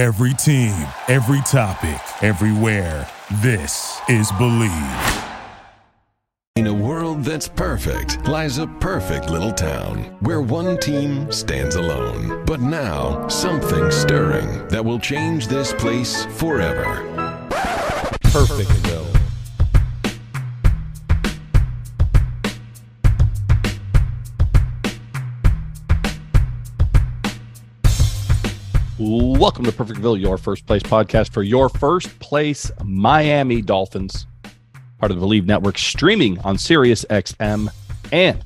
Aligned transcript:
Every 0.00 0.32
team, 0.32 0.88
every 1.08 1.42
topic, 1.42 2.00
everywhere. 2.22 3.06
This 3.42 4.00
is 4.08 4.32
Bleav. 4.32 5.28
In 6.56 6.68
a 6.68 6.72
world 6.72 7.22
that's 7.22 7.46
perfect 7.46 8.26
lies 8.26 8.56
a 8.56 8.66
perfect 8.66 9.28
little 9.28 9.52
town 9.52 10.04
where 10.20 10.40
one 10.40 10.78
team 10.78 11.30
stands 11.30 11.76
alone. 11.76 12.46
But 12.46 12.62
now, 12.62 13.28
something 13.28 13.90
stirring 13.90 14.66
that 14.68 14.82
will 14.82 14.98
change 14.98 15.48
this 15.48 15.74
place 15.74 16.24
forever. 16.38 17.04
Perfectville. 18.32 18.89
Welcome 29.40 29.64
to 29.64 29.72
Perfectville, 29.72 30.20
your 30.20 30.36
first 30.36 30.66
place 30.66 30.82
podcast 30.82 31.32
for 31.32 31.42
your 31.42 31.70
first 31.70 32.18
place 32.18 32.70
Miami 32.84 33.62
Dolphins, 33.62 34.26
part 34.98 35.10
of 35.10 35.18
the 35.18 35.26
Bleav 35.26 35.46
Network, 35.46 35.78
streaming 35.78 36.38
on 36.40 36.58
Sirius 36.58 37.06
XM 37.08 37.70
and 38.12 38.44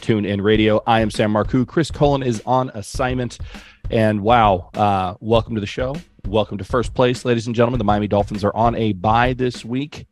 Tune 0.00 0.24
In 0.24 0.42
Radio. 0.42 0.82
I 0.84 1.00
am 1.00 1.12
Sam 1.12 1.32
Marcoux. 1.32 1.64
Chris 1.64 1.92
Cullen 1.92 2.24
is 2.24 2.42
on 2.44 2.70
assignment. 2.70 3.38
And 3.92 4.22
wow, 4.22 4.70
uh, 4.74 5.14
welcome 5.20 5.54
to 5.54 5.60
the 5.60 5.66
show. 5.68 5.94
Welcome 6.26 6.58
to 6.58 6.64
first 6.64 6.92
place, 6.92 7.24
ladies 7.24 7.46
and 7.46 7.54
gentlemen. 7.54 7.78
The 7.78 7.84
Miami 7.84 8.08
Dolphins 8.08 8.42
are 8.42 8.56
on 8.56 8.74
a 8.74 8.94
bye 8.94 9.34
this 9.34 9.64
week, 9.64 10.08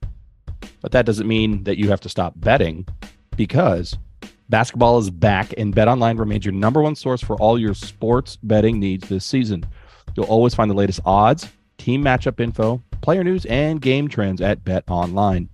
but 0.81 0.93
that 0.93 1.07
doesn't 1.07 1.27
mean 1.27 1.65
that 1.65 1.77
you 1.77 1.89
have 1.89 2.01
to 2.03 2.09
stop 2.09 2.35
betting 2.37 2.87
because 3.37 3.99
basketball 4.49 4.99
is 4.99 5.11
back 5.11 5.53
and 5.59 5.75
BetOnline 5.75 6.21
remains 6.21 6.45
your 6.45 6.55
number 6.55 6.83
one 6.83 6.95
source 6.95 7.21
for 7.21 7.35
all 7.39 7.59
your 7.59 7.75
sports 7.75 8.37
betting 8.37 8.79
needs 8.79 9.09
this 9.09 9.27
season. 9.27 9.67
You'll 10.19 10.27
always 10.27 10.53
find 10.53 10.69
the 10.69 10.75
latest 10.75 10.99
odds, 11.05 11.47
team 11.77 12.03
matchup 12.03 12.41
info, 12.41 12.83
player 13.03 13.23
news, 13.23 13.45
and 13.45 13.81
game 13.81 14.09
trends 14.09 14.41
at 14.41 14.65
BetOnline. 14.65 15.47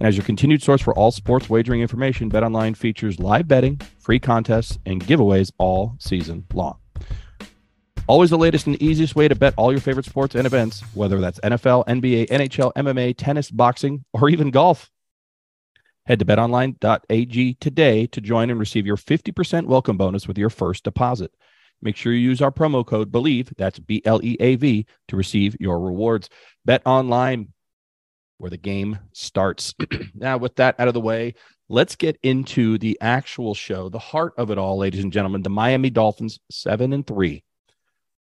And 0.00 0.08
as 0.08 0.16
your 0.16 0.24
continued 0.24 0.62
source 0.62 0.80
for 0.80 0.94
all 0.94 1.10
sports 1.10 1.50
wagering 1.50 1.82
information, 1.82 2.30
BetOnline 2.30 2.78
features 2.78 3.20
live 3.20 3.46
betting, 3.46 3.78
free 3.98 4.18
contests, 4.18 4.78
and 4.86 5.04
giveaways 5.04 5.52
all 5.58 5.96
season 5.98 6.46
long. 6.54 6.78
Always 8.06 8.30
the 8.30 8.38
latest 8.38 8.66
and 8.66 8.80
easiest 8.82 9.16
way 9.16 9.28
to 9.28 9.34
bet 9.34 9.52
all 9.58 9.70
your 9.70 9.82
favorite 9.82 10.06
sports 10.06 10.34
and 10.34 10.46
events, 10.46 10.80
whether 10.94 11.20
that's 11.20 11.38
NFL, 11.40 11.86
NBA, 11.86 12.28
NHL, 12.30 12.72
MMA, 12.72 13.14
tennis, 13.18 13.50
boxing, 13.50 14.02
or 14.14 14.30
even 14.30 14.50
golf. 14.50 14.90
Head 16.06 16.20
to 16.20 16.24
betonline.ag 16.24 17.54
today 17.60 18.06
to 18.06 18.20
join 18.22 18.48
and 18.48 18.58
receive 18.58 18.86
your 18.86 18.96
50% 18.96 19.66
welcome 19.66 19.98
bonus 19.98 20.26
with 20.26 20.38
your 20.38 20.48
first 20.48 20.84
deposit. 20.84 21.34
Make 21.86 21.94
sure 21.94 22.12
you 22.12 22.18
use 22.18 22.42
our 22.42 22.50
promo 22.50 22.84
code 22.84 23.12
BLEAV, 23.12 23.52
that's 23.56 23.78
B 23.78 24.02
L 24.04 24.20
E 24.24 24.36
A 24.40 24.56
V, 24.56 24.84
to 25.06 25.16
receive 25.16 25.56
your 25.60 25.78
rewards. 25.78 26.28
Bet 26.64 26.82
online 26.84 27.52
where 28.38 28.50
the 28.50 28.56
game 28.56 28.98
starts. 29.12 29.72
now, 30.16 30.36
with 30.36 30.56
that 30.56 30.74
out 30.80 30.88
of 30.88 30.94
the 30.94 31.00
way, 31.00 31.34
let's 31.68 31.94
get 31.94 32.18
into 32.24 32.76
the 32.78 32.98
actual 33.00 33.54
show, 33.54 33.88
the 33.88 34.00
heart 34.00 34.32
of 34.36 34.50
it 34.50 34.58
all, 34.58 34.78
ladies 34.78 35.04
and 35.04 35.12
gentlemen. 35.12 35.42
The 35.42 35.48
Miami 35.48 35.88
Dolphins, 35.90 36.40
seven 36.50 36.92
and 36.92 37.06
three, 37.06 37.44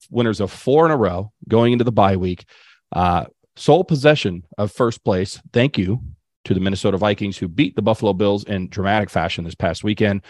winners 0.09 0.41
of 0.41 0.51
four 0.51 0.85
in 0.85 0.91
a 0.91 0.97
row 0.97 1.31
going 1.47 1.71
into 1.71 1.85
the 1.85 1.91
bye 1.93 2.17
week. 2.17 2.43
Uh, 2.91 3.27
sole 3.55 3.85
possession 3.85 4.43
of 4.57 4.73
first 4.73 5.05
place. 5.05 5.41
Thank 5.53 5.77
you 5.77 6.01
to 6.43 6.53
the 6.53 6.59
Minnesota 6.59 6.97
Vikings, 6.97 7.37
who 7.37 7.47
beat 7.47 7.77
the 7.77 7.81
Buffalo 7.81 8.11
Bills 8.11 8.43
in 8.43 8.67
dramatic 8.67 9.09
fashion 9.09 9.45
this 9.45 9.55
past 9.55 9.85
weekend. 9.85 10.23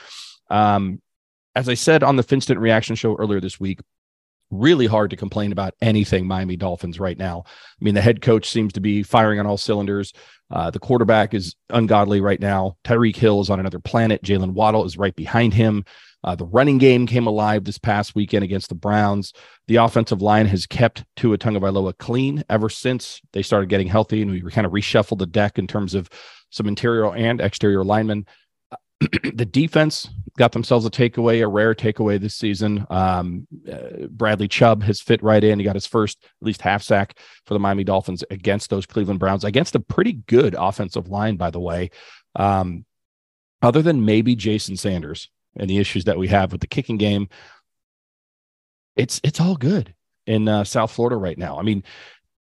Um, 0.52 1.02
as 1.56 1.70
I 1.70 1.74
said 1.74 2.04
on 2.04 2.16
the 2.16 2.24
Finstant 2.24 2.60
Reaction 2.60 2.96
Show 2.96 3.16
earlier 3.16 3.40
this 3.40 3.60
week, 3.60 3.80
really 4.52 4.86
hard 4.86 5.10
to 5.10 5.16
complain 5.16 5.52
about 5.52 5.74
anything 5.82 6.28
Miami 6.28 6.56
Dolphins 6.56 7.00
right 7.00 7.18
now. 7.18 7.44
I 7.48 7.84
mean, 7.84 7.96
the 7.96 8.02
head 8.02 8.22
coach 8.22 8.50
seems 8.50 8.74
to 8.74 8.82
be 8.82 9.04
firing 9.04 9.40
on 9.40 9.48
all 9.48 9.58
cylinders. 9.58 10.14
Uh, 10.52 10.70
the 10.70 10.80
quarterback 10.80 11.34
is 11.34 11.56
ungodly 11.70 12.22
right 12.22 12.40
now. 12.40 12.78
Tyreek 12.84 13.16
Hill 13.16 13.42
is 13.42 13.50
on 13.50 13.60
another 13.60 13.80
planet. 13.80 14.22
Jaylen 14.24 14.52
Waddle 14.52 14.86
is 14.86 14.98
right 14.98 15.16
behind 15.16 15.54
him. 15.54 15.86
Uh, 16.24 16.36
the 16.36 16.46
running 16.46 16.78
game 16.78 17.06
came 17.06 17.28
alive 17.28 17.66
this 17.66 17.78
past 17.78 18.16
weekend 18.16 18.44
against 18.44 18.70
the 18.70 18.76
Browns. 18.76 19.34
The 19.68 19.78
offensive 19.78 20.22
line 20.22 20.46
has 20.46 20.66
kept 20.66 21.04
Tua 21.16 21.38
Tagovailoa 21.38 21.98
clean 21.98 22.44
ever 22.50 22.70
since 22.70 23.20
they 23.34 23.42
started 23.42 23.70
getting 23.70 23.88
healthy, 23.88 24.22
and 24.22 24.32
we 24.32 24.42
kind 24.52 24.66
of 24.66 24.72
reshuffled 24.72 25.18
the 25.18 25.26
deck 25.26 25.60
in 25.60 25.68
terms 25.68 25.96
of 25.96 26.10
some 26.50 26.68
interior 26.68 27.14
and 27.14 27.42
exterior 27.42 27.84
linemen. 27.84 28.26
the 29.34 29.46
defense 29.46 30.10
got 30.38 30.52
themselves 30.52 30.86
a 30.86 30.90
takeaway, 30.90 31.44
a 31.44 31.48
rare 31.48 31.76
takeaway 31.76 32.20
this 32.20 32.36
season. 32.36 32.86
Um, 32.90 33.48
uh, 33.72 34.08
Bradley 34.10 34.48
Chubb 34.48 34.84
has 34.84 35.00
fit 35.00 35.22
right 35.22 35.44
in. 35.44 35.60
He 35.60 35.66
got 35.66 35.76
his 35.76 35.86
first, 35.86 36.18
at 36.24 36.46
least 36.46 36.62
half 36.62 36.82
sack 36.82 37.18
for 37.46 37.54
the 37.54 37.60
Miami 37.60 37.84
Dolphins 37.84 38.24
against 38.32 38.70
those 38.70 38.86
Cleveland 38.86 39.20
Browns, 39.20 39.44
against 39.44 39.76
a 39.76 39.80
pretty 39.80 40.14
good 40.14 40.56
offensive 40.58 41.08
line, 41.08 41.38
by 41.38 41.52
the 41.52 41.60
way. 41.60 41.92
Um, 42.36 42.86
other 43.62 43.82
than 43.82 44.06
maybe 44.06 44.36
Jason 44.36 44.76
Sanders, 44.76 45.30
and 45.56 45.70
the 45.70 45.78
issues 45.78 46.06
that 46.06 46.18
we 46.18 46.28
have 46.28 46.52
with 46.52 46.62
the 46.62 46.68
kicking 46.68 46.98
game, 46.98 47.30
it's 48.96 49.20
it's 49.24 49.40
all 49.40 49.56
good 49.56 49.94
in 50.26 50.48
uh, 50.48 50.64
South 50.64 50.92
Florida 50.92 51.16
right 51.16 51.38
now. 51.38 51.60
I 51.60 51.64
mean, 51.64 51.84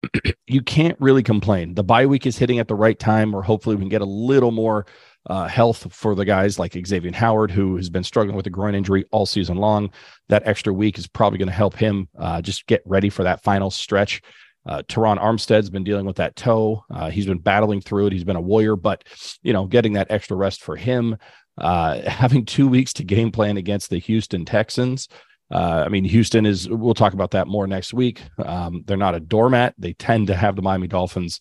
you 0.46 0.62
can't 0.62 0.96
really 1.00 1.22
complain. 1.22 1.74
The 1.74 1.84
bye 1.84 2.06
week 2.06 2.26
is 2.26 2.38
hitting 2.38 2.58
at 2.58 2.68
the 2.68 2.74
right 2.74 2.98
time, 2.98 3.34
or 3.34 3.42
hopefully 3.42 3.76
we 3.76 3.82
can 3.82 3.88
get 3.88 4.02
a 4.02 4.06
little 4.06 4.50
more 4.50 4.86
uh, 5.26 5.46
health 5.46 5.92
for 5.92 6.14
the 6.14 6.24
guys 6.24 6.58
like 6.58 6.76
Xavier 6.86 7.12
Howard, 7.12 7.50
who 7.50 7.76
has 7.76 7.90
been 7.90 8.04
struggling 8.04 8.36
with 8.36 8.46
a 8.46 8.50
groin 8.50 8.74
injury 8.74 9.04
all 9.10 9.26
season 9.26 9.56
long. 9.56 9.90
That 10.28 10.46
extra 10.46 10.72
week 10.72 10.98
is 10.98 11.06
probably 11.06 11.38
going 11.38 11.48
to 11.48 11.54
help 11.54 11.76
him 11.76 12.08
uh, 12.18 12.42
just 12.42 12.66
get 12.66 12.82
ready 12.84 13.08
for 13.08 13.22
that 13.24 13.42
final 13.42 13.70
stretch. 13.70 14.22
Uh, 14.64 14.82
Terron 14.88 15.20
Armstead's 15.20 15.70
been 15.70 15.84
dealing 15.84 16.06
with 16.06 16.16
that 16.16 16.36
toe. 16.36 16.84
Uh, 16.88 17.10
he's 17.10 17.26
been 17.26 17.38
battling 17.38 17.80
through 17.80 18.06
it. 18.06 18.12
He's 18.12 18.24
been 18.24 18.36
a 18.36 18.40
warrior, 18.40 18.76
but 18.76 19.04
you 19.42 19.52
know, 19.52 19.66
getting 19.66 19.94
that 19.94 20.10
extra 20.10 20.36
rest 20.36 20.62
for 20.62 20.76
him 20.76 21.16
uh, 21.58 22.00
having 22.08 22.44
two 22.44 22.68
weeks 22.68 22.92
to 22.94 23.04
game 23.04 23.30
plan 23.30 23.56
against 23.56 23.90
the 23.90 23.98
Houston 23.98 24.44
Texans. 24.44 25.08
Uh, 25.50 25.82
I 25.84 25.88
mean, 25.88 26.04
Houston 26.04 26.46
is, 26.46 26.68
we'll 26.68 26.94
talk 26.94 27.12
about 27.12 27.32
that 27.32 27.46
more 27.46 27.66
next 27.66 27.92
week. 27.92 28.22
Um, 28.38 28.84
they're 28.86 28.96
not 28.96 29.14
a 29.14 29.20
doormat. 29.20 29.74
They 29.76 29.92
tend 29.92 30.28
to 30.28 30.34
have 30.34 30.56
the 30.56 30.62
Miami 30.62 30.86
Dolphins 30.86 31.40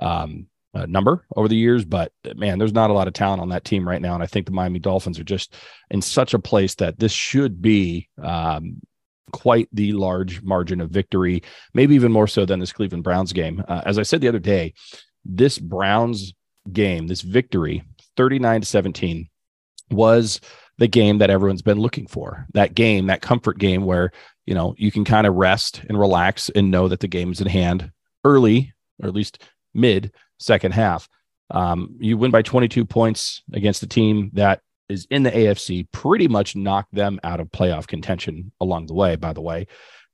um, 0.00 0.46
uh, 0.74 0.86
number 0.86 1.24
over 1.36 1.48
the 1.48 1.56
years, 1.56 1.84
but 1.84 2.12
man, 2.34 2.58
there's 2.58 2.72
not 2.72 2.90
a 2.90 2.94
lot 2.94 3.08
of 3.08 3.14
talent 3.14 3.42
on 3.42 3.50
that 3.50 3.64
team 3.64 3.86
right 3.86 4.00
now. 4.00 4.14
And 4.14 4.22
I 4.22 4.26
think 4.26 4.46
the 4.46 4.52
Miami 4.52 4.78
Dolphins 4.78 5.18
are 5.18 5.24
just 5.24 5.54
in 5.90 6.00
such 6.00 6.34
a 6.34 6.38
place 6.38 6.74
that 6.76 6.98
this 6.98 7.12
should 7.12 7.60
be 7.60 8.08
um, 8.22 8.80
quite 9.32 9.68
the 9.72 9.92
large 9.92 10.42
margin 10.42 10.80
of 10.80 10.90
victory, 10.90 11.42
maybe 11.74 11.94
even 11.94 12.12
more 12.12 12.26
so 12.26 12.46
than 12.46 12.60
this 12.60 12.72
Cleveland 12.72 13.04
Browns 13.04 13.32
game. 13.32 13.62
Uh, 13.68 13.82
as 13.84 13.98
I 13.98 14.02
said 14.02 14.20
the 14.20 14.28
other 14.28 14.38
day, 14.38 14.74
this 15.24 15.58
Browns 15.58 16.32
game, 16.72 17.06
this 17.06 17.22
victory, 17.22 17.82
39 18.16 18.62
to 18.62 18.66
17, 18.66 19.28
was 19.90 20.40
the 20.78 20.88
game 20.88 21.18
that 21.18 21.30
everyone's 21.30 21.62
been 21.62 21.80
looking 21.80 22.06
for. 22.06 22.46
That 22.54 22.74
game, 22.74 23.06
that 23.06 23.22
comfort 23.22 23.58
game 23.58 23.84
where, 23.84 24.10
you 24.46 24.54
know, 24.54 24.74
you 24.78 24.90
can 24.90 25.04
kind 25.04 25.26
of 25.26 25.34
rest 25.34 25.82
and 25.88 25.98
relax 25.98 26.48
and 26.50 26.70
know 26.70 26.88
that 26.88 27.00
the 27.00 27.08
game 27.08 27.30
is 27.30 27.40
in 27.40 27.46
hand 27.46 27.90
early, 28.24 28.72
or 29.02 29.08
at 29.08 29.14
least 29.14 29.42
mid 29.74 30.12
second 30.42 30.72
half. 30.72 31.08
Um, 31.50 31.96
you 31.98 32.16
win 32.16 32.30
by 32.30 32.42
22 32.42 32.84
points 32.84 33.42
against 33.52 33.82
a 33.82 33.86
team 33.86 34.30
that 34.34 34.60
is 34.88 35.06
in 35.10 35.22
the 35.22 35.30
AFC, 35.30 35.86
pretty 35.92 36.28
much 36.28 36.56
knocked 36.56 36.94
them 36.94 37.20
out 37.22 37.40
of 37.40 37.50
playoff 37.50 37.86
contention 37.86 38.52
along 38.60 38.86
the 38.86 38.94
way, 38.94 39.16
by 39.16 39.32
the 39.32 39.40
way, 39.40 39.66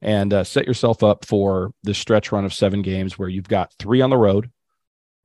and 0.03 0.33
uh, 0.33 0.45
set 0.45 0.67
yourself 0.67 1.03
up 1.03 1.25
for 1.25 1.73
the 1.85 1.95
stretch 1.95 2.33
run 2.33 2.45
of 2.45 2.55
seven 2.55 2.83
games 2.83 3.19
where 3.19 3.29
you've 3.29 3.49
got 3.49 3.73
three 3.79 4.01
on 4.01 4.11
the 4.11 4.17
road, 4.17 4.51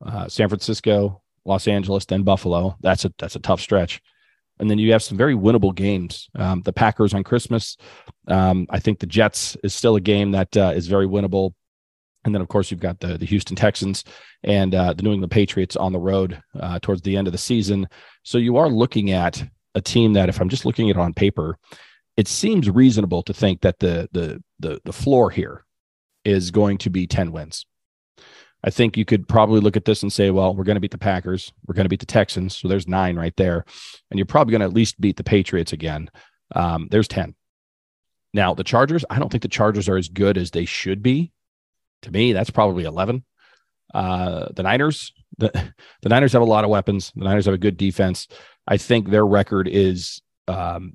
uh, 0.04 0.28
San 0.28 0.48
Francisco, 0.48 1.22
Los 1.44 1.68
Angeles, 1.68 2.04
then 2.06 2.22
Buffalo. 2.22 2.76
That's 2.80 3.04
a 3.04 3.12
that's 3.18 3.36
a 3.36 3.40
tough 3.40 3.60
stretch 3.60 4.00
and 4.58 4.70
then 4.70 4.78
you 4.78 4.92
have 4.92 5.02
some 5.02 5.18
very 5.18 5.34
winnable 5.34 5.74
games. 5.74 6.28
Um, 6.34 6.62
the 6.62 6.72
Packers 6.72 7.14
on 7.14 7.24
Christmas. 7.24 7.76
Um, 8.28 8.66
I 8.70 8.78
think 8.78 8.98
the 8.98 9.06
Jets 9.06 9.56
is 9.64 9.74
still 9.74 9.96
a 9.96 10.00
game 10.00 10.32
that 10.32 10.56
uh, 10.56 10.72
is 10.74 10.86
very 10.86 11.06
winnable. 11.06 11.54
And 12.24 12.34
then, 12.34 12.42
of 12.42 12.48
course, 12.48 12.70
you've 12.70 12.80
got 12.80 13.00
the, 13.00 13.18
the 13.18 13.26
Houston 13.26 13.56
Texans 13.56 14.04
and 14.42 14.74
uh, 14.74 14.94
the 14.94 15.02
New 15.02 15.12
England 15.12 15.30
Patriots 15.30 15.76
on 15.76 15.92
the 15.92 15.98
road 15.98 16.42
uh, 16.58 16.78
towards 16.80 17.02
the 17.02 17.16
end 17.16 17.28
of 17.28 17.32
the 17.32 17.38
season. 17.38 17.86
So 18.22 18.38
you 18.38 18.56
are 18.56 18.68
looking 18.68 19.10
at 19.10 19.44
a 19.74 19.80
team 19.80 20.14
that, 20.14 20.28
if 20.28 20.40
I'm 20.40 20.48
just 20.48 20.64
looking 20.64 20.88
at 20.90 20.96
it 20.96 21.00
on 21.00 21.12
paper, 21.12 21.58
it 22.16 22.28
seems 22.28 22.70
reasonable 22.70 23.22
to 23.24 23.34
think 23.34 23.62
that 23.62 23.80
the 23.80 24.08
the 24.12 24.42
the, 24.60 24.80
the 24.84 24.92
floor 24.92 25.30
here 25.30 25.64
is 26.24 26.50
going 26.50 26.78
to 26.78 26.90
be 26.90 27.06
10 27.06 27.32
wins. 27.32 27.66
I 28.62 28.70
think 28.70 28.96
you 28.96 29.04
could 29.04 29.28
probably 29.28 29.60
look 29.60 29.76
at 29.76 29.84
this 29.84 30.02
and 30.02 30.12
say, 30.12 30.30
well, 30.30 30.54
we're 30.54 30.64
going 30.64 30.76
to 30.76 30.80
beat 30.80 30.90
the 30.90 30.96
Packers. 30.96 31.52
We're 31.66 31.74
going 31.74 31.84
to 31.84 31.90
beat 31.90 32.00
the 32.00 32.06
Texans. 32.06 32.56
So 32.56 32.66
there's 32.66 32.88
nine 32.88 33.16
right 33.16 33.36
there. 33.36 33.66
And 34.10 34.18
you're 34.18 34.24
probably 34.24 34.52
going 34.52 34.60
to 34.60 34.66
at 34.66 34.72
least 34.72 34.98
beat 34.98 35.18
the 35.18 35.24
Patriots 35.24 35.74
again. 35.74 36.10
Um, 36.54 36.88
there's 36.90 37.08
10. 37.08 37.34
Now, 38.32 38.54
the 38.54 38.64
Chargers, 38.64 39.04
I 39.10 39.18
don't 39.18 39.30
think 39.30 39.42
the 39.42 39.48
Chargers 39.48 39.86
are 39.88 39.98
as 39.98 40.08
good 40.08 40.38
as 40.38 40.50
they 40.50 40.64
should 40.64 41.02
be. 41.02 41.30
To 42.04 42.10
me, 42.10 42.32
that's 42.32 42.50
probably 42.50 42.84
11. 42.84 43.24
Uh, 43.92 44.46
the 44.54 44.62
Niners, 44.62 45.12
the, 45.36 45.50
the 46.02 46.08
Niners 46.08 46.32
have 46.32 46.42
a 46.42 46.46
lot 46.46 46.64
of 46.64 46.70
weapons. 46.70 47.12
The 47.14 47.24
Niners 47.24 47.44
have 47.44 47.54
a 47.54 47.58
good 47.58 47.76
defense. 47.76 48.28
I 48.66 48.78
think 48.78 49.10
their 49.10 49.26
record 49.26 49.68
is 49.68 50.22
um, 50.48 50.94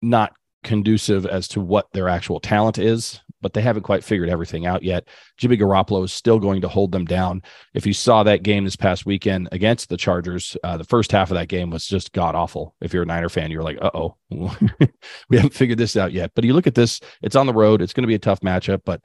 not 0.00 0.32
conducive 0.64 1.26
as 1.26 1.48
to 1.48 1.60
what 1.60 1.92
their 1.92 2.08
actual 2.08 2.40
talent 2.40 2.78
is. 2.78 3.20
but 3.40 3.52
they 3.52 3.60
haven't 3.60 3.82
quite 3.82 4.04
figured 4.04 4.28
everything 4.28 4.66
out 4.66 4.82
yet. 4.82 5.06
Jimmy 5.36 5.56
Garoppolo 5.56 6.04
is 6.04 6.12
still 6.12 6.38
going 6.38 6.60
to 6.60 6.68
hold 6.68 6.92
them 6.92 7.04
down. 7.04 7.42
If 7.74 7.86
you 7.86 7.92
saw 7.92 8.22
that 8.22 8.42
game 8.42 8.64
this 8.64 8.76
past 8.76 9.06
weekend 9.06 9.48
against 9.52 9.88
the 9.88 9.96
Chargers, 9.96 10.56
uh, 10.64 10.76
the 10.76 10.84
first 10.84 11.12
half 11.12 11.30
of 11.30 11.36
that 11.36 11.48
game 11.48 11.70
was 11.70 11.86
just 11.86 12.12
god 12.12 12.34
awful. 12.34 12.74
If 12.80 12.92
you're 12.92 13.04
a 13.04 13.06
Niner 13.06 13.28
fan, 13.28 13.50
you're 13.50 13.62
like, 13.62 13.78
uh 13.80 13.90
oh, 13.94 14.16
we 14.30 15.36
haven't 15.36 15.54
figured 15.54 15.78
this 15.78 15.96
out 15.96 16.12
yet. 16.12 16.32
But 16.34 16.44
you 16.44 16.52
look 16.52 16.66
at 16.66 16.74
this, 16.74 17.00
it's 17.22 17.36
on 17.36 17.46
the 17.46 17.54
road. 17.54 17.80
It's 17.80 17.92
going 17.92 18.02
to 18.02 18.08
be 18.08 18.14
a 18.14 18.18
tough 18.18 18.40
matchup, 18.40 18.82
but 18.84 19.02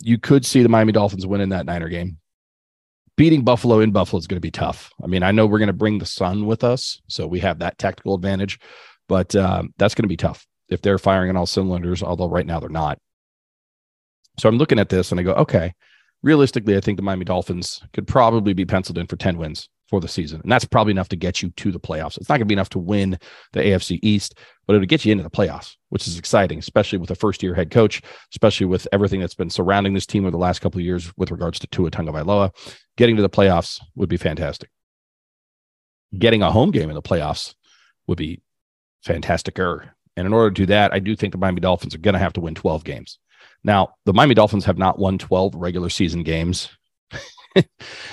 you 0.00 0.18
could 0.18 0.44
see 0.44 0.62
the 0.62 0.68
Miami 0.68 0.92
Dolphins 0.92 1.26
winning 1.26 1.50
that 1.50 1.66
Niner 1.66 1.88
game 1.88 2.18
beating 3.16 3.44
Buffalo 3.44 3.80
in 3.80 3.92
Buffalo 3.92 4.18
is 4.18 4.26
going 4.26 4.36
to 4.36 4.40
be 4.40 4.50
tough. 4.50 4.90
I 5.02 5.06
mean, 5.06 5.22
I 5.22 5.32
know 5.32 5.46
we're 5.46 5.58
going 5.58 5.66
to 5.68 5.72
bring 5.72 5.98
the 5.98 6.06
sun 6.06 6.46
with 6.46 6.64
us, 6.64 7.00
so 7.08 7.26
we 7.26 7.40
have 7.40 7.58
that 7.58 7.78
tactical 7.78 8.14
advantage, 8.14 8.58
but 9.08 9.34
um, 9.36 9.72
that's 9.78 9.94
going 9.94 10.04
to 10.04 10.08
be 10.08 10.16
tough 10.16 10.46
if 10.68 10.82
they're 10.82 10.98
firing 10.98 11.30
on 11.30 11.36
all 11.36 11.46
cylinders. 11.46 12.02
Although 12.02 12.28
right 12.28 12.46
now 12.46 12.60
they're 12.60 12.68
not. 12.68 12.98
So 14.38 14.48
I'm 14.48 14.56
looking 14.56 14.78
at 14.78 14.88
this 14.88 15.10
and 15.10 15.20
I 15.20 15.24
go, 15.24 15.34
okay, 15.34 15.74
realistically, 16.22 16.76
I 16.76 16.80
think 16.80 16.96
the 16.96 17.02
Miami 17.02 17.24
Dolphins 17.24 17.82
could 17.92 18.06
probably 18.06 18.52
be 18.52 18.64
penciled 18.64 18.98
in 18.98 19.06
for 19.06 19.16
10 19.16 19.36
wins 19.36 19.68
for 19.92 20.00
the 20.00 20.08
season. 20.08 20.40
And 20.42 20.50
that's 20.50 20.64
probably 20.64 20.92
enough 20.92 21.10
to 21.10 21.16
get 21.16 21.42
you 21.42 21.50
to 21.50 21.70
the 21.70 21.78
playoffs. 21.78 22.16
It's 22.16 22.28
not 22.28 22.36
going 22.36 22.46
to 22.46 22.46
be 22.46 22.54
enough 22.54 22.70
to 22.70 22.78
win 22.78 23.18
the 23.52 23.60
AFC 23.60 23.98
East, 24.02 24.38
but 24.66 24.74
it'll 24.74 24.86
get 24.86 25.04
you 25.04 25.12
into 25.12 25.22
the 25.22 25.30
playoffs, 25.30 25.76
which 25.90 26.08
is 26.08 26.18
exciting, 26.18 26.58
especially 26.58 26.98
with 26.98 27.10
a 27.10 27.14
first 27.14 27.42
year 27.42 27.54
head 27.54 27.70
coach, 27.70 28.00
especially 28.32 28.66
with 28.66 28.88
everything 28.90 29.20
that's 29.20 29.34
been 29.34 29.50
surrounding 29.50 29.92
this 29.92 30.06
team 30.06 30.24
over 30.24 30.30
the 30.30 30.38
last 30.38 30.60
couple 30.60 30.78
of 30.78 30.84
years 30.84 31.12
with 31.18 31.30
regards 31.30 31.58
to 31.58 31.66
Tua 31.66 31.90
Tagovailoa. 31.90 32.54
Getting 32.96 33.16
to 33.16 33.22
the 33.22 33.28
playoffs 33.28 33.80
would 33.94 34.08
be 34.08 34.16
fantastic. 34.16 34.70
Getting 36.18 36.42
a 36.42 36.50
home 36.50 36.70
game 36.70 36.88
in 36.88 36.94
the 36.94 37.02
playoffs 37.02 37.54
would 38.06 38.18
be 38.18 38.40
fantasticer. 39.02 39.94
And 40.16 40.26
in 40.26 40.32
order 40.32 40.50
to 40.50 40.62
do 40.62 40.66
that, 40.66 40.94
I 40.94 41.00
do 41.00 41.14
think 41.16 41.32
the 41.32 41.38
Miami 41.38 41.60
Dolphins 41.60 41.94
are 41.94 41.98
going 41.98 42.14
to 42.14 42.18
have 42.18 42.34
to 42.34 42.40
win 42.40 42.54
12 42.54 42.84
games. 42.84 43.18
Now, 43.64 43.94
the 44.06 44.12
Miami 44.12 44.34
Dolphins 44.34 44.64
have 44.64 44.78
not 44.78 44.98
won 44.98 45.18
12 45.18 45.54
regular 45.54 45.88
season 45.88 46.22
games 46.22 46.68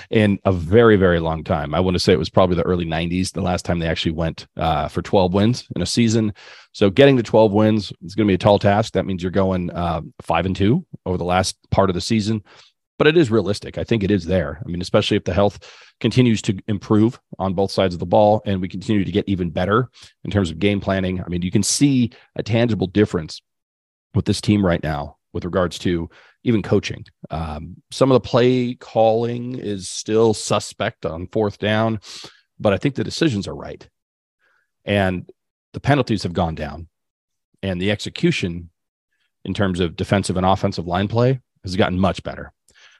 in 0.10 0.40
a 0.46 0.52
very, 0.52 0.96
very 0.96 1.20
long 1.20 1.44
time. 1.44 1.74
I 1.74 1.80
want 1.80 1.96
to 1.96 2.00
say 2.00 2.14
it 2.14 2.20
was 2.20 2.30
probably 2.30 2.56
the 2.56 2.64
early 2.64 2.86
90s, 2.86 3.32
the 3.32 3.42
last 3.42 3.66
time 3.66 3.80
they 3.80 3.88
actually 3.88 4.12
went 4.12 4.48
uh, 4.58 4.88
for 4.88 5.02
12 5.02 5.34
wins 5.34 5.68
in 5.76 5.82
a 5.82 5.88
season. 5.88 6.34
So 6.74 6.90
getting 6.90 7.18
to 7.18 7.24
12 7.24 7.52
wins 7.52 7.94
is 8.04 8.16
going 8.16 8.28
to 8.28 8.32
be 8.32 8.36
a 8.36 8.40
tall 8.40 8.60
task. 8.60 8.94
That 8.94 9.06
means 9.06 9.24
you're 9.24 9.32
going 9.32 9.72
uh, 9.72 10.02
five 10.22 10.46
and 10.46 10.56
two 10.56 10.86
over 11.06 11.18
the 11.18 11.24
last 11.24 11.58
part 11.72 11.90
of 11.90 11.94
the 11.94 12.02
season. 12.02 12.44
But 12.98 13.08
it 13.08 13.16
is 13.16 13.32
realistic. 13.32 13.78
I 13.78 13.86
think 13.86 14.04
it 14.04 14.12
is 14.12 14.26
there. 14.26 14.62
I 14.64 14.68
mean, 14.68 14.82
especially 14.82 15.16
if 15.16 15.24
the 15.24 15.34
health 15.34 15.60
continues 16.02 16.42
to 16.44 16.60
improve 16.68 17.18
on 17.38 17.54
both 17.54 17.72
sides 17.72 17.96
of 17.96 18.00
the 18.02 18.06
ball 18.06 18.42
and 18.46 18.62
we 18.62 18.68
continue 18.68 19.06
to 19.06 19.12
get 19.12 19.28
even 19.30 19.52
better 19.52 19.90
in 20.26 20.32
terms 20.32 20.52
of 20.52 20.60
game 20.60 20.82
planning. 20.82 21.24
I 21.24 21.30
mean, 21.30 21.42
you 21.42 21.52
can 21.52 21.64
see 21.64 22.12
a 22.36 22.44
tangible 22.44 22.88
difference 22.88 23.42
with 24.14 24.26
this 24.26 24.42
team 24.42 24.66
right 24.66 24.84
now 24.84 25.16
with 25.34 25.46
regards 25.46 25.78
to 25.80 26.10
even 26.44 26.62
coaching. 26.62 27.06
Um, 27.30 27.82
some 27.92 28.12
of 28.12 28.22
the 28.22 28.28
play 28.28 28.74
calling 28.76 29.58
is 29.58 29.90
still 29.90 30.34
suspect 30.34 31.06
on 31.06 31.28
fourth 31.28 31.60
down, 31.60 32.00
but 32.60 32.74
I 32.74 32.78
think 32.78 32.96
the 32.96 33.04
decisions 33.04 33.48
are 33.48 33.56
right. 33.56 33.88
And 34.86 35.30
the 35.74 35.80
penalties 35.80 36.24
have 36.24 36.34
gone 36.34 36.56
down. 36.56 36.88
And 37.62 37.82
the 37.82 37.92
execution 37.92 38.70
in 39.46 39.54
terms 39.54 39.80
of 39.80 39.96
defensive 39.96 40.38
and 40.38 40.46
offensive 40.46 40.88
line 40.88 41.08
play 41.08 41.40
has 41.64 41.76
gotten 41.76 42.00
much 42.00 42.24
better. 42.24 42.54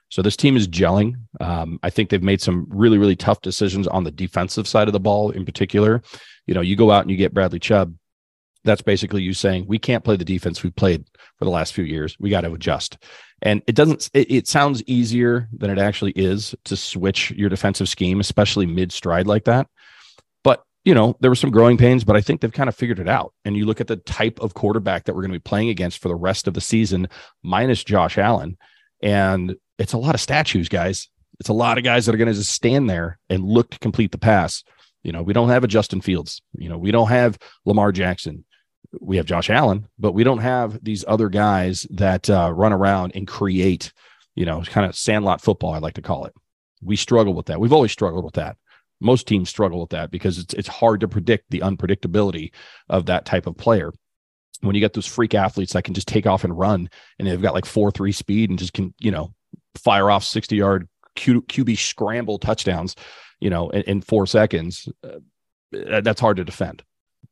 So 0.10 0.22
this 0.22 0.36
team 0.36 0.58
is 0.58 0.68
gelling. 0.68 1.14
Um, 1.40 1.80
I 1.84 1.90
think 1.90 2.10
they've 2.10 2.22
made 2.22 2.42
some 2.42 2.66
really, 2.70 2.98
really 2.98 3.16
tough 3.16 3.42
decisions 3.42 3.88
on 3.88 4.04
the 4.04 4.12
defensive 4.12 4.68
side 4.68 4.88
of 4.88 4.94
the 4.94 5.00
ball 5.00 5.30
in 5.30 5.46
particular. 5.46 6.02
You 6.48 6.56
know, 6.56 6.62
you 6.62 6.76
go 6.76 6.92
out 6.92 7.04
and 7.04 7.12
you 7.12 7.18
get 7.18 7.34
Bradley 7.34 7.60
Chubb 7.60 7.96
that's 8.64 8.82
basically 8.82 9.22
you 9.22 9.34
saying 9.34 9.66
we 9.68 9.80
can't 9.80 10.04
play 10.04 10.16
the 10.16 10.26
defense 10.26 10.64
we 10.64 10.70
played 10.70 11.06
for 11.38 11.46
the 11.46 11.52
last 11.52 11.74
few 11.74 11.84
years. 11.84 12.18
We 12.20 12.30
got 12.30 12.42
to 12.42 12.54
adjust. 12.54 12.98
And 13.42 13.62
it 13.68 13.76
doesn't, 13.76 14.10
it, 14.14 14.32
it, 14.32 14.48
sounds 14.48 14.84
easier 14.84 15.48
than 15.54 15.70
it 15.70 15.80
actually 15.80 16.12
is 16.12 16.54
to 16.66 16.76
switch 16.76 17.32
your 17.32 17.50
defensive 17.50 17.88
scheme, 17.88 18.20
especially 18.20 18.66
mid 18.66 18.92
stride 18.92 19.28
like 19.28 19.46
that. 19.46 19.68
But, 20.44 20.64
you 20.84 20.94
know, 20.94 21.16
there 21.22 21.32
were 21.32 21.36
some 21.36 21.52
growing 21.52 21.78
pains, 21.78 22.04
but 22.04 22.18
I 22.18 22.22
think 22.22 22.42
they've 22.42 22.52
kind 22.52 22.68
of 22.68 22.76
figured 22.76 23.00
it 23.00 23.08
out. 23.08 23.34
And 23.46 23.56
you 23.56 23.66
look 23.66 23.80
at 23.80 23.88
the 23.88 23.96
type 23.96 24.40
of 24.42 24.54
quarterback 24.54 25.06
that 25.06 25.14
we're 25.14 25.22
going 25.22 25.32
to 25.32 25.40
be 25.40 25.44
playing 25.44 25.70
against 25.70 26.02
for 26.02 26.10
the 26.10 26.16
rest 26.16 26.48
of 26.48 26.54
the 26.54 26.62
season, 26.62 27.08
minus 27.44 27.84
Josh 27.84 28.18
Allen. 28.18 28.58
And 29.02 29.56
it's 29.78 29.94
a 29.94 29.98
lot 29.98 30.16
of 30.16 30.22
statues, 30.22 30.68
guys. 30.68 31.10
It's 31.40 31.50
a 31.50 31.54
lot 31.54 31.78
of 31.78 31.86
guys 31.86 32.06
that 32.06 32.14
are 32.14 32.18
going 32.18 32.28
to 32.28 32.34
just 32.34 32.52
stand 32.52 32.90
there 32.90 33.18
and 33.30 33.42
look 33.46 33.70
to 33.70 33.80
complete 33.80 34.12
the 34.12 34.18
pass. 34.18 34.66
You 35.04 35.14
know, 35.14 35.24
we 35.24 35.32
don't 35.32 35.48
have 35.48 35.64
a 35.64 35.68
Justin 35.68 36.02
Fields. 36.02 36.42
You 36.58 36.68
know, 36.68 36.78
we 36.78 36.92
don't 36.92 37.08
have 37.08 37.40
Lamar 37.66 37.94
Jackson 37.94 38.44
we 39.00 39.18
have 39.18 39.26
Josh 39.26 39.50
Allen, 39.50 39.88
but 39.98 40.14
we 40.14 40.24
don't 40.24 40.40
have 40.40 40.84
these 40.84 41.06
other 41.08 41.30
guys 41.30 41.86
that 41.92 42.30
uh, 42.30 42.52
run 42.54 42.74
around 42.74 43.12
and 43.16 43.28
create, 43.28 43.94
you 44.36 44.46
know, 44.46 44.62
kind 44.62 44.86
of 44.86 44.96
sandlot 44.96 45.42
football. 45.42 45.74
I 45.74 45.80
like 45.80 45.96
to 45.96 46.02
call 46.02 46.26
it. 46.26 46.34
We 46.82 46.96
struggle 46.96 47.34
with 47.34 47.48
that. 47.48 47.60
We've 47.60 47.74
always 47.74 47.92
struggled 47.92 48.26
with 48.26 48.36
that. 48.36 48.58
Most 49.02 49.28
teams 49.28 49.50
struggle 49.50 49.80
with 49.80 49.92
that 49.92 50.12
because 50.12 50.38
it's 50.38 50.54
it's 50.54 50.68
hard 50.68 51.00
to 51.02 51.08
predict 51.08 51.50
the 51.50 51.60
unpredictability 51.60 52.52
of 52.90 53.06
that 53.06 53.26
type 53.26 53.48
of 53.48 53.58
player. 53.58 53.92
When 54.62 54.76
you 54.76 54.82
get 54.82 54.94
those 54.94 55.06
freak 55.06 55.34
athletes 55.34 55.72
that 55.74 55.84
can 55.86 55.94
just 55.94 56.08
take 56.08 56.28
off 56.28 56.44
and 56.44 56.58
run, 56.58 56.90
and 57.18 57.28
they've 57.28 57.42
got 57.42 57.54
like 57.54 57.66
four 57.66 57.92
three 57.92 58.12
speed 58.12 58.50
and 58.50 58.60
just 58.60 58.74
can 58.74 58.94
you 59.00 59.12
know 59.12 59.34
fire 59.76 60.12
off 60.12 60.24
sixty 60.24 60.58
yard 60.58 60.88
Q, 61.16 61.42
QB 61.44 61.78
scramble 61.78 62.40
touchdowns, 62.40 62.96
you 63.40 63.50
know, 63.50 63.70
in, 63.70 63.82
in 63.84 64.02
four 64.02 64.26
seconds, 64.26 64.88
uh, 65.04 65.20
that's 66.02 66.22
hard 66.22 66.38
to 66.38 66.46
defend. 66.46 66.84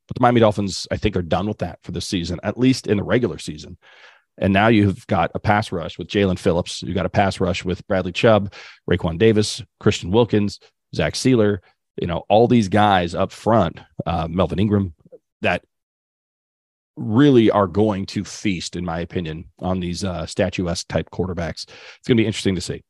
But 0.07 0.15
the 0.15 0.21
Miami 0.21 0.39
Dolphins, 0.39 0.87
I 0.89 0.97
think, 0.97 1.15
are 1.15 1.21
done 1.21 1.47
with 1.47 1.59
that 1.59 1.79
for 1.83 1.91
this 1.91 2.07
season, 2.07 2.39
at 2.43 2.57
least 2.57 2.87
in 2.87 2.97
the 2.97 3.03
regular 3.03 3.37
season. 3.37 3.77
And 4.37 4.53
now 4.53 4.67
you've 4.67 5.05
got 5.07 5.31
a 5.33 5.39
pass 5.39 5.71
rush 5.71 5.97
with 5.97 6.07
Jaelan 6.07 6.39
Phillips. 6.39 6.83
You've 6.83 6.95
got 6.95 7.05
a 7.05 7.09
pass 7.09 7.39
rush 7.39 7.65
with 7.65 7.85
Bradley 7.87 8.11
Chubb, 8.11 8.53
Raekwon 8.89 9.17
Davis, 9.17 9.63
Christian 9.79 10.11
Wilkins, 10.11 10.59
Zach 10.95 11.13
Sieler, 11.13 11.59
you 11.99 12.07
know, 12.07 12.23
all 12.29 12.47
these 12.47 12.69
guys 12.69 13.15
up 13.15 13.31
front, 13.31 13.79
uh, 14.05 14.27
Melvin 14.29 14.59
Ingram, 14.59 14.93
that 15.41 15.63
really 16.95 17.49
are 17.51 17.67
going 17.67 18.05
to 18.07 18.23
feast, 18.23 18.75
in 18.75 18.85
my 18.85 18.99
opinion, 18.99 19.45
on 19.59 19.79
these 19.79 20.03
uh, 20.03 20.25
statuesque 20.25 20.87
type 20.87 21.09
quarterbacks. 21.11 21.63
It's 21.63 22.07
going 22.07 22.17
to 22.17 22.23
be 22.23 22.27
interesting 22.27 22.55
to 22.55 22.61
see. 22.61 22.83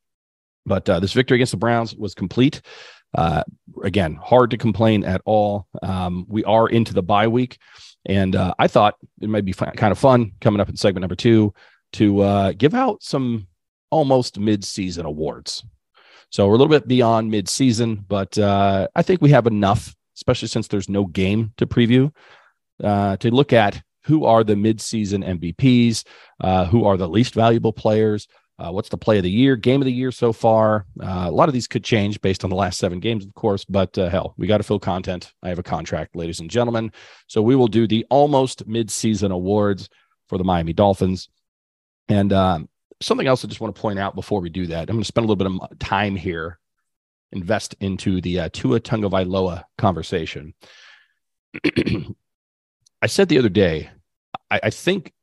But 0.65 0.89
uh, 0.89 0.99
this 0.99 1.13
victory 1.13 1.35
against 1.35 1.51
the 1.51 1.57
Browns 1.57 1.95
was 1.95 2.13
complete. 2.13 2.61
Uh, 3.15 3.43
again, 3.83 4.15
hard 4.15 4.51
to 4.51 4.57
complain 4.57 5.03
at 5.03 5.21
all. 5.25 5.67
Um, 5.81 6.25
we 6.27 6.43
are 6.43 6.67
into 6.67 6.93
the 6.93 7.03
bye 7.03 7.27
week, 7.27 7.57
and 8.05 8.35
uh, 8.35 8.53
I 8.59 8.67
thought 8.67 8.95
it 9.21 9.29
might 9.29 9.45
be 9.45 9.53
kind 9.53 9.91
of 9.91 9.97
fun 9.97 10.33
coming 10.41 10.59
up 10.59 10.69
in 10.69 10.75
segment 10.75 11.01
number 11.01 11.15
two 11.15 11.53
to 11.93 12.21
uh, 12.21 12.51
give 12.51 12.73
out 12.73 13.01
some 13.01 13.47
almost 13.89 14.39
mid-season 14.39 15.05
awards. 15.05 15.63
So 16.29 16.45
we're 16.45 16.55
a 16.55 16.57
little 16.57 16.67
bit 16.67 16.87
beyond 16.87 17.31
mid-season, 17.31 18.05
but 18.07 18.37
uh, 18.37 18.87
I 18.95 19.01
think 19.01 19.21
we 19.21 19.29
have 19.29 19.47
enough, 19.47 19.95
especially 20.17 20.49
since 20.49 20.67
there's 20.67 20.89
no 20.89 21.05
game 21.05 21.53
to 21.57 21.65
preview, 21.65 22.11
uh, 22.83 23.15
to 23.17 23.31
look 23.31 23.53
at 23.53 23.81
who 24.03 24.25
are 24.25 24.43
the 24.43 24.55
mid-season 24.55 25.23
MVPs, 25.23 26.05
uh, 26.41 26.65
who 26.65 26.85
are 26.85 26.97
the 26.97 27.07
least 27.07 27.33
valuable 27.33 27.73
players, 27.73 28.27
uh, 28.59 28.71
what's 28.71 28.89
the 28.89 28.97
play 28.97 29.17
of 29.17 29.23
the 29.23 29.29
year, 29.29 29.55
game 29.55 29.81
of 29.81 29.85
the 29.85 29.93
year 29.93 30.11
so 30.11 30.33
far? 30.33 30.85
Uh, 30.99 31.25
a 31.27 31.31
lot 31.31 31.47
of 31.47 31.53
these 31.53 31.67
could 31.67 31.83
change 31.83 32.19
based 32.21 32.43
on 32.43 32.49
the 32.49 32.55
last 32.55 32.79
seven 32.79 32.99
games, 32.99 33.23
of 33.25 33.33
course, 33.35 33.63
but 33.65 33.95
uh, 33.97 34.09
hell, 34.09 34.33
we 34.37 34.47
got 34.47 34.57
to 34.57 34.63
fill 34.63 34.79
content. 34.79 35.31
I 35.43 35.49
have 35.49 35.59
a 35.59 35.63
contract, 35.63 36.15
ladies 36.15 36.39
and 36.39 36.49
gentlemen. 36.49 36.91
So 37.27 37.41
we 37.41 37.55
will 37.55 37.67
do 37.67 37.87
the 37.87 38.05
almost 38.09 38.67
mid-season 38.67 39.31
awards 39.31 39.89
for 40.27 40.39
the 40.39 40.43
Miami 40.43 40.73
Dolphins. 40.73 41.29
And 42.09 42.33
um, 42.33 42.69
something 42.99 43.27
else 43.27 43.45
I 43.45 43.47
just 43.47 43.61
want 43.61 43.75
to 43.75 43.81
point 43.81 43.99
out 43.99 44.15
before 44.15 44.41
we 44.41 44.49
do 44.49 44.65
that, 44.67 44.89
I'm 44.89 44.95
going 44.95 45.01
to 45.01 45.05
spend 45.05 45.25
a 45.25 45.27
little 45.27 45.35
bit 45.35 45.69
of 45.69 45.79
time 45.79 46.15
here, 46.15 46.57
invest 47.31 47.75
into 47.79 48.21
the 48.21 48.39
uh, 48.39 48.49
Tua 48.51 48.79
Tagovailoa 48.79 49.65
conversation. 49.77 50.55
I 53.01 53.07
said 53.07 53.29
the 53.29 53.37
other 53.37 53.49
day, 53.49 53.91
I, 54.49 54.61
I 54.63 54.69
think 54.71 55.13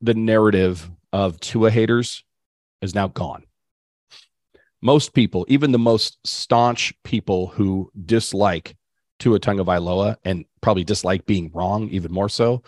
the 0.00 0.14
narrative 0.14 0.90
of 1.12 1.38
Tua 1.38 1.70
haters 1.70 2.24
is 2.82 2.94
now 2.94 3.08
gone. 3.08 3.44
Most 4.82 5.14
people, 5.14 5.46
even 5.48 5.72
the 5.72 5.78
most 5.78 6.18
staunch 6.26 6.92
people 7.04 7.46
who 7.46 7.90
dislike 8.04 8.76
Tua 9.18 9.38
Tagovailoa 9.38 10.16
and 10.24 10.44
probably 10.60 10.84
dislike 10.84 11.24
being 11.24 11.50
wrong 11.54 11.88
even 11.90 12.12
more 12.12 12.28
so, 12.28 12.62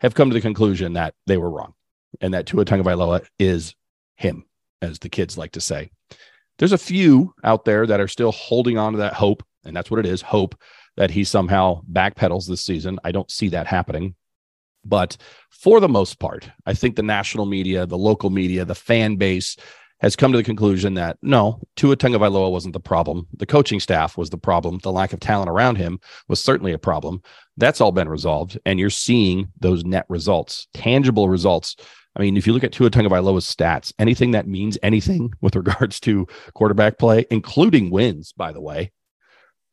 have 0.00 0.14
come 0.14 0.30
to 0.30 0.34
the 0.34 0.40
conclusion 0.40 0.92
that 0.92 1.14
they 1.26 1.36
were 1.36 1.50
wrong 1.50 1.74
and 2.20 2.32
that 2.32 2.46
Tua 2.46 2.64
Tagovailoa 2.64 3.26
is 3.38 3.74
him, 4.14 4.44
as 4.80 5.00
the 5.00 5.08
kids 5.08 5.36
like 5.36 5.52
to 5.52 5.60
say. 5.60 5.90
There's 6.58 6.72
a 6.72 6.78
few 6.78 7.34
out 7.44 7.64
there 7.64 7.86
that 7.86 8.00
are 8.00 8.08
still 8.08 8.32
holding 8.32 8.78
on 8.78 8.92
to 8.92 8.98
that 8.98 9.14
hope, 9.14 9.42
and 9.64 9.76
that's 9.76 9.90
what 9.90 10.00
it 10.00 10.06
is 10.06 10.22
hope 10.22 10.54
that 10.96 11.10
he 11.10 11.24
somehow 11.24 11.82
backpedals 11.92 12.48
this 12.48 12.64
season. 12.64 12.98
I 13.04 13.12
don't 13.12 13.30
see 13.30 13.48
that 13.50 13.66
happening. 13.66 14.14
But 14.88 15.16
for 15.50 15.80
the 15.80 15.88
most 15.88 16.18
part, 16.18 16.48
I 16.66 16.74
think 16.74 16.96
the 16.96 17.02
national 17.02 17.46
media, 17.46 17.86
the 17.86 17.98
local 17.98 18.30
media, 18.30 18.64
the 18.64 18.74
fan 18.74 19.16
base 19.16 19.56
has 20.00 20.14
come 20.14 20.30
to 20.30 20.38
the 20.38 20.44
conclusion 20.44 20.94
that 20.94 21.16
no, 21.22 21.60
Tua 21.76 21.96
Tagovailoa 21.96 22.50
wasn't 22.50 22.74
the 22.74 22.80
problem. 22.80 23.26
The 23.32 23.46
coaching 23.46 23.80
staff 23.80 24.18
was 24.18 24.28
the 24.28 24.36
problem. 24.36 24.78
The 24.82 24.92
lack 24.92 25.14
of 25.14 25.20
talent 25.20 25.48
around 25.48 25.76
him 25.76 26.00
was 26.28 26.40
certainly 26.40 26.72
a 26.72 26.78
problem. 26.78 27.22
That's 27.56 27.80
all 27.80 27.92
been 27.92 28.08
resolved, 28.08 28.58
and 28.66 28.78
you're 28.78 28.90
seeing 28.90 29.48
those 29.58 29.84
net 29.84 30.04
results, 30.08 30.68
tangible 30.74 31.30
results 31.30 31.76
I 32.16 32.22
mean, 32.22 32.36
if 32.36 32.46
you 32.46 32.54
look 32.54 32.64
at 32.64 32.72
Tua 32.72 32.90
Tagovailoa's 32.90 33.44
stats, 33.44 33.92
anything 33.98 34.30
that 34.30 34.48
means 34.48 34.78
anything 34.82 35.32
with 35.40 35.54
regards 35.54 36.00
to 36.00 36.26
quarterback 36.54 36.98
play, 36.98 37.26
including 37.30 37.90
wins, 37.90 38.32
by 38.32 38.52
the 38.52 38.60
way, 38.60 38.92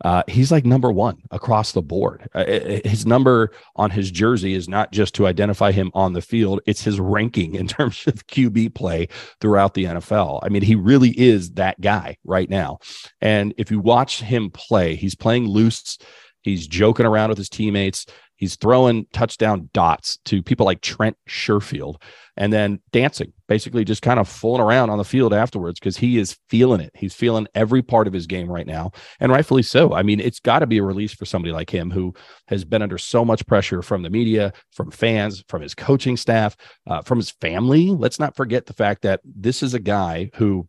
uh, 0.03 0.24
he's 0.27 0.51
like 0.51 0.65
number 0.65 0.91
one 0.91 1.17
across 1.31 1.72
the 1.72 1.81
board. 1.81 2.27
Uh, 2.33 2.45
his 2.83 3.05
number 3.05 3.51
on 3.75 3.89
his 3.89 4.12
jersey 4.12 4.53
is 4.53 4.67
not 4.67 4.91
just 4.91 5.15
to 5.15 5.27
identify 5.27 5.72
him 5.72 5.91
on 5.93 6.13
the 6.13 6.22
field, 6.22 6.60
it's 6.65 6.83
his 6.83 7.00
ranking 7.00 7.55
in 7.55 7.67
terms 7.67 8.05
of 8.07 8.27
QB 8.27 8.75
play 8.75 9.07
throughout 9.39 9.74
the 9.74 9.86
NFL. 9.86 10.39
I 10.43 10.50
mean, 10.50 10.62
he 10.62 10.75
really 10.75 11.17
is 11.19 11.51
that 11.51 11.79
guy 11.79 12.17
right 12.24 12.50
now. 12.50 12.79
And 13.22 13.53
if 13.57 13.72
you 13.72 13.79
watch 13.79 14.22
him 14.22 14.50
play, 14.51 14.95
he's 14.95 15.15
playing 15.15 15.48
loose, 15.48 15.98
he's 16.41 16.67
joking 16.67 17.05
around 17.05 17.29
with 17.29 17.38
his 17.38 17.50
teammates. 17.50 18.05
He's 18.36 18.55
throwing 18.57 19.05
touchdown 19.13 19.69
dots 19.74 20.17
to 20.25 20.43
people 20.43 20.65
like 20.65 20.81
Trent 20.81 21.15
Sherfield 21.29 22.01
and 22.36 22.51
then 22.51 22.81
dancing, 22.91 23.31
basically 23.53 23.86
just 23.86 24.01
kind 24.01 24.19
of 24.19 24.27
fooling 24.27 24.60
around 24.60 24.89
on 24.89 24.98
the 24.98 25.03
field 25.03 25.31
afterwards 25.31 25.79
because 25.79 25.95
he 25.95 26.17
is 26.17 26.36
feeling 26.50 26.81
it. 26.81 26.89
He's 26.95 27.13
feeling 27.13 27.45
every 27.53 27.83
part 27.83 28.07
of 28.07 28.13
his 28.13 28.25
game 28.25 28.50
right 28.50 28.65
now, 28.65 28.89
and 29.19 29.31
rightfully 29.31 29.62
so. 29.62 29.93
I 29.93 30.01
mean, 30.01 30.19
it's 30.19 30.39
got 30.39 30.60
to 30.60 30.65
be 30.65 30.79
a 30.79 30.83
release 30.83 31.13
for 31.13 31.25
somebody 31.25 31.51
like 31.51 31.69
him 31.69 31.91
who 31.91 32.15
has 32.48 32.65
been 32.65 32.81
under 32.81 32.98
so 32.98 33.24
much 33.24 33.45
pressure 33.45 33.83
from 33.83 34.01
the 34.01 34.10
media, 34.10 34.53
from 34.72 34.89
fans, 34.89 35.43
from 35.50 35.62
his 35.62 35.75
coaching 35.75 36.17
staff, 36.17 36.57
uh, 36.88 37.03
from 37.03 37.19
his 37.19 37.29
family. 37.29 37.91
Let's 37.91 38.19
not 38.19 38.36
forget 38.36 38.65
the 38.65 38.74
fact 38.74 39.03
that 39.03 39.22
this 39.24 39.62
is 39.62 39.75
a 39.75 39.79
guy 39.79 40.31
who, 40.33 40.67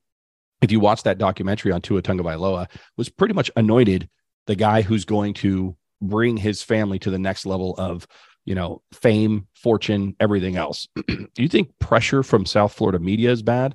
if 0.61 0.71
you 0.71 0.79
watch 0.79 1.05
that 1.05 1.17
documentary 1.17 1.73
on 1.73 1.81
Tua 1.81 2.03
Tagovailoa, 2.03 2.67
was 2.99 3.09
pretty 3.09 3.33
much 3.33 3.51
anointed 3.57 4.11
the 4.47 4.57
guy 4.57 4.83
who's 4.83 5.07
going 5.07 5.33
to 5.33 5.75
bring 6.03 6.37
his 6.37 6.63
family 6.63 6.99
to 6.99 7.11
the 7.11 7.19
next 7.19 7.47
level 7.47 7.75
of 7.79 8.07
you 8.45 8.55
know 8.55 8.83
fame 8.93 9.47
fortune 9.55 10.17
everything 10.21 10.57
else. 10.57 10.89
Do 11.07 11.29
you 11.37 11.49
think 11.49 11.79
pressure 11.79 12.23
from 12.23 12.47
south 12.47 12.73
florida 12.73 12.99
media 12.99 13.31
is 13.31 13.43
bad? 13.43 13.75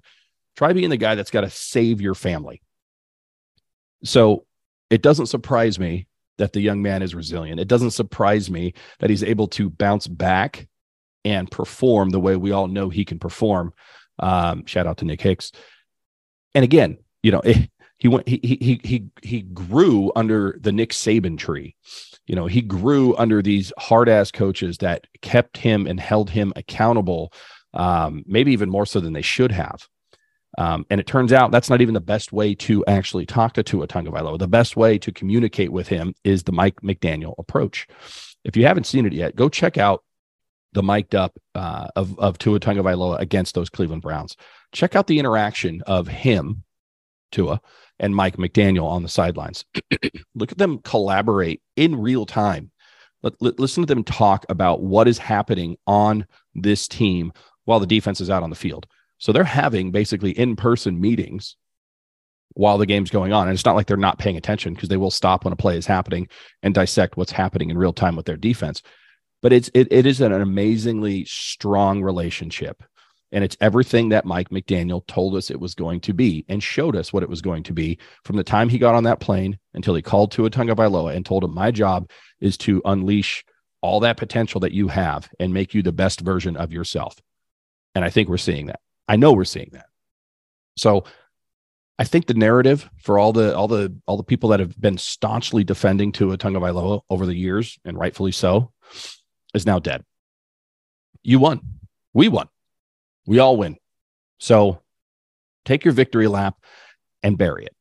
Try 0.56 0.74
being 0.74 0.90
the 0.90 0.98
guy 0.98 1.16
that's 1.16 1.32
got 1.32 1.42
to 1.42 1.50
save 1.50 2.02
your 2.02 2.16
family. 2.16 2.62
So 4.04 4.46
it 4.90 5.02
doesn't 5.02 5.28
surprise 5.28 5.80
me 5.80 6.08
that 6.38 6.54
the 6.54 6.62
young 6.62 6.82
man 6.82 7.02
is 7.02 7.16
resilient. 7.16 7.60
It 7.60 7.68
doesn't 7.68 7.92
surprise 7.92 8.50
me 8.50 8.74
that 9.00 9.10
he's 9.10 9.24
able 9.24 9.48
to 9.50 9.70
bounce 9.70 10.08
back 10.08 10.68
and 11.26 11.52
perform 11.52 12.10
the 12.10 12.20
way 12.20 12.36
we 12.36 12.52
all 12.52 12.68
know 12.68 12.90
he 12.90 13.06
can 13.06 13.20
perform. 13.20 13.74
Um, 14.20 14.66
shout 14.66 14.88
out 14.88 14.98
to 14.98 15.06
nick 15.06 15.22
hicks. 15.22 15.52
And 16.56 16.64
again 16.64 16.98
you 17.22 17.32
know 17.32 17.42
it, 17.42 17.70
he 17.98 18.08
went 18.08 18.28
he 18.28 18.40
he 18.42 18.80
he 18.84 19.06
he 19.22 19.42
grew 19.42 20.12
under 20.16 20.58
the 20.62 20.72
nick 20.72 20.92
saban 20.92 21.38
tree 21.38 21.76
you 22.30 22.36
know, 22.36 22.46
he 22.46 22.62
grew 22.62 23.18
under 23.18 23.42
these 23.42 23.74
hard 23.80 24.08
ass 24.08 24.30
coaches 24.30 24.78
that 24.78 25.08
kept 25.24 25.58
him 25.58 25.88
and 25.88 26.00
held 26.00 26.30
him 26.30 26.54
accountable, 26.56 27.34
um, 27.74 28.24
maybe 28.28 28.52
even 28.52 28.70
more 28.70 28.86
so 28.86 29.00
than 29.00 29.14
they 29.14 29.24
should 29.24 29.52
have. 29.52 29.88
Um, 30.56 30.86
and 30.92 31.00
it 31.00 31.08
turns 31.08 31.34
out 31.34 31.52
that's 31.52 31.72
not 31.72 31.82
even 31.82 31.96
the 31.96 32.00
best 32.00 32.32
way 32.32 32.54
to 32.54 32.86
actually 32.86 33.26
talk 33.26 33.54
to 33.54 33.64
Tua 33.64 33.88
Tagovailoa. 33.88 34.38
The 34.38 34.48
best 34.48 34.78
way 34.78 35.00
to 35.00 35.12
communicate 35.12 35.72
with 35.72 35.88
him 35.88 36.14
is 36.24 36.44
the 36.44 36.52
Mike 36.52 36.82
McDaniel 36.82 37.34
approach. 37.40 37.88
If 38.44 38.56
you 38.56 38.68
haven't 38.68 38.86
seen 38.86 39.08
it 39.08 39.14
yet, 39.14 39.36
go 39.36 39.50
check 39.50 39.80
out 39.80 40.04
the 40.74 40.84
mic'd 40.84 41.16
up 41.16 41.36
uh, 41.56 41.88
of 41.96 42.18
of 42.20 42.38
Tua 42.38 42.60
Tagovailoa 42.60 43.20
against 43.20 43.56
those 43.56 43.72
Cleveland 43.72 44.04
Browns. 44.04 44.38
Check 44.72 44.96
out 44.96 45.08
the 45.08 45.18
interaction 45.18 45.82
of 45.88 46.08
him, 46.08 46.64
Tua, 47.32 47.60
and 48.00 48.16
Mike 48.16 48.38
McDaniel 48.38 48.86
on 48.86 49.04
the 49.04 49.10
sidelines. 49.10 49.66
Look 50.36 50.52
at 50.52 50.58
them 50.58 50.80
collaborate 50.80 51.62
in 51.76 52.00
real 52.00 52.26
time. 52.26 52.72
Let, 53.22 53.34
let, 53.42 53.60
listen 53.60 53.84
to 53.84 53.94
them 53.94 54.04
talk 54.04 54.46
about 54.50 54.82
what 54.82 55.08
is 55.08 55.18
happening 55.18 55.78
on 55.86 56.26
this 56.56 56.88
team 56.88 57.34
while 57.66 57.80
the 57.80 57.86
defense 57.86 58.22
is 58.22 58.30
out 58.30 58.44
on 58.44 58.50
the 58.50 58.56
field. 58.56 58.88
So 59.18 59.32
they're 59.32 59.44
having 59.44 59.92
basically 59.92 60.32
in 60.32 60.56
person 60.56 61.00
meetings 61.00 61.58
while 62.54 62.78
the 62.78 62.86
game's 62.86 63.10
going 63.10 63.34
on. 63.34 63.48
And 63.48 63.54
it's 63.54 63.66
not 63.66 63.76
like 63.76 63.88
they're 63.88 63.98
not 63.98 64.18
paying 64.18 64.38
attention 64.38 64.74
because 64.74 64.90
they 64.90 64.98
will 64.98 65.12
stop 65.12 65.44
when 65.44 65.54
a 65.54 65.58
play 65.58 65.78
is 65.78 65.86
happening 65.86 66.30
and 66.64 66.74
dissect 66.74 67.18
what's 67.18 67.32
happening 67.32 67.70
in 67.70 67.78
real 67.78 67.94
time 67.94 68.16
with 68.16 68.26
their 68.26 68.38
defense. 68.38 68.82
But 69.42 69.54
it's 69.54 69.70
it, 69.74 69.88
it 69.92 70.06
is 70.06 70.22
an 70.22 70.34
amazingly 70.34 71.26
strong 71.26 72.02
relationship 72.02 72.84
and 73.32 73.44
it's 73.44 73.58
everything 73.62 74.10
that 74.10 74.26
Mike 74.26 74.50
McDaniel 74.50 75.06
told 75.08 75.36
us 75.36 75.52
it 75.52 75.60
was 75.60 75.76
going 75.76 76.00
to 76.02 76.14
be 76.14 76.46
and 76.50 76.62
showed 76.64 76.96
us 76.96 77.14
what 77.14 77.24
it 77.24 77.30
was 77.30 77.42
going 77.42 77.64
to 77.64 77.74
be 77.74 78.00
from 78.24 78.38
the 78.38 78.44
time 78.44 78.70
he 78.70 78.78
got 78.78 78.96
on 78.96 79.04
that 79.04 79.20
plane 79.20 79.58
until 79.74 79.96
he 79.96 80.02
called 80.02 80.32
Tua 80.32 80.50
Tagovailoa 80.50 81.16
and 81.16 81.26
told 81.26 81.44
him, 81.44 81.54
My 81.54 81.72
job 81.72 82.10
is 82.40 82.58
to 82.60 82.82
unleash 82.86 83.46
all 83.82 84.00
that 84.02 84.18
potential 84.18 84.62
that 84.62 84.72
you 84.72 84.88
have 84.88 85.30
and 85.40 85.54
make 85.54 85.74
you 85.74 85.84
the 85.84 85.92
best 85.92 86.22
version 86.22 86.58
of 86.58 86.74
yourself. 86.74 87.16
And 87.96 88.04
I 88.04 88.10
think 88.10 88.30
we're 88.30 88.38
seeing 88.38 88.68
that. 88.68 88.80
I 89.08 89.16
know 89.16 89.34
we're 89.34 89.46
seeing 89.46 89.70
that. 89.74 89.88
So 90.78 91.06
I 91.98 92.04
think 92.06 92.28
the 92.28 92.34
narrative 92.34 92.90
for 92.98 93.20
all 93.20 93.34
the 93.34 93.56
all 93.56 93.68
the 93.68 93.96
all 94.06 94.18
the 94.18 94.24
people 94.24 94.50
that 94.50 94.60
have 94.60 94.80
been 94.80 94.98
staunchly 94.98 95.64
defending 95.64 96.12
Tua 96.12 96.38
Tagovailoa 96.38 97.02
over 97.10 97.26
the 97.26 97.36
years, 97.36 97.78
and 97.84 97.98
rightfully 97.98 98.32
so, 98.32 98.72
is 99.54 99.66
now 99.66 99.80
dead. 99.80 100.04
You 101.24 101.40
won. 101.40 101.60
We 102.14 102.30
won. 102.30 102.48
We 103.30 103.38
all 103.38 103.58
win. 103.58 103.78
So 104.40 104.82
take 105.64 105.86
your 105.86 105.94
victory 105.94 106.28
lap 106.28 106.56
and 107.22 107.38
bury 107.38 107.64
it. 107.64 107.76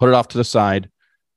Put 0.00 0.08
it 0.08 0.14
off 0.14 0.28
to 0.28 0.38
the 0.38 0.44
side. 0.44 0.88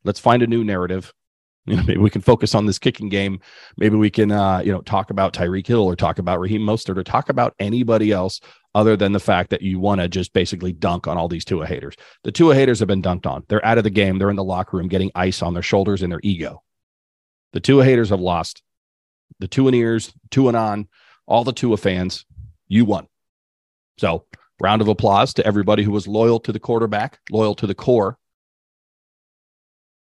Let's 0.05 0.21
find 0.21 0.41
a 0.41 0.47
new 0.47 0.63
narrative. 0.63 1.13
You 1.67 1.77
know, 1.77 1.81
maybe 1.81 1.99
we 1.99 2.11
can 2.11 2.21
focus 2.21 2.53
on 2.53 2.67
this 2.67 2.77
kicking 2.77 3.09
game. 3.09 3.39
Maybe 3.75 3.95
we 3.95 4.11
can, 4.11 4.31
uh, 4.31 4.59
you 4.59 4.71
know, 4.71 4.81
talk 4.81 5.09
about 5.09 5.33
Tyreek 5.33 5.65
Hill 5.65 5.81
or 5.81 5.95
talk 5.95 6.19
about 6.19 6.39
Raheem 6.39 6.61
Mostert 6.61 6.95
or 6.95 7.03
talk 7.03 7.29
about 7.29 7.55
anybody 7.57 8.11
else 8.11 8.39
other 8.75 8.95
than 8.95 9.13
the 9.13 9.19
fact 9.19 9.49
that 9.49 9.63
you 9.63 9.79
want 9.79 9.99
to 9.99 10.07
just 10.07 10.31
basically 10.31 10.73
dunk 10.73 11.07
on 11.07 11.17
all 11.17 11.27
these 11.27 11.43
Tua 11.43 11.65
haters. 11.65 11.95
The 12.23 12.31
Tua 12.31 12.53
haters 12.53 12.77
have 12.77 12.87
been 12.87 13.01
dunked 13.01 13.25
on. 13.25 13.45
They're 13.47 13.65
out 13.65 13.79
of 13.79 13.83
the 13.83 13.89
game. 13.89 14.19
They're 14.19 14.29
in 14.29 14.35
the 14.35 14.43
locker 14.43 14.77
room 14.77 14.87
getting 14.87 15.09
ice 15.15 15.41
on 15.41 15.55
their 15.55 15.63
shoulders 15.63 16.03
and 16.03 16.11
their 16.11 16.21
ego. 16.21 16.61
The 17.53 17.61
Tua 17.61 17.83
haters 17.83 18.09
have 18.09 18.21
lost. 18.21 18.61
The 19.39 19.47
Tua 19.47 19.71
ears, 19.71 20.13
Tua 20.29 20.53
on, 20.53 20.87
all 21.25 21.43
the 21.43 21.51
Tua 21.51 21.77
fans 21.77 22.27
you 22.67 22.85
won. 22.85 23.07
So, 23.97 24.25
round 24.59 24.81
of 24.81 24.87
applause 24.87 25.33
to 25.35 25.45
everybody 25.45 25.83
who 25.83 25.91
was 25.91 26.07
loyal 26.07 26.39
to 26.41 26.51
the 26.51 26.59
quarterback, 26.59 27.19
loyal 27.29 27.55
to 27.55 27.67
the 27.67 27.75
core. 27.75 28.17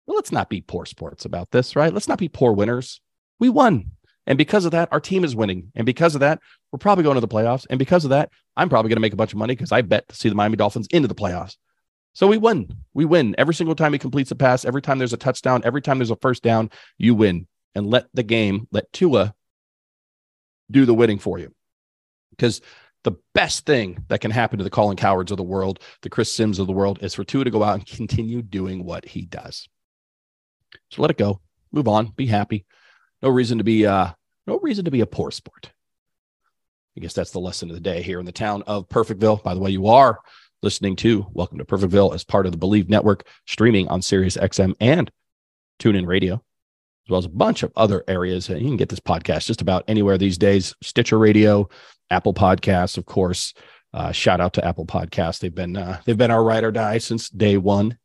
Well, 0.07 0.17
let's 0.17 0.33
not 0.33 0.49
be 0.49 0.61
poor 0.61 0.87
sports 0.87 1.25
about 1.25 1.51
this, 1.51 1.77
right? 1.77 1.93
Let's 1.93 2.09
not 2.09 2.19
be 2.19 2.29
poor 2.29 2.53
winners. 2.53 3.01
We 3.39 3.49
won. 3.49 3.93
And 4.27 4.37
because 4.37 4.65
of 4.65 4.73
that, 4.73 4.89
our 4.93 5.01
team 5.01 5.25
is 5.25 5.37
winning. 5.37 5.73
And 5.75 5.87
because 5.87 6.15
of 6.15 6.21
that, 6.21 6.41
we're 6.71 6.79
probably 6.79 7.05
going 7.05 7.15
to 7.15 7.21
the 7.21 7.29
playoffs. 7.29 7.67
And 7.71 7.79
because 7.79 8.05
of 8.05 8.11
that, 8.11 8.31
I'm 8.57 8.69
probably 8.69 8.91
going 8.91 8.97
to 8.97 9.03
make 9.03 9.13
a 9.13 9.17
bunch 9.17 9.33
of 9.33 9.39
money 9.39 9.55
because 9.55 9.73
I 9.73 9.83
bet 9.83 10.09
to 10.09 10.15
see 10.15 10.29
the 10.29 10.35
Miami 10.35 10.57
Dolphins 10.57 10.89
into 10.91 11.09
the 11.09 11.15
playoffs. 11.15 11.57
So 12.13 12.27
we 12.27 12.37
win. 12.37 12.69
We 12.95 13.05
win 13.05 13.35
every 13.39 13.55
single 13.55 13.75
time 13.75 13.93
he 13.93 13.99
completes 13.99 14.31
a 14.31 14.35
pass, 14.35 14.65
every 14.65 14.83
time 14.83 14.99
there's 14.99 15.13
a 15.13 15.19
touchdown, 15.19 15.63
every 15.65 15.81
time 15.81 15.99
there's 15.99 16.11
a 16.11 16.17
first 16.17 16.43
down, 16.43 16.71
you 16.99 17.15
win. 17.15 17.47
And 17.75 17.87
let 17.87 18.07
the 18.13 18.23
game, 18.23 18.67
let 18.73 18.93
Tua 18.93 19.35
do 20.71 20.85
the 20.85 20.95
winning 20.95 21.19
for 21.19 21.39
you 21.39 21.55
because 22.31 22.61
the 23.05 23.17
best 23.35 23.65
thing 23.65 24.05
that 24.09 24.21
can 24.21 24.31
happen 24.31 24.59
to 24.59 24.65
the 24.65 24.71
Colin 24.71 24.97
Cowherds 24.97 25.31
of 25.31 25.37
the 25.37 25.43
world, 25.43 25.81
the 26.03 26.11
Chris 26.11 26.35
Sims 26.35 26.59
of 26.59 26.67
the 26.67 26.73
world, 26.73 26.99
is 27.03 27.15
for 27.15 27.25
Tua 27.25 27.45
to 27.45 27.51
go 27.51 27.63
out 27.63 27.75
and 27.75 27.87
continue 27.87 28.43
doing 28.43 28.85
what 28.85 29.05
he 29.05 29.23
does. 29.23 29.69
So 30.91 31.03
let 31.03 31.11
it 31.11 31.19
go, 31.19 31.41
move 31.73 31.89
on, 31.89 32.09
be 32.09 32.27
happy. 32.27 32.67
No 33.23 33.31
reason 33.31 33.59
to 33.59 33.65
be 33.65 33.87
uh, 33.87 34.11
no 34.47 34.59
reason 34.59 34.85
to 34.85 34.91
be 34.91 35.01
a 35.01 35.07
poor 35.07 35.31
sport. 35.31 35.71
I 36.97 37.01
guess 37.01 37.15
that's 37.15 37.31
the 37.31 37.41
lesson 37.41 37.69
of 37.71 37.75
the 37.75 37.81
day 37.81 38.03
here 38.03 38.19
in 38.19 38.27
the 38.27 38.33
town 38.33 38.63
of 38.67 38.89
Perfectville. 38.89 39.43
By 39.43 39.55
the 39.55 39.61
way, 39.61 39.71
you 39.71 39.87
are 39.87 40.19
listening 40.63 40.97
to 40.97 41.27
Welcome 41.33 41.59
to 41.59 41.65
Perfectville 41.65 42.15
as 42.15 42.25
part 42.25 42.47
of 42.47 42.53
the 42.53 42.59
Bleav 42.59 42.89
Network, 42.89 43.27
streaming 43.47 43.87
on 43.89 44.03
Sirius 44.03 44.37
XM 44.37 44.75
and 44.81 45.11
TuneIn 45.79 46.07
Radio, 46.07 46.35
as 46.35 47.11
well 47.11 47.19
as 47.19 47.25
a 47.25 47.31
bunch 47.31 47.63
of 47.63 47.73
other 47.77 48.03
areas. 48.09 48.49
You 48.49 48.57
can 48.59 48.77
get 48.77 48.89
this 48.89 49.01
podcast 49.01 49.47
just 49.47 49.61
about 49.63 49.85
anywhere 49.87 50.19
these 50.19 50.39
days. 50.39 50.75
Stitcher 50.83 51.19
Radio, 51.19 51.69
Apple 52.11 52.35
Podcasts, 52.35 52.99
of 52.99 53.07
course. 53.07 53.55
Uh, 53.93 54.13
shout 54.13 54.41
out 54.41 54.53
to 54.55 54.65
Apple 54.65 54.87
Podcasts. 54.87 55.41
They've 55.41 55.55
been 55.55 55.77
uh, 55.77 56.01
they've 56.05 56.17
been 56.17 56.31
our 56.31 56.45
ride 56.45 56.65
or 56.65 56.71
die 56.71 56.99
since 56.99 57.29
day 57.31 57.57
one, 57.57 57.99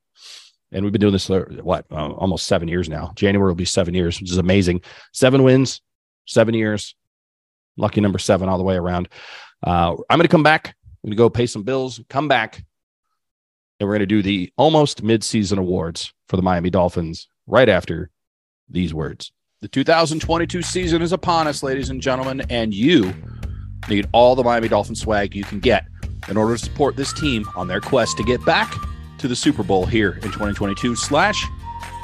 and 0.71 0.83
we've 0.83 0.93
been 0.93 1.01
doing 1.01 1.13
this 1.13 1.29
what 1.29 1.85
uh, 1.91 2.11
almost 2.11 2.47
seven 2.47 2.67
years 2.67 2.87
now. 2.87 3.11
January 3.15 3.49
will 3.49 3.55
be 3.55 3.65
seven 3.65 3.93
years, 3.93 4.19
which 4.19 4.31
is 4.31 4.37
amazing. 4.37 4.81
Seven 5.11 5.43
wins, 5.43 5.81
seven 6.25 6.53
years. 6.53 6.95
Lucky 7.75 8.01
number 8.01 8.19
seven 8.19 8.49
all 8.49 8.57
the 8.57 8.63
way 8.63 8.75
around. 8.75 9.09
Uh, 9.65 9.95
I'm 10.09 10.17
going 10.17 10.21
to 10.21 10.27
come 10.27 10.43
back. 10.43 10.75
I'm 11.03 11.09
going 11.09 11.11
to 11.11 11.17
go 11.17 11.29
pay 11.29 11.47
some 11.47 11.63
bills. 11.63 11.99
Come 12.09 12.27
back, 12.27 12.63
and 13.79 13.87
we're 13.87 13.95
going 13.95 13.99
to 13.99 14.05
do 14.05 14.21
the 14.21 14.53
almost 14.55 15.03
midseason 15.03 15.57
awards 15.57 16.13
for 16.27 16.37
the 16.37 16.43
Miami 16.43 16.69
Dolphins 16.69 17.27
right 17.45 17.67
after 17.67 18.09
these 18.69 18.93
words. 18.93 19.31
The 19.61 19.67
2022 19.67 20.61
season 20.61 21.01
is 21.01 21.11
upon 21.11 21.47
us, 21.47 21.63
ladies 21.63 21.89
and 21.89 22.01
gentlemen, 22.01 22.41
and 22.49 22.73
you 22.73 23.13
need 23.89 24.07
all 24.11 24.35
the 24.35 24.43
Miami 24.43 24.67
Dolphin 24.67 24.95
swag 24.95 25.35
you 25.35 25.43
can 25.43 25.59
get 25.59 25.85
in 26.29 26.37
order 26.37 26.55
to 26.55 26.63
support 26.63 26.95
this 26.95 27.11
team 27.13 27.47
on 27.55 27.67
their 27.67 27.81
quest 27.81 28.17
to 28.17 28.23
get 28.23 28.43
back 28.45 28.73
to 29.17 29.27
the 29.27 29.35
Super 29.35 29.63
Bowl 29.63 29.85
here 29.85 30.13
in 30.15 30.31
2022 30.31 30.95
slash 30.95 31.43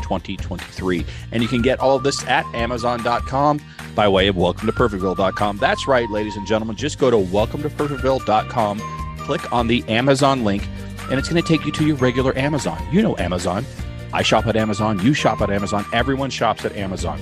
2023. 0.01 1.05
And 1.31 1.43
you 1.43 1.49
can 1.49 1.61
get 1.61 1.79
all 1.79 1.95
of 1.95 2.03
this 2.03 2.25
at 2.25 2.45
Amazon.com 2.55 3.61
by 3.95 4.07
way 4.07 4.27
of 4.27 4.35
welcome 4.35 4.65
to 4.67 4.73
perfectville.com. 4.73 5.57
That's 5.57 5.87
right, 5.87 6.09
ladies 6.09 6.35
and 6.35 6.47
gentlemen. 6.47 6.75
Just 6.75 6.99
go 6.99 7.11
to 7.11 7.17
welcome 7.17 7.61
to 7.61 7.69
perfectville.com, 7.69 8.79
click 9.19 9.51
on 9.53 9.67
the 9.67 9.83
Amazon 9.87 10.43
link, 10.43 10.67
and 11.09 11.19
it's 11.19 11.29
going 11.29 11.41
to 11.41 11.47
take 11.47 11.65
you 11.65 11.71
to 11.71 11.85
your 11.85 11.97
regular 11.97 12.37
Amazon. 12.37 12.81
You 12.91 13.01
know 13.01 13.17
Amazon. 13.17 13.65
I 14.11 14.23
shop 14.23 14.47
at 14.47 14.55
Amazon. 14.55 14.99
You 14.99 15.13
shop 15.13 15.41
at 15.41 15.49
Amazon. 15.51 15.85
Everyone 15.93 16.29
shops 16.29 16.65
at 16.65 16.75
Amazon. 16.75 17.21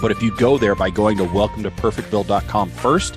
But 0.00 0.10
if 0.10 0.22
you 0.22 0.34
go 0.36 0.58
there 0.58 0.74
by 0.74 0.90
going 0.90 1.16
to 1.18 1.24
welcome 1.24 1.62
to 1.62 1.70
perfectville.com 1.70 2.70
first, 2.70 3.16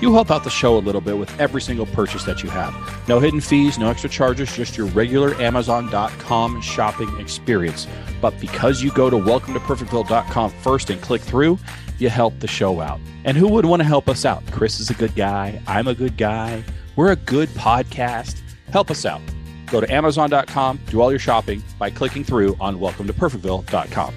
you 0.00 0.12
help 0.12 0.30
out 0.30 0.44
the 0.44 0.50
show 0.50 0.76
a 0.76 0.80
little 0.80 1.00
bit 1.00 1.18
with 1.18 1.38
every 1.40 1.60
single 1.60 1.86
purchase 1.86 2.24
that 2.24 2.42
you 2.42 2.50
have. 2.50 2.74
No 3.08 3.20
hidden 3.20 3.40
fees, 3.40 3.78
no 3.78 3.88
extra 3.88 4.08
charges, 4.08 4.54
just 4.54 4.76
your 4.76 4.86
regular 4.88 5.34
Amazon.com 5.34 6.60
shopping 6.60 7.18
experience. 7.18 7.86
But 8.20 8.38
because 8.40 8.82
you 8.82 8.90
go 8.92 9.10
to 9.10 9.16
welcome 9.16 9.54
to 9.54 9.60
perfectville.com 9.60 10.50
first 10.50 10.90
and 10.90 11.00
click 11.00 11.22
through, 11.22 11.58
you 11.98 12.08
help 12.08 12.38
the 12.40 12.46
show 12.46 12.80
out. 12.80 13.00
And 13.24 13.36
who 13.36 13.48
would 13.48 13.64
want 13.64 13.80
to 13.80 13.86
help 13.86 14.08
us 14.08 14.24
out? 14.24 14.44
Chris 14.50 14.80
is 14.80 14.90
a 14.90 14.94
good 14.94 15.14
guy. 15.14 15.60
I'm 15.66 15.88
a 15.88 15.94
good 15.94 16.16
guy. 16.16 16.62
We're 16.96 17.12
a 17.12 17.16
good 17.16 17.48
podcast. 17.50 18.40
Help 18.70 18.90
us 18.90 19.04
out. 19.04 19.20
Go 19.66 19.80
to 19.80 19.92
Amazon.com, 19.92 20.80
do 20.86 21.00
all 21.00 21.10
your 21.10 21.18
shopping 21.18 21.62
by 21.78 21.90
clicking 21.90 22.24
through 22.24 22.56
on 22.60 22.80
welcome 22.80 23.06
to 23.06 23.12
perfectville.com. 23.12 24.14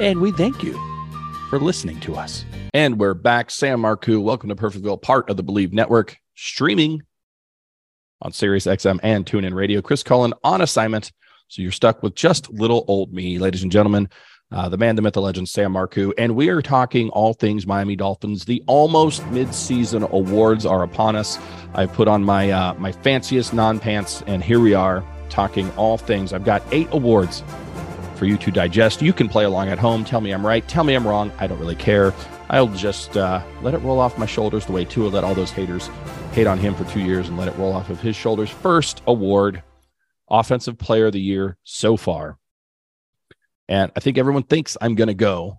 And 0.00 0.20
we 0.20 0.32
thank 0.32 0.62
you 0.62 0.93
for 1.54 1.60
listening 1.60 2.00
to 2.00 2.16
us. 2.16 2.44
And 2.72 2.98
we're 2.98 3.14
back. 3.14 3.48
Sam 3.48 3.82
Marcoux, 3.82 4.20
welcome 4.20 4.48
to 4.48 4.56
Perfectville, 4.56 5.00
part 5.00 5.30
of 5.30 5.36
the 5.36 5.44
Bleav 5.44 5.72
Network, 5.72 6.18
streaming 6.34 7.02
on 8.20 8.32
Sirius 8.32 8.66
XM 8.66 8.98
and 9.04 9.24
TuneIn 9.24 9.54
Radio. 9.54 9.80
Chris 9.80 10.02
Cullen 10.02 10.34
on 10.42 10.62
assignment. 10.62 11.12
So 11.46 11.62
you're 11.62 11.70
stuck 11.70 12.02
with 12.02 12.16
just 12.16 12.50
little 12.50 12.84
old 12.88 13.12
me, 13.12 13.38
ladies 13.38 13.62
and 13.62 13.70
gentlemen. 13.70 14.08
Uh, 14.50 14.68
the 14.68 14.76
man, 14.76 14.96
the 14.96 15.02
myth, 15.02 15.14
the 15.14 15.20
legend, 15.20 15.48
Sam 15.48 15.74
Marcoux. 15.74 16.12
And 16.18 16.34
we 16.34 16.48
are 16.48 16.60
talking 16.60 17.08
all 17.10 17.34
things 17.34 17.68
Miami 17.68 17.94
Dolphins. 17.94 18.46
The 18.46 18.60
almost 18.66 19.24
mid-season 19.28 20.02
awards 20.02 20.66
are 20.66 20.82
upon 20.82 21.14
us. 21.14 21.38
I 21.72 21.86
put 21.86 22.08
on 22.08 22.24
my 22.24 22.50
uh, 22.50 22.74
my 22.74 22.90
fanciest 22.90 23.54
non-pants, 23.54 24.24
and 24.26 24.42
here 24.42 24.58
we 24.58 24.74
are 24.74 25.04
talking 25.28 25.70
all 25.76 25.98
things. 25.98 26.32
I've 26.32 26.44
got 26.44 26.64
eight 26.72 26.88
awards 26.90 27.44
for 28.24 28.28
you 28.28 28.38
to 28.38 28.50
digest. 28.50 29.02
You 29.02 29.12
can 29.12 29.28
play 29.28 29.44
along 29.44 29.68
at 29.68 29.78
home. 29.78 30.02
Tell 30.02 30.22
me 30.22 30.30
I'm 30.30 30.46
right. 30.46 30.66
Tell 30.66 30.82
me 30.82 30.94
I'm 30.94 31.06
wrong. 31.06 31.30
I 31.38 31.46
don't 31.46 31.58
really 31.58 31.74
care. 31.74 32.14
I'll 32.48 32.68
just 32.68 33.18
uh, 33.18 33.42
let 33.60 33.74
it 33.74 33.78
roll 33.80 34.00
off 34.00 34.16
my 34.16 34.24
shoulders 34.24 34.64
the 34.64 34.72
way 34.72 34.86
Tua 34.86 35.08
let 35.08 35.24
all 35.24 35.34
those 35.34 35.50
haters 35.50 35.90
hate 36.32 36.46
on 36.46 36.56
him 36.56 36.74
for 36.74 36.84
two 36.84 37.00
years 37.00 37.28
and 37.28 37.36
let 37.36 37.48
it 37.48 37.56
roll 37.58 37.74
off 37.74 37.90
of 37.90 38.00
his 38.00 38.16
shoulders. 38.16 38.48
First 38.48 39.02
award, 39.06 39.62
Offensive 40.30 40.78
Player 40.78 41.08
of 41.08 41.12
the 41.12 41.20
Year 41.20 41.58
so 41.64 41.98
far. 41.98 42.38
And 43.68 43.92
I 43.94 44.00
think 44.00 44.16
everyone 44.16 44.44
thinks 44.44 44.74
I'm 44.80 44.94
going 44.94 45.08
to 45.08 45.14
go 45.14 45.58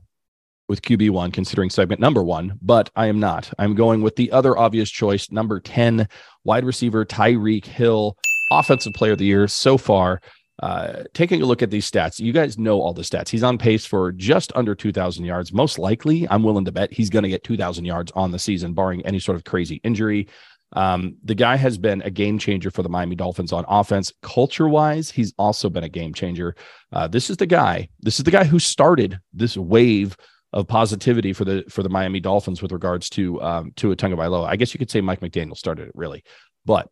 with 0.68 0.82
QB1, 0.82 1.34
considering 1.34 1.70
segment 1.70 2.02
number 2.02 2.24
one, 2.24 2.58
but 2.64 2.90
I 2.96 3.06
am 3.06 3.20
not. 3.20 3.54
I'm 3.60 3.76
going 3.76 4.02
with 4.02 4.16
the 4.16 4.32
other 4.32 4.58
obvious 4.58 4.90
choice, 4.90 5.30
number 5.30 5.60
10, 5.60 6.08
wide 6.44 6.66
receiver 6.66 7.06
Tyreek 7.06 7.66
Hill, 7.66 8.18
Offensive 8.52 8.94
Player 8.94 9.12
of 9.12 9.20
the 9.20 9.26
Year 9.26 9.48
so 9.48 9.78
far 9.78 10.20
uh, 10.62 11.04
taking 11.14 11.42
a 11.42 11.46
look 11.46 11.62
at 11.62 11.70
these 11.70 11.90
stats, 11.90 12.20
you 12.20 12.32
guys 12.32 12.58
know 12.58 12.82
all 12.82 12.94
the 12.94 13.02
stats. 13.02 13.30
He's 13.30 13.44
on 13.44 13.58
pace 13.58 13.86
for 13.86 14.12
just 14.12 14.52
under 14.56 14.74
2,000 14.74 15.26
yards. 15.26 15.52
Most 15.52 15.78
likely, 15.78 16.28
I'm 16.30 16.44
willing 16.44 16.66
to 16.66 16.72
bet 16.72 16.94
he's 16.94 17.10
going 17.10 17.24
to 17.24 17.30
get 17.30 17.44
2,000 17.44 17.84
yards 17.84 18.12
on 18.16 18.32
the 18.32 18.40
season, 18.40 18.74
barring 18.74 19.06
any 19.06 19.20
sort 19.20 19.36
of 19.36 19.44
crazy 19.44 19.82
injury. 19.84 20.28
Um, 20.74 21.16
the 21.24 21.36
guy 21.36 21.56
has 21.56 21.78
been 21.78 22.02
a 22.02 22.10
game 22.10 22.38
changer 22.38 22.72
for 22.72 22.84
the 22.84 22.90
Miami 22.90 23.16
Dolphins 23.16 23.54
on 23.54 23.66
offense. 23.68 24.12
Culture 24.22 24.68
wise, 24.68 25.10
he's 25.12 25.34
also 25.38 25.70
been 25.70 25.84
a 25.84 25.90
game 25.90 26.14
changer. 26.14 26.56
Uh, 26.92 27.08
this 27.08 27.30
is 27.30 27.38
the 27.38 27.46
guy. 27.46 27.90
This 28.00 28.20
is 28.20 28.24
the 28.24 28.32
guy 28.32 28.44
who 28.44 28.60
started 28.60 29.20
this 29.34 29.58
wave 29.58 30.18
of 30.54 30.68
positivity 30.68 31.34
for 31.34 31.44
the 31.44 31.64
for 31.70 31.84
the 31.84 31.90
Miami 31.90 32.20
Dolphins 32.20 32.62
with 32.62 32.72
regards 32.72 33.10
to 33.12 33.42
um, 33.42 33.72
to 33.76 33.94
Tua 33.94 33.96
Tagovailoa. 33.96 34.48
I 34.48 34.56
guess 34.56 34.74
you 34.74 34.78
could 34.78 34.90
say 34.90 35.02
Mike 35.02 35.20
McDaniel 35.20 35.58
started 35.58 35.88
it 35.88 35.94
really, 35.96 36.24
but 36.66 36.90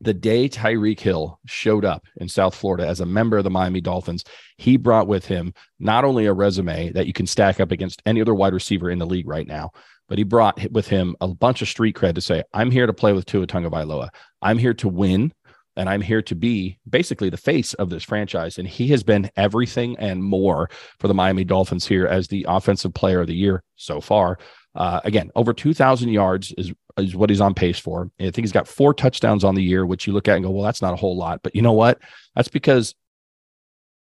the 0.00 0.14
day 0.14 0.48
Tyreek 0.48 1.00
Hill 1.00 1.40
showed 1.46 1.84
up 1.84 2.04
in 2.16 2.28
South 2.28 2.54
Florida 2.54 2.86
as 2.86 3.00
a 3.00 3.06
member 3.06 3.38
of 3.38 3.44
the 3.44 3.50
Miami 3.50 3.80
Dolphins, 3.80 4.24
he 4.58 4.76
brought 4.76 5.08
with 5.08 5.26
him 5.26 5.54
not 5.78 6.04
only 6.04 6.26
a 6.26 6.32
resume 6.32 6.92
that 6.92 7.06
you 7.06 7.12
can 7.12 7.26
stack 7.26 7.60
up 7.60 7.72
against 7.72 8.02
any 8.04 8.20
other 8.20 8.34
wide 8.34 8.52
receiver 8.52 8.90
in 8.90 8.98
the 8.98 9.06
league 9.06 9.28
right 9.28 9.46
now, 9.46 9.70
but 10.08 10.18
he 10.18 10.24
brought 10.24 10.70
with 10.70 10.86
him 10.86 11.16
a 11.20 11.28
bunch 11.28 11.62
of 11.62 11.68
street 11.68 11.96
cred 11.96 12.14
to 12.14 12.20
say, 12.20 12.42
I'm 12.52 12.70
here 12.70 12.86
to 12.86 12.92
play 12.92 13.12
with 13.12 13.26
Tua 13.26 13.46
Tagovailoa. 13.46 14.10
I'm 14.42 14.58
here 14.58 14.74
to 14.74 14.88
win, 14.88 15.32
and 15.76 15.88
I'm 15.88 16.00
here 16.00 16.22
to 16.22 16.34
be 16.34 16.78
basically 16.88 17.28
the 17.28 17.36
face 17.36 17.74
of 17.74 17.90
this 17.90 18.04
franchise. 18.04 18.58
And 18.58 18.68
he 18.68 18.88
has 18.88 19.02
been 19.02 19.30
everything 19.36 19.96
and 19.98 20.22
more 20.22 20.70
for 20.98 21.08
the 21.08 21.14
Miami 21.14 21.44
Dolphins 21.44 21.86
here 21.86 22.06
as 22.06 22.28
the 22.28 22.46
offensive 22.48 22.94
player 22.94 23.20
of 23.20 23.26
the 23.26 23.34
year 23.34 23.62
so 23.76 24.00
far. 24.00 24.38
Uh, 24.76 25.00
again, 25.04 25.30
over 25.34 25.54
2,000 25.54 26.10
yards 26.10 26.52
is 26.58 26.72
is 26.98 27.14
what 27.14 27.28
he's 27.28 27.40
on 27.40 27.54
pace 27.54 27.78
for. 27.78 28.10
I 28.18 28.24
think 28.24 28.38
he's 28.38 28.52
got 28.52 28.68
four 28.68 28.94
touchdowns 28.94 29.44
on 29.44 29.54
the 29.54 29.62
year, 29.62 29.84
which 29.84 30.06
you 30.06 30.12
look 30.14 30.28
at 30.28 30.36
and 30.36 30.44
go, 30.44 30.50
well, 30.50 30.64
that's 30.64 30.80
not 30.80 30.94
a 30.94 30.96
whole 30.96 31.16
lot. 31.16 31.42
But 31.42 31.54
you 31.54 31.60
know 31.60 31.74
what? 31.74 31.98
That's 32.34 32.48
because 32.48 32.94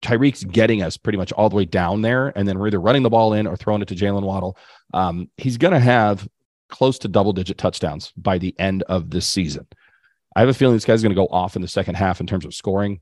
Tyreek's 0.03 0.45
getting 0.45 0.83
us 0.83 0.99
pretty 0.99 1.17
much 1.17 1.33
all 1.33 1.49
the 1.49 1.57
way 1.57 1.65
down 1.65 2.03
there, 2.03 2.37
and 2.37 2.47
then 2.47 2.59
we're 2.59 2.67
either 2.67 2.81
running 2.81 3.03
the 3.03 3.11
ball 3.11 3.33
in 3.33 3.47
or 3.47 3.57
throwing 3.57 3.81
it 3.81 3.89
to 3.89 3.95
Jaylen 3.95 4.25
Waddle. 4.25 4.59
Um, 4.93 5.31
he's 5.37 5.57
going 5.57 5.73
to 5.73 5.81
have 5.81 6.29
close 6.69 6.99
to 6.99 7.09
double 7.09 7.33
digit 7.33 7.57
touchdowns 7.57 8.13
by 8.17 8.39
the 8.39 8.55
end 8.59 8.83
of 8.85 9.11
this 9.11 9.27
season. 9.27 9.67
I 10.35 10.41
have 10.41 10.49
a 10.49 10.55
feeling 10.55 10.77
this 10.77 10.85
guy's 10.85 11.03
going 11.03 11.15
to 11.15 11.17
go 11.17 11.29
off 11.29 11.57
in 11.57 11.63
the 11.63 11.69
second 11.69 11.95
half 11.95 12.21
in 12.21 12.27
terms 12.27 12.45
of 12.45 12.55
scoring. 12.55 13.01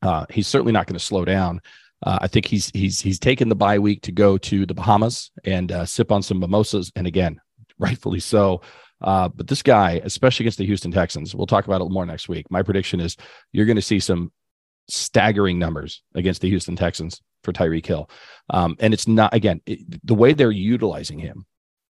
Uh, 0.00 0.26
he's 0.30 0.46
certainly 0.46 0.72
not 0.72 0.86
going 0.86 0.98
to 0.98 1.04
slow 1.04 1.24
down. 1.24 1.60
Uh, 2.02 2.18
I 2.22 2.28
think 2.28 2.46
he's 2.46 2.70
he's 2.70 3.00
he's 3.00 3.18
taken 3.18 3.48
the 3.48 3.56
bye 3.56 3.78
week 3.78 4.02
to 4.02 4.12
go 4.12 4.38
to 4.38 4.66
the 4.66 4.74
Bahamas 4.74 5.30
and 5.44 5.72
uh, 5.72 5.84
sip 5.84 6.12
on 6.12 6.22
some 6.22 6.38
mimosas, 6.38 6.92
and 6.94 7.06
again, 7.06 7.40
rightfully 7.78 8.20
so. 8.20 8.62
Uh, 9.00 9.28
but 9.28 9.46
this 9.46 9.62
guy, 9.62 10.00
especially 10.04 10.44
against 10.44 10.58
the 10.58 10.66
Houston 10.66 10.90
Texans, 10.90 11.34
we'll 11.34 11.46
talk 11.46 11.66
about 11.66 11.80
it 11.80 11.90
more 11.90 12.06
next 12.06 12.28
week. 12.28 12.50
My 12.50 12.62
prediction 12.62 13.00
is 13.00 13.16
you're 13.52 13.66
going 13.66 13.76
to 13.76 13.82
see 13.82 14.00
some 14.00 14.32
staggering 14.88 15.58
numbers 15.58 16.02
against 16.14 16.40
the 16.40 16.48
Houston 16.48 16.76
Texans 16.76 17.20
for 17.44 17.52
Tyreek 17.52 17.86
Hill. 17.86 18.10
Um, 18.50 18.76
and 18.80 18.92
it's 18.92 19.06
not, 19.06 19.34
again, 19.34 19.60
it, 19.66 20.04
the 20.04 20.14
way 20.14 20.32
they're 20.32 20.50
utilizing 20.50 21.18
him, 21.18 21.46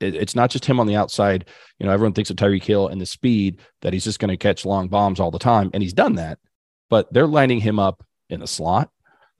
it, 0.01 0.15
it's 0.15 0.35
not 0.35 0.51
just 0.51 0.67
him 0.67 0.81
on 0.81 0.87
the 0.87 0.97
outside. 0.97 1.49
You 1.79 1.87
know, 1.87 1.93
everyone 1.93 2.13
thinks 2.13 2.31
of 2.31 2.37
Tyreek 2.37 2.65
Hill 2.65 2.89
and 2.89 3.01
the 3.01 3.07
speed 3.07 3.61
that 3.83 3.93
he's 3.93 4.05
just 4.05 4.19
going 4.19 4.31
to 4.31 4.37
catch 4.37 4.65
long 4.65 4.89
bombs 4.89 5.21
all 5.21 5.31
the 5.31 5.39
time. 5.39 5.71
And 5.73 5.83
he's 5.83 5.93
done 5.93 6.17
that, 6.17 6.39
but 6.89 7.13
they're 7.13 7.27
lining 7.27 7.61
him 7.61 7.79
up 7.79 8.05
in 8.29 8.41
the 8.41 8.47
slot. 8.47 8.91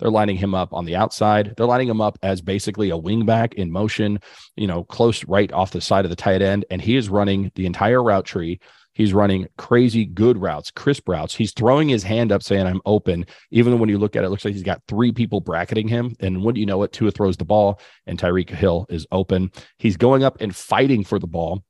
They're 0.01 0.11
lining 0.11 0.37
him 0.37 0.55
up 0.55 0.73
on 0.73 0.87
the 0.87 0.97
outside. 0.97 1.55
They're 1.57 1.67
lining 1.67 1.89
him 1.89 2.01
up 2.01 2.19
as 2.23 2.41
basically 2.41 2.91
a 2.91 2.99
wingback 2.99 3.55
in 3.55 3.71
motion, 3.71 4.19
you 4.57 4.67
know, 4.67 4.83
close 4.85 5.25
right 5.25 5.53
off 5.53 5.71
the 5.71 5.81
side 5.81 6.05
of 6.05 6.11
the 6.11 6.17
tight 6.17 6.43
end. 6.43 6.65
And 6.71 6.83
he 6.83 6.97
is 6.97 7.09
running 7.09 7.53
the 7.55 7.67
entire 7.67 8.03
route 8.03 8.25
tree. 8.25 8.59
He's 8.93 9.15
running 9.15 9.47
crazy 9.57 10.05
good 10.05 10.37
routes, 10.39 10.71
crisp 10.71 11.09
routes. 11.09 11.35
He's 11.35 11.53
throwing 11.53 11.89
his 11.89 12.03
hand 12.03 12.33
up 12.33 12.43
saying, 12.43 12.67
I'm 12.67 12.83
open. 12.85 13.25
Even 13.51 13.79
when 13.79 13.89
you 13.89 13.99
look 13.99 14.17
at 14.17 14.25
it, 14.25 14.27
it 14.27 14.31
looks 14.31 14.45
like 14.45 14.55
he's 14.55 14.63
got 14.63 14.83
three 14.89 15.13
people 15.13 15.41
bracketing 15.41 15.87
him. 15.87 16.17
And 16.21 16.43
when 16.43 16.57
you 16.57 16.67
know 16.67 16.83
it, 16.83 16.93
Tua 16.93 17.11
throws 17.11 17.37
the 17.37 17.45
ball 17.45 17.81
and 18.07 18.19
Tyreek 18.19 18.51
Hill 18.51 18.87
is 18.89 19.07
open. 19.13 19.53
He's 19.79 19.97
going 19.97 20.25
up 20.25 20.41
and 20.41 20.55
fighting 20.55 21.05
for 21.05 21.19
the 21.19 21.29
ball 21.29 21.63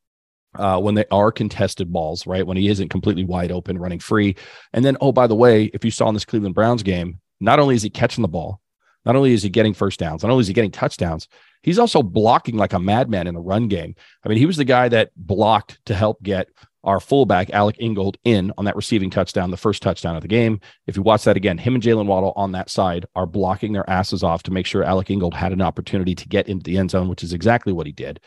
uh, 0.55 0.81
when 0.81 0.95
they 0.95 1.05
are 1.11 1.31
contested 1.31 1.93
balls, 1.93 2.27
right? 2.27 2.47
When 2.47 2.57
he 2.57 2.69
isn't 2.69 2.89
completely 2.89 3.25
wide 3.25 3.53
open, 3.53 3.79
running 3.79 4.01
free. 4.01 4.37
And 4.73 4.85
then, 4.85 4.97
oh, 5.01 5.13
by 5.13 5.27
the 5.27 5.37
way, 5.37 5.65
if 5.75 5.85
you 5.85 5.91
saw 5.91 6.09
in 6.09 6.15
this 6.15 6.25
Cleveland 6.25 6.55
Browns 6.55 6.83
game, 6.83 7.21
not 7.41 7.59
only 7.59 7.75
is 7.75 7.83
he 7.83 7.91
catching 7.91 8.23
the 8.23 8.29
ball, 8.29 8.61
not 9.05 9.17
only 9.17 9.33
is 9.33 9.43
he 9.43 9.49
getting 9.49 9.75
first 9.75 9.99
downs, 9.99 10.23
not 10.23 10.31
only 10.31 10.43
is 10.43 10.49
he 10.49 10.55
getting 10.55 10.71
touchdowns, 10.71 11.29
he's 11.63 11.79
also 11.79 12.03
blocking 12.03 12.57
like 12.57 12.73
a 12.73 12.79
madman 12.79 13.27
in 13.27 13.35
the 13.35 13.41
run 13.41 13.69
game. 13.69 13.95
I 14.25 14.29
mean, 14.29 14.39
he 14.39 14.47
was 14.47 14.57
the 14.57 14.65
guy 14.65 14.89
that 14.89 15.11
blocked 15.17 15.81
to 15.87 15.95
help 15.95 16.23
get 16.23 16.49
our 16.85 17.01
fullback, 17.01 17.51
Alec 17.51 17.77
Ingold, 17.79 18.17
in 18.25 18.53
on 18.57 18.65
that 18.65 18.77
receiving 18.77 19.11
touchdown, 19.11 19.51
the 19.51 19.57
first 19.57 19.83
touchdown 19.83 20.17
of 20.17 20.23
the 20.23 20.29
game. 20.29 20.61
If 20.87 20.97
you 20.97 21.03
watch 21.03 21.25
that 21.25 21.37
again, 21.37 21.59
him 21.59 21.75
and 21.75 21.83
Jaylen 21.83 22.07
Waddle 22.07 22.33
on 22.37 22.53
that 22.53 22.71
side 22.71 23.07
are 23.15 23.27
blocking 23.27 23.73
their 23.73 23.89
asses 23.89 24.23
off 24.23 24.43
to 24.45 24.51
make 24.51 24.67
sure 24.67 24.83
Alec 24.83 25.11
Ingold 25.11 25.35
had 25.35 25.53
an 25.53 25.61
opportunity 25.61 26.15
to 26.15 26.29
get 26.29 26.49
into 26.49 26.65
the 26.65 26.79
end 26.79 26.91
zone, 26.91 27.09
which 27.09 27.23
is 27.23 27.33
exactly 27.33 27.73
what 27.73 27.87
he 27.87 27.93
did. 27.93 28.21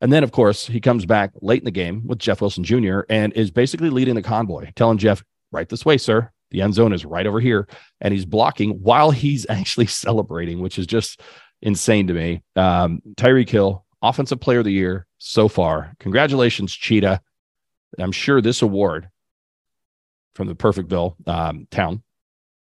And 0.00 0.12
then, 0.12 0.24
of 0.24 0.32
course, 0.32 0.66
he 0.66 0.80
comes 0.80 1.06
back 1.06 1.30
late 1.40 1.60
in 1.60 1.66
the 1.66 1.70
game 1.70 2.06
with 2.06 2.18
Jeff 2.18 2.40
Wilson 2.40 2.64
Jr. 2.64 3.00
and 3.08 3.32
is 3.34 3.50
basically 3.50 3.90
leading 3.90 4.14
the 4.14 4.22
convoy, 4.22 4.70
telling 4.76 4.98
Jeff, 4.98 5.22
right 5.52 5.68
this 5.68 5.84
way, 5.84 5.98
sir. 5.98 6.30
The 6.54 6.62
end 6.62 6.72
zone 6.72 6.92
is 6.92 7.04
right 7.04 7.26
over 7.26 7.40
here, 7.40 7.66
and 8.00 8.14
he's 8.14 8.24
blocking 8.24 8.80
while 8.80 9.10
he's 9.10 9.44
actually 9.50 9.86
celebrating, 9.86 10.60
which 10.60 10.78
is 10.78 10.86
just 10.86 11.20
insane 11.60 12.06
to 12.06 12.14
me. 12.14 12.44
Um, 12.54 13.02
Hill, 13.18 13.84
offensive 14.00 14.38
player 14.38 14.60
of 14.60 14.64
the 14.64 14.70
year 14.70 15.08
so 15.18 15.48
far. 15.48 15.94
Congratulations, 15.98 16.72
Cheetah. 16.72 17.20
I'm 17.98 18.12
sure 18.12 18.40
this 18.40 18.62
award 18.62 19.08
from 20.36 20.46
the 20.46 20.54
Perfectville 20.54 21.16
um, 21.28 21.66
town 21.72 22.04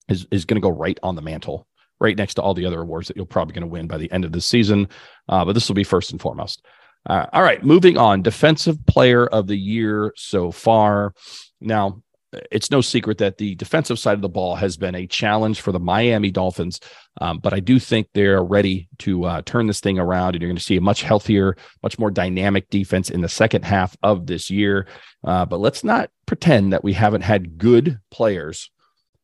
is, 0.08 0.28
is 0.30 0.46
going 0.46 0.62
to 0.62 0.66
go 0.66 0.72
right 0.72 1.00
on 1.02 1.16
the 1.16 1.22
mantle, 1.24 1.66
right 2.00 2.16
next 2.16 2.36
to 2.36 2.44
all 2.44 2.54
the 2.54 2.68
other 2.68 2.82
awards 2.82 3.08
that 3.08 3.18
you're 3.18 3.26
probably 3.26 3.56
going 3.56 3.68
to 3.68 3.68
win 3.68 3.88
by 3.88 3.98
the 3.98 4.12
end 4.12 4.26
of 4.26 4.32
the 4.32 4.42
season. 4.42 4.90
Uh, 5.28 5.44
but 5.44 5.54
this 5.54 5.68
will 5.68 5.76
be 5.76 5.84
first 5.84 6.12
and 6.12 6.22
foremost. 6.22 6.64
Uh, 7.10 7.26
all 7.34 7.42
right, 7.42 7.64
moving 7.64 7.98
on. 7.98 8.22
Defensive 8.22 8.78
player 8.86 9.26
of 9.26 9.48
the 9.48 9.58
year 9.58 10.14
so 10.16 10.52
far. 10.52 11.16
Now, 11.60 12.04
it's 12.52 12.72
no 12.72 12.82
secret 12.82 13.18
that 13.18 13.38
the 13.38 13.56
defensive 13.56 14.00
side 14.00 14.14
of 14.14 14.22
the 14.22 14.30
ball 14.30 14.56
has 14.56 14.78
been 14.78 14.96
a 14.96 15.08
challenge 15.08 15.62
for 15.62 15.72
the 15.72 15.80
Miami 15.80 16.32
Dolphins. 16.32 16.80
Um, 17.20 17.40
but 17.40 17.54
I 17.54 17.60
do 17.60 17.78
think 17.78 18.08
they're 18.14 18.44
ready 18.44 18.88
to 19.00 19.26
uh, 19.26 19.42
turn 19.46 19.68
this 19.68 19.82
thing 19.82 20.00
around, 20.00 20.36
and 20.36 20.42
you're 20.42 20.50
going 20.50 20.58
to 20.58 20.64
see 20.64 20.78
a 20.78 20.82
much 20.82 21.02
healthier, 21.02 21.58
much 21.84 22.00
more 22.00 22.12
dynamic 22.12 22.70
defense 22.70 23.10
in 23.10 23.22
the 23.22 23.30
second 23.30 23.66
half 23.66 23.98
of 24.02 24.28
this 24.28 24.50
year. 24.50 24.88
Uh, 25.24 25.46
but 25.46 25.60
let's 25.60 25.84
not 25.84 26.10
pretend 26.26 26.72
that 26.72 26.84
we 26.84 26.94
haven't 26.94 27.22
had 27.22 27.58
good 27.58 28.00
players, 28.12 28.72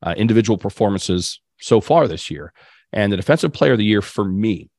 uh, 0.04 0.14
individual 0.18 0.58
performances 0.58 1.40
so 1.60 1.80
far 1.80 2.08
this 2.08 2.30
year. 2.30 2.52
And 2.92 3.12
the 3.12 3.18
defensive 3.18 3.54
player 3.54 3.74
of 3.74 3.78
the 3.78 3.86
year 3.86 4.02
for 4.02 4.26
me 4.26 4.70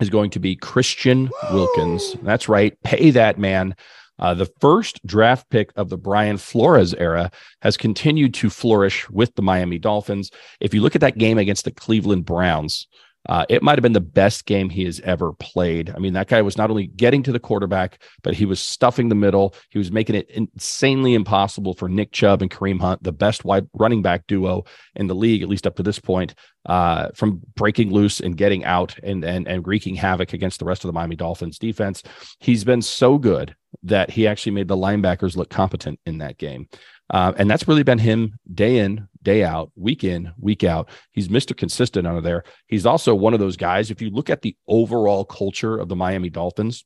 is 0.00 0.10
going 0.10 0.30
to 0.30 0.40
be 0.40 0.56
Christian 0.56 1.30
Wilkins. 1.52 2.16
That's 2.22 2.48
right. 2.48 2.76
Pay 2.82 3.10
that 3.12 3.38
man. 3.38 3.76
Uh, 4.22 4.34
the 4.34 4.50
first 4.60 5.04
draft 5.04 5.50
pick 5.50 5.72
of 5.74 5.88
the 5.88 5.98
Brian 5.98 6.38
Flores 6.38 6.94
era 6.94 7.28
has 7.60 7.76
continued 7.76 8.32
to 8.34 8.50
flourish 8.50 9.10
with 9.10 9.34
the 9.34 9.42
Miami 9.42 9.80
Dolphins. 9.80 10.30
If 10.60 10.72
you 10.72 10.80
look 10.80 10.94
at 10.94 11.00
that 11.00 11.18
game 11.18 11.38
against 11.38 11.64
the 11.64 11.72
Cleveland 11.72 12.24
Browns, 12.24 12.86
uh, 13.28 13.46
it 13.48 13.62
might 13.62 13.78
have 13.78 13.82
been 13.82 13.92
the 13.92 14.00
best 14.00 14.46
game 14.46 14.68
he 14.68 14.84
has 14.84 15.00
ever 15.00 15.32
played. 15.34 15.92
I 15.94 15.98
mean, 15.98 16.12
that 16.14 16.28
guy 16.28 16.42
was 16.42 16.56
not 16.56 16.70
only 16.70 16.88
getting 16.88 17.22
to 17.24 17.32
the 17.32 17.38
quarterback, 17.38 18.02
but 18.22 18.34
he 18.34 18.44
was 18.44 18.58
stuffing 18.60 19.08
the 19.08 19.14
middle. 19.14 19.54
He 19.70 19.78
was 19.78 19.92
making 19.92 20.16
it 20.16 20.28
insanely 20.30 21.14
impossible 21.14 21.74
for 21.74 21.88
Nick 21.88 22.12
Chubb 22.12 22.42
and 22.42 22.50
Kareem 22.50 22.80
Hunt, 22.80 23.02
the 23.02 23.12
best 23.12 23.44
wide 23.44 23.68
running 23.74 24.02
back 24.02 24.26
duo 24.26 24.64
in 24.96 25.06
the 25.06 25.14
league, 25.14 25.42
at 25.42 25.48
least 25.48 25.66
up 25.66 25.76
to 25.76 25.82
this 25.82 26.00
point, 26.00 26.34
uh, 26.66 27.08
from 27.14 27.40
breaking 27.54 27.92
loose 27.92 28.20
and 28.20 28.36
getting 28.36 28.64
out 28.64 28.98
and, 29.02 29.24
and, 29.24 29.46
and 29.46 29.66
wreaking 29.66 29.94
havoc 29.94 30.32
against 30.32 30.58
the 30.58 30.64
rest 30.64 30.84
of 30.84 30.88
the 30.88 30.92
Miami 30.92 31.16
Dolphins 31.16 31.58
defense. 31.58 32.02
He's 32.40 32.64
been 32.64 32.82
so 32.82 33.18
good 33.18 33.54
that 33.84 34.10
he 34.10 34.26
actually 34.26 34.52
made 34.52 34.68
the 34.68 34.76
linebackers 34.76 35.36
look 35.36 35.48
competent 35.48 35.98
in 36.06 36.18
that 36.18 36.38
game. 36.38 36.68
Uh, 37.12 37.32
and 37.36 37.48
that's 37.50 37.68
really 37.68 37.82
been 37.82 37.98
him 37.98 38.38
day 38.52 38.78
in, 38.78 39.06
day 39.22 39.44
out, 39.44 39.70
week 39.76 40.02
in, 40.02 40.32
week 40.38 40.64
out. 40.64 40.88
He's 41.12 41.28
Mr. 41.28 41.56
Consistent 41.56 42.06
under 42.06 42.22
there. 42.22 42.42
He's 42.66 42.86
also 42.86 43.14
one 43.14 43.34
of 43.34 43.40
those 43.40 43.56
guys. 43.56 43.90
If 43.90 44.00
you 44.00 44.10
look 44.10 44.30
at 44.30 44.42
the 44.42 44.56
overall 44.66 45.24
culture 45.24 45.78
of 45.78 45.88
the 45.88 45.96
Miami 45.96 46.30
Dolphins, 46.30 46.84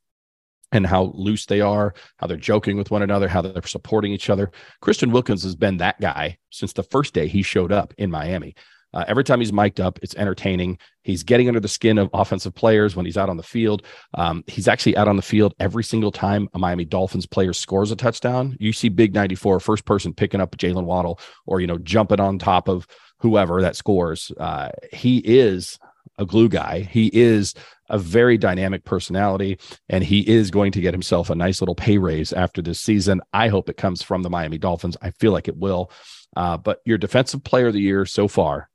and 0.73 0.87
how 0.87 1.13
loose 1.15 1.47
they 1.47 1.61
are, 1.61 1.95
how 2.17 2.27
they're 2.27 2.37
joking 2.37 2.77
with 2.77 2.91
one 2.91 3.03
another, 3.03 3.29
how 3.29 3.41
they're 3.41 3.63
supporting 3.63 4.13
each 4.13 4.29
other. 4.29 4.51
Christian 4.81 5.13
Wilkins 5.13 5.45
has 5.45 5.55
been 5.55 5.77
that 5.77 6.01
guy 6.01 6.39
since 6.51 6.73
the 6.73 6.83
first 6.83 7.15
day 7.15 7.29
he 7.29 7.43
showed 7.43 7.73
up 7.73 7.95
in 7.99 8.11
Miami. 8.11 8.55
Uh, 8.95 9.05
every 9.09 9.25
time 9.25 9.41
he's 9.41 9.53
mic'd 9.53 9.81
up, 9.81 9.99
it's 10.03 10.15
entertaining. 10.15 10.79
He's 11.03 11.23
getting 11.23 11.49
under 11.49 11.61
the 11.61 11.69
skin 11.69 11.99
of 11.99 12.11
offensive 12.13 12.55
players 12.55 12.97
when 12.97 13.05
he's 13.07 13.17
out 13.17 13.29
on 13.29 13.37
the 13.37 13.43
field. 13.43 13.83
Um, 14.15 14.43
he's 14.47 14.69
actually 14.69 14.97
out 14.97 15.09
on 15.09 15.17
the 15.17 15.23
field 15.23 15.55
every 15.61 15.85
single 15.85 16.13
time 16.13 16.49
a 16.55 16.59
Miami 16.59 16.85
Dolphins 16.85 17.27
player 17.27 17.53
scores 17.53 17.91
a 17.91 17.97
touchdown. 17.97 18.57
You 18.59 18.73
see 18.73 18.89
Big 18.89 19.15
94, 19.15 19.61
first 19.61 19.85
person 19.85 20.15
picking 20.15 20.41
up 20.41 20.57
Jaylen 20.57 20.85
Waddle 20.85 21.21
or, 21.47 21.61
you 21.61 21.67
know, 21.67 21.79
jumping 21.79 22.21
on 22.21 22.39
top 22.39 22.69
of 22.69 22.87
whoever 23.19 23.61
that 23.63 23.77
scores. 23.77 24.33
Uh, 24.39 24.71
he 24.93 25.19
is 25.19 25.79
a 26.19 26.27
glue 26.27 26.49
guy. 26.49 26.81
He 26.81 27.11
is 27.13 27.55
a 27.89 27.99
very 27.99 28.37
dynamic 28.39 28.85
personality, 28.85 29.59
and 29.89 30.03
he 30.03 30.21
is 30.21 30.51
going 30.51 30.73
to 30.73 30.81
get 30.81 30.95
himself 30.95 31.31
a 31.31 31.35
nice 31.35 31.61
little 31.61 31.75
pay 31.75 31.99
raise 31.99 32.33
after 32.33 32.63
this 32.63 32.81
season. 32.81 33.21
I 33.33 33.49
hope 33.49 33.69
it 33.69 33.77
comes 33.77 34.03
from 34.03 34.23
the 34.23 34.31
Miami 34.31 34.59
Dolphins. 34.59 34.97
I 35.03 35.11
feel 35.13 35.33
like 35.33 35.49
it 35.49 35.57
will. 35.57 35.91
Uh, 36.37 36.57
but 36.57 36.81
your 36.85 36.99
defensive 36.99 37.45
player 37.45 37.69
of 37.69 37.75
the 37.75 37.81
year 37.81 38.05
so 38.05 38.29
far 38.29 38.69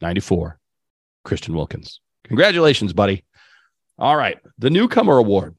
94, 0.00 0.58
Christian 1.24 1.54
Wilkins. 1.54 2.00
Congratulations, 2.24 2.92
buddy. 2.92 3.24
All 3.98 4.16
right. 4.16 4.38
The 4.58 4.70
newcomer 4.70 5.18
award. 5.18 5.56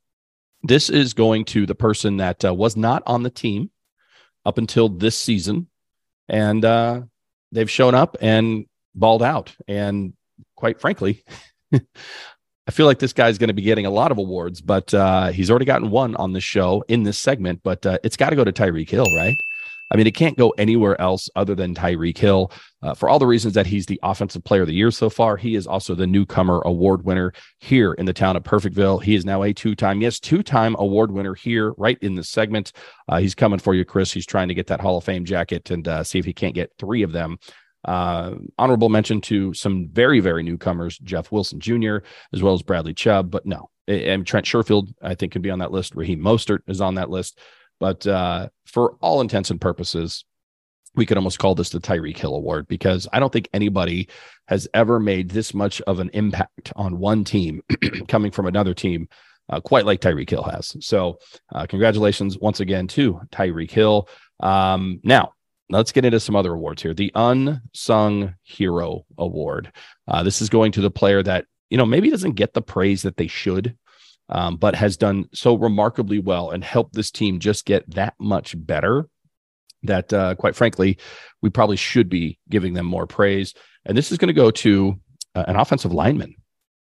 This 0.63 0.89
is 0.89 1.13
going 1.13 1.45
to 1.45 1.65
the 1.65 1.75
person 1.75 2.17
that 2.17 2.45
uh, 2.45 2.53
was 2.53 2.77
not 2.77 3.03
on 3.05 3.23
the 3.23 3.29
team 3.29 3.71
up 4.45 4.57
until 4.57 4.89
this 4.89 5.17
season. 5.17 5.67
And 6.29 6.63
uh, 6.63 7.01
they've 7.51 7.69
shown 7.69 7.95
up 7.95 8.17
and 8.21 8.65
balled 8.95 9.23
out. 9.23 9.55
And 9.67 10.13
quite 10.55 10.79
frankly, 10.79 11.23
I 11.73 12.71
feel 12.71 12.85
like 12.85 12.99
this 12.99 13.13
guy's 13.13 13.37
going 13.37 13.47
to 13.49 13.53
be 13.53 13.63
getting 13.63 13.85
a 13.85 13.89
lot 13.89 14.11
of 14.11 14.17
awards, 14.17 14.61
but 14.61 14.93
uh, 14.93 15.29
he's 15.29 15.49
already 15.49 15.65
gotten 15.65 15.89
one 15.89 16.15
on 16.15 16.33
the 16.33 16.41
show 16.41 16.83
in 16.87 17.03
this 17.03 17.17
segment. 17.17 17.61
But 17.63 17.85
uh, 17.85 17.97
it's 18.03 18.17
got 18.17 18.29
to 18.29 18.35
go 18.35 18.43
to 18.43 18.51
Tyreek 18.51 18.89
Hill, 18.89 19.05
right? 19.17 19.35
I 19.91 19.97
mean, 19.97 20.07
it 20.07 20.15
can't 20.15 20.37
go 20.37 20.51
anywhere 20.51 20.99
else 21.01 21.29
other 21.35 21.53
than 21.53 21.75
Tyreek 21.75 22.17
Hill 22.17 22.51
uh, 22.81 22.93
for 22.93 23.09
all 23.09 23.19
the 23.19 23.27
reasons 23.27 23.53
that 23.55 23.67
he's 23.67 23.85
the 23.85 23.99
offensive 24.03 24.43
player 24.43 24.61
of 24.61 24.67
the 24.67 24.73
year 24.73 24.89
so 24.89 25.09
far. 25.09 25.35
He 25.35 25.55
is 25.55 25.67
also 25.67 25.93
the 25.93 26.07
newcomer 26.07 26.61
award 26.61 27.03
winner 27.03 27.33
here 27.59 27.93
in 27.93 28.05
the 28.05 28.13
town 28.13 28.37
of 28.37 28.43
Perfectville. 28.43 29.03
He 29.03 29.15
is 29.15 29.25
now 29.25 29.43
a 29.43 29.53
two 29.53 29.75
time, 29.75 30.01
yes, 30.01 30.19
two 30.19 30.43
time 30.43 30.75
award 30.79 31.11
winner 31.11 31.35
here 31.35 31.73
right 31.77 31.97
in 32.01 32.15
this 32.15 32.29
segment. 32.29 32.71
Uh, 33.09 33.19
he's 33.19 33.35
coming 33.35 33.59
for 33.59 33.75
you, 33.75 33.83
Chris. 33.83 34.13
He's 34.13 34.25
trying 34.25 34.47
to 34.47 34.55
get 34.55 34.67
that 34.67 34.81
Hall 34.81 34.97
of 34.97 35.03
Fame 35.03 35.25
jacket 35.25 35.69
and 35.69 35.87
uh, 35.87 36.03
see 36.03 36.19
if 36.19 36.25
he 36.25 36.33
can't 36.33 36.55
get 36.55 36.71
three 36.79 37.03
of 37.03 37.11
them. 37.11 37.37
Uh, 37.83 38.35
honorable 38.57 38.89
mention 38.89 39.19
to 39.21 39.53
some 39.53 39.89
very, 39.91 40.19
very 40.19 40.43
newcomers, 40.43 40.99
Jeff 40.99 41.31
Wilson 41.31 41.59
Jr., 41.59 41.97
as 42.31 42.41
well 42.41 42.53
as 42.53 42.61
Bradley 42.61 42.93
Chubb. 42.93 43.31
But 43.31 43.45
no, 43.45 43.69
and 43.87 44.25
Trent 44.25 44.45
Sherfield, 44.45 44.93
I 45.01 45.15
think, 45.15 45.31
can 45.33 45.41
be 45.41 45.49
on 45.49 45.59
that 45.59 45.71
list. 45.71 45.95
Raheem 45.95 46.19
Mostert 46.19 46.59
is 46.67 46.79
on 46.79 46.95
that 46.95 47.09
list. 47.09 47.39
But 47.81 48.05
uh, 48.05 48.49
for 48.67 48.95
all 49.01 49.21
intents 49.21 49.49
and 49.49 49.59
purposes, 49.59 50.23
we 50.93 51.03
could 51.03 51.17
almost 51.17 51.39
call 51.39 51.55
this 51.55 51.71
the 51.71 51.79
Tyreek 51.79 52.15
Hill 52.15 52.35
Award 52.35 52.67
because 52.67 53.07
I 53.11 53.19
don't 53.19 53.33
think 53.33 53.49
anybody 53.53 54.07
has 54.47 54.67
ever 54.75 54.99
made 54.99 55.31
this 55.31 55.55
much 55.55 55.81
of 55.81 55.99
an 55.99 56.11
impact 56.13 56.71
on 56.75 56.99
one 56.99 57.23
team 57.23 57.63
coming 58.07 58.29
from 58.29 58.45
another 58.45 58.75
team 58.75 59.09
uh, 59.49 59.59
quite 59.59 59.87
like 59.87 59.99
Tyreek 59.99 60.29
Hill 60.29 60.43
has. 60.43 60.77
So, 60.85 61.17
uh, 61.53 61.65
congratulations 61.65 62.37
once 62.37 62.59
again 62.59 62.87
to 62.89 63.19
Tyreek 63.31 63.71
Hill. 63.71 64.07
Um, 64.41 64.99
now, 65.03 65.33
let's 65.71 65.91
get 65.91 66.05
into 66.05 66.19
some 66.19 66.35
other 66.35 66.53
awards 66.53 66.83
here. 66.83 66.93
The 66.93 67.11
Unsung 67.15 68.35
Hero 68.43 69.05
Award. 69.17 69.71
Uh, 70.07 70.21
this 70.21 70.39
is 70.39 70.49
going 70.49 70.71
to 70.73 70.81
the 70.81 70.91
player 70.91 71.23
that, 71.23 71.45
you 71.71 71.77
know, 71.77 71.87
maybe 71.87 72.11
doesn't 72.11 72.35
get 72.35 72.53
the 72.53 72.61
praise 72.61 73.01
that 73.01 73.17
they 73.17 73.27
should 73.27 73.75
um, 74.29 74.57
but 74.57 74.75
has 74.75 74.97
done 74.97 75.25
so 75.33 75.55
remarkably 75.55 76.19
well 76.19 76.51
and 76.51 76.63
helped 76.63 76.93
this 76.93 77.11
team 77.11 77.39
just 77.39 77.65
get 77.65 77.89
that 77.91 78.13
much 78.19 78.55
better 78.57 79.07
that, 79.83 80.13
uh, 80.13 80.35
quite 80.35 80.55
frankly, 80.55 80.97
we 81.41 81.49
probably 81.49 81.75
should 81.75 82.09
be 82.09 82.39
giving 82.49 82.73
them 82.73 82.85
more 82.85 83.07
praise. 83.07 83.53
And 83.85 83.97
this 83.97 84.11
is 84.11 84.17
going 84.17 84.27
to 84.27 84.33
go 84.33 84.51
to 84.51 84.99
uh, 85.35 85.45
an 85.47 85.55
offensive 85.55 85.93
lineman. 85.93 86.35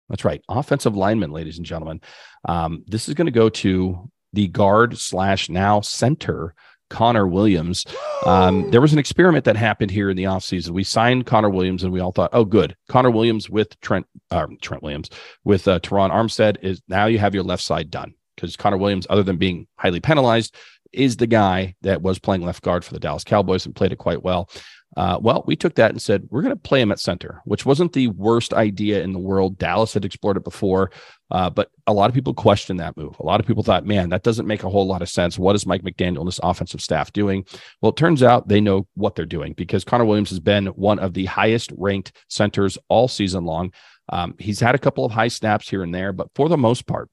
That's 0.09 0.25
right, 0.25 0.43
offensive 0.49 0.97
lineman, 0.97 1.31
ladies 1.31 1.57
and 1.57 1.67
gentlemen. 1.67 2.01
Um, 2.47 2.85
this 2.87 3.09
is 3.09 3.15
going 3.15 3.27
to 3.27 3.33
go 3.33 3.49
to 3.49 4.11
the 4.33 4.49
guard 4.49 4.99
slash 4.99 5.49
now 5.49 5.81
center 5.81 6.55
Connor 6.91 7.27
Williams. 7.27 7.85
Um, 8.27 8.71
there 8.71 8.81
was 8.81 8.93
an 8.93 8.99
experiment 8.99 9.45
that 9.45 9.57
happened 9.57 9.91
here 9.91 10.11
in 10.11 10.17
the 10.17 10.25
offseason. 10.25 10.71
We 10.71 10.85
signed 10.85 11.27
Connor 11.27 11.51
Williams 11.51 11.83
and 11.83 11.93
we 11.93 12.01
all 12.01 12.13
thought, 12.13 12.31
oh, 12.33 12.45
good. 12.45 12.77
Connor 12.89 13.11
Williams 13.11 13.51
with 13.51 13.79
Trent, 13.81 14.07
uh, 14.31 14.47
Trent 14.63 14.83
Williams 14.83 15.11
with 15.45 15.67
uh, 15.69 15.81
Terron 15.81 16.11
Armstead 16.11 16.57
is 16.63 16.83
now 16.89 17.07
you 17.07 17.19
have 17.19 17.35
your 17.35 17.45
left 17.45 17.63
side 17.63 17.91
done 17.91 18.15
because 18.37 18.57
Connor 18.57 18.77
Williams, 18.77 19.07
other 19.11 19.23
than 19.23 19.37
being 19.37 19.67
highly 19.77 20.01
penalized, 20.01 20.55
is 20.93 21.17
the 21.17 21.27
guy 21.27 21.75
that 21.83 22.03
was 22.03 22.19
playing 22.19 22.43
left 22.43 22.63
guard 22.63 22.85
for 22.85 22.95
the 22.95 23.01
Dallas 23.01 23.25
Cowboys 23.25 23.67
and 23.67 23.75
played 23.75 23.93
it 23.93 23.97
quite 23.97 24.23
well. 24.23 24.49
Uh, 24.97 25.19
well, 25.21 25.43
we 25.47 25.57
took 25.57 25.75
that 25.75 25.91
and 25.91 26.01
said, 26.01 26.29
we're 26.31 26.43
going 26.43 26.55
to 26.55 26.61
play 26.61 26.81
him 26.81 26.93
at 26.93 27.01
center, 27.01 27.41
which 27.45 27.67
wasn't 27.67 27.93
the 27.93 28.07
worst 28.09 28.55
idea 28.55 29.03
in 29.03 29.13
the 29.13 29.19
world. 29.19 29.59
Dallas 29.59 29.93
had 29.93 30.05
explored 30.05 30.37
it 30.37 30.45
before, 30.45 30.93
uh, 31.35 31.51
but 31.51 31.69
a 31.89 31.93
lot 31.93 32.09
of 32.09 32.15
people 32.15 32.33
questioned 32.33 32.79
that 32.79 32.97
move. 32.97 33.17
A 33.19 33.27
lot 33.27 33.41
of 33.41 33.47
people 33.47 33.65
thought, 33.65 33.85
man, 33.85 34.09
that 34.11 34.23
doesn't 34.23 34.47
make 34.47 34.63
a 34.63 34.71
whole 34.71 34.87
lot 34.87 35.03
of 35.03 35.09
sense. 35.09 35.37
What 35.37 35.57
is 35.57 35.67
Mike 35.67 35.83
McDaniel 35.83 36.21
and 36.21 36.29
this 36.29 36.39
offensive 36.45 36.81
staff 36.81 37.13
doing? 37.13 37.45
Well, 37.83 37.91
it 37.91 37.97
turns 37.97 38.23
out 38.23 38.47
they 38.47 38.61
know 38.61 38.87
what 38.95 39.17
they're 39.17 39.27
doing 39.27 39.53
because 39.53 39.83
Connor 39.83 40.05
Williams 40.05 40.31
has 40.31 40.39
been 40.39 40.67
one 40.67 41.01
of 41.01 41.13
the 41.13 41.25
highest 41.25 41.73
ranked 41.77 42.13
centers 42.29 42.79
all 42.89 43.09
season 43.09 43.45
long. 43.45 43.73
Um, 44.11 44.37
he's 44.39 44.61
had 44.61 44.77
a 44.77 44.79
couple 44.79 45.05
of 45.05 45.11
high 45.11 45.27
snaps 45.27 45.69
here 45.69 45.83
and 45.83 45.93
there, 45.93 46.13
but 46.13 46.29
for 46.37 46.49
the 46.49 46.57
most 46.57 46.87
part, 46.87 47.11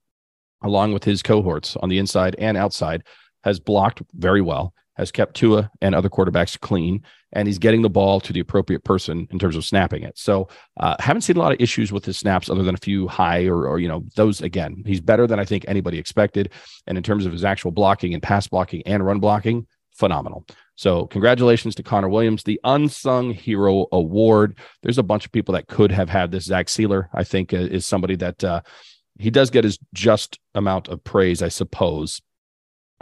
along 0.62 0.92
with 0.92 1.02
his 1.02 1.20
cohorts 1.20 1.74
on 1.74 1.88
the 1.88 1.98
inside 1.98 2.36
and 2.38 2.56
outside, 2.56 3.02
has 3.42 3.58
blocked 3.58 4.02
very 4.14 4.40
well 4.40 4.72
has 5.02 5.10
kept 5.10 5.34
Tua 5.34 5.70
and 5.80 5.94
other 5.94 6.08
quarterbacks 6.08 6.58
clean, 6.58 7.02
and 7.32 7.48
he's 7.48 7.58
getting 7.58 7.82
the 7.82 7.90
ball 7.90 8.20
to 8.20 8.32
the 8.32 8.40
appropriate 8.40 8.84
person 8.84 9.26
in 9.30 9.38
terms 9.38 9.56
of 9.56 9.64
snapping 9.64 10.04
it. 10.04 10.16
So, 10.16 10.48
uh, 10.78 10.96
haven't 11.00 11.22
seen 11.22 11.36
a 11.36 11.40
lot 11.40 11.52
of 11.52 11.60
issues 11.60 11.92
with 11.92 12.04
his 12.04 12.18
snaps 12.18 12.48
other 12.48 12.62
than 12.62 12.74
a 12.74 12.78
few 12.78 13.08
high 13.08 13.46
or, 13.46 13.66
or, 13.66 13.78
you 13.78 13.88
know, 13.88 14.04
those 14.16 14.40
again. 14.40 14.82
He's 14.86 15.00
better 15.00 15.26
than 15.26 15.40
I 15.40 15.44
think 15.44 15.64
anybody 15.66 15.98
expected. 15.98 16.52
And 16.86 16.96
in 16.96 17.04
terms 17.04 17.26
of 17.26 17.32
his 17.32 17.44
actual 17.44 17.70
blocking 17.70 18.14
and 18.14 18.22
pass 18.22 18.46
blocking 18.46 18.82
and 18.86 19.04
run 19.04 19.18
blocking, 19.18 19.66
phenomenal. 19.92 20.46
So, 20.76 21.06
congratulations 21.06 21.74
to 21.76 21.82
Connor 21.82 22.08
Williams, 22.08 22.44
the 22.44 22.60
Unsung 22.64 23.32
Hero 23.32 23.86
Award. 23.92 24.58
There's 24.82 24.98
a 24.98 25.02
bunch 25.02 25.26
of 25.26 25.32
people 25.32 25.54
that 25.54 25.68
could 25.68 25.92
have 25.92 26.08
had 26.08 26.30
this. 26.30 26.44
Zach 26.44 26.66
Sieler, 26.66 27.08
I 27.12 27.24
think, 27.24 27.52
uh, 27.52 27.58
is 27.58 27.86
somebody 27.86 28.16
that 28.16 28.42
uh, 28.42 28.62
he 29.18 29.30
does 29.30 29.50
get 29.50 29.64
his 29.64 29.78
just 29.92 30.38
amount 30.54 30.88
of 30.88 31.04
praise, 31.04 31.42
I 31.42 31.48
suppose 31.48 32.20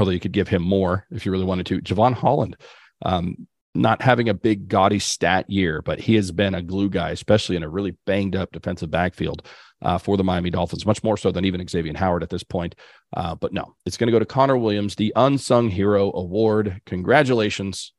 although 0.01 0.13
you 0.13 0.21
could 0.21 0.33
give 0.33 0.49
him 0.49 0.63
more 0.63 1.07
if 1.11 1.25
you 1.25 1.33
really 1.33 1.45
wanted 1.45 1.67
to. 1.67 1.81
Jevon 1.81 2.15
Holland, 2.15 2.57
um, 3.03 3.47
not 3.75 4.03
having 4.03 4.29
a 4.29 4.35
big 4.35 4.69
gaudy 4.69 4.99
stat 4.99 5.49
year, 5.49 5.83
but 5.83 6.01
he 6.01 6.17
has 6.17 6.33
been 6.33 6.55
a 6.55 6.63
glue 6.63 6.89
guy, 6.89 7.11
especially 7.11 7.55
in 7.55 7.63
a 7.63 7.69
really 7.69 7.97
banged 8.07 8.35
up 8.35 8.51
defensive 8.51 8.91
backfield 8.91 9.47
uh, 9.83 9.99
for 9.99 10.17
the 10.17 10.25
Miami 10.25 10.51
Dolphins, 10.51 10.87
much 10.87 11.05
more 11.05 11.17
so 11.17 11.31
than 11.31 11.45
even 11.45 11.67
Xavier 11.69 11.97
Howard 11.97 12.23
at 12.23 12.31
this 12.31 12.43
point. 12.43 12.75
Uh, 13.17 13.35
but 13.35 13.53
no, 13.53 13.77
it's 13.87 13.97
going 13.97 14.09
to 14.09 14.13
go 14.13 14.19
to 14.19 14.27
Connor 14.27 14.57
Williams, 14.57 14.97
the 14.97 15.13
Unsung 15.15 15.69
Hero 15.69 16.13
Award. 16.13 16.81
Congratulations 16.87 17.93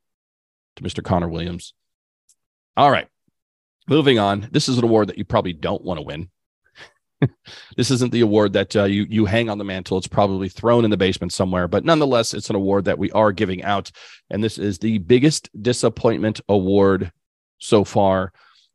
to 0.76 0.84
Mr. 0.84 1.04
Connor 1.04 1.30
Williams. 1.30 1.74
All 2.76 2.92
right. 2.92 3.08
Moving 3.88 4.20
on. 4.20 4.50
This 4.52 4.70
is 4.70 4.78
an 4.78 4.84
award 4.84 5.08
that 5.08 5.18
you 5.18 5.26
probably 5.26 5.54
don't 5.54 5.84
want 5.84 6.00
to 6.00 6.06
win. 6.06 6.30
this 7.78 7.92
isn't 7.92 8.12
the 8.12 8.22
award 8.22 8.54
that 8.54 8.76
uh, 8.76 8.84
you 8.84 9.06
you 9.10 9.26
hang 9.26 9.50
on 9.50 9.58
the 9.58 9.64
mantle. 9.64 9.98
It's 9.98 10.08
probably 10.08 10.50
thrown 10.50 10.86
in 10.86 10.92
the 10.92 10.98
basement 10.98 11.34
somewhere, 11.34 11.68
but 11.68 11.86
nonetheless, 11.86 12.34
it's 12.34 12.50
an 12.50 12.56
award 12.56 12.86
that 12.86 12.98
we 12.98 13.12
are 13.12 13.32
giving 13.32 13.64
out, 13.64 13.92
and 14.30 14.44
this 14.44 14.58
is 14.58 14.80
the 14.80 14.98
biggest 15.00 15.50
disappointment 15.62 16.42
award 16.50 17.12
so 17.60 17.84
far. 17.84 18.32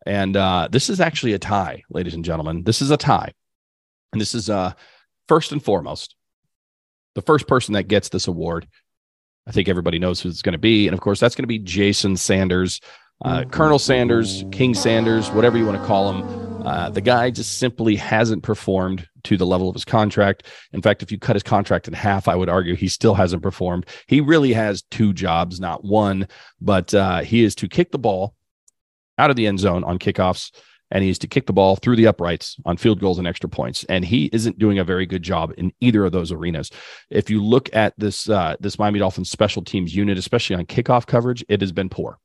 And 0.07 0.37
uh, 0.37 0.69
this 0.71 0.89
is 0.89 1.01
actually 1.01 1.33
a 1.33 1.39
tie, 1.39 1.83
ladies 1.91 2.15
and 2.15 2.25
gentlemen. 2.25 2.63
This 2.63 2.81
is 2.81 2.91
a 2.91 2.97
tie, 2.97 3.33
and 4.13 4.21
this 4.21 4.35
is 4.35 4.49
uh, 4.49 4.73
first 5.29 5.53
and 5.53 5.63
foremost 5.63 6.15
the 7.15 7.23
first 7.23 7.49
person 7.49 7.75
that 7.75 7.89
gets 7.89 8.11
this 8.11 8.29
award. 8.29 8.69
I 9.49 9.53
think 9.53 9.69
everybody 9.69 9.99
knows 9.99 10.21
who 10.21 10.29
it's 10.29 10.43
going 10.43 10.53
to 10.53 10.59
be, 10.59 10.87
and 10.87 10.95
of 10.95 11.01
course, 11.01 11.19
that's 11.19 11.35
going 11.35 11.45
to 11.45 11.49
be 11.49 11.59
Jason 11.59 12.17
Sanders, 12.17 12.81
uh, 13.25 13.45
Colonel 13.45 13.79
Sanders, 13.79 14.45
King 14.53 14.75
Sanders, 14.75 15.31
whatever 15.31 15.57
you 15.57 15.67
want 15.67 15.81
to 15.81 15.87
call 15.87 16.13
him. 16.13 16.46
Uh, 16.67 16.91
the 16.91 17.01
guy 17.01 17.31
just 17.31 17.59
simply 17.59 17.95
hasn't 17.95 18.43
performed 18.43 19.07
to 19.23 19.37
the 19.37 19.47
level 19.47 19.69
of 19.69 19.75
his 19.77 19.85
contract. 19.85 20.49
In 20.73 20.83
fact, 20.83 21.01
if 21.01 21.13
you 21.13 21.19
cut 21.19 21.37
his 21.37 21.45
contract 21.45 21.87
in 21.87 21.95
half, 21.95 22.27
I 22.27 22.35
would 22.35 22.49
argue 22.49 22.75
he 22.75 22.89
still 22.89 23.15
hasn't 23.15 23.41
performed. 23.41 23.87
He 24.09 24.21
really 24.21 24.53
has 24.53 24.83
two 24.91 25.13
jobs, 25.13 25.61
not 25.61 25.85
one, 25.85 26.27
but 26.61 26.93
uh, 26.93 27.21
he 27.21 27.45
is 27.45 27.55
to 27.57 27.69
kick 27.69 27.93
the 27.93 28.01
ball 28.01 28.35
out 29.17 29.31
of 29.31 29.37
the 29.37 29.47
end 29.47 29.61
zone 29.61 29.85
on 29.85 30.01
kickoffs 30.01 30.51
and 30.90 31.03
he's 31.03 31.18
to 31.18 31.27
kick 31.27 31.46
the 31.46 31.53
ball 31.53 31.77
through 31.77 31.96
the 31.96 32.07
uprights 32.07 32.57
on 32.64 32.77
field 32.77 33.01
goals 33.01 33.18
and 33.18 33.27
extra 33.27 33.49
points. 33.49 33.85
And 33.85 34.05
he 34.05 34.31
isn't 34.33 34.59
doing 34.59 34.79
a 34.79 34.85
very 34.85 35.07
good 35.07 35.22
job 35.22 35.53
in 35.57 35.72
either 35.81 36.05
of 36.05 36.12
those 36.12 36.33
arenas. 36.33 36.70
If 37.11 37.31
you 37.31 37.42
look 37.42 37.75
at 37.75 37.94
this 37.99 38.29
uh, 38.29 38.57
this 38.61 38.79
Miami 38.79 38.99
Dolphins 38.99 39.31
special 39.31 39.62
teams 39.62 39.94
unit, 39.94 40.18
especially 40.18 40.57
on 40.57 40.66
kickoff 40.66 41.07
coverage, 41.07 41.44
it 41.49 41.61
has 41.61 41.72
been 41.72 41.88
poor. 41.88 42.18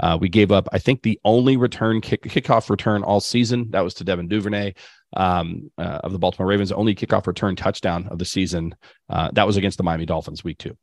Uh, 0.00 0.18
we 0.20 0.28
gave 0.28 0.50
up, 0.50 0.68
I 0.72 0.78
think, 0.78 1.02
the 1.02 1.20
only 1.24 1.56
return 1.56 2.00
kick, 2.00 2.22
kickoff 2.22 2.68
return 2.68 3.04
all 3.04 3.20
season. 3.20 3.70
That 3.70 3.82
was 3.82 3.94
to 3.94 4.04
Devin 4.04 4.28
Duvernay 4.28 4.74
um, 5.16 5.70
uh, 5.78 6.00
of 6.02 6.12
the 6.12 6.18
Baltimore 6.18 6.48
Ravens. 6.48 6.72
Only 6.72 6.94
kickoff 6.94 7.26
return 7.26 7.54
touchdown 7.54 8.08
of 8.10 8.18
the 8.18 8.24
season. 8.24 8.74
Uh, 9.08 9.30
that 9.34 9.46
was 9.46 9.56
against 9.56 9.78
the 9.78 9.84
Miami 9.84 10.06
Dolphins 10.06 10.42
week 10.42 10.58
two. 10.58 10.76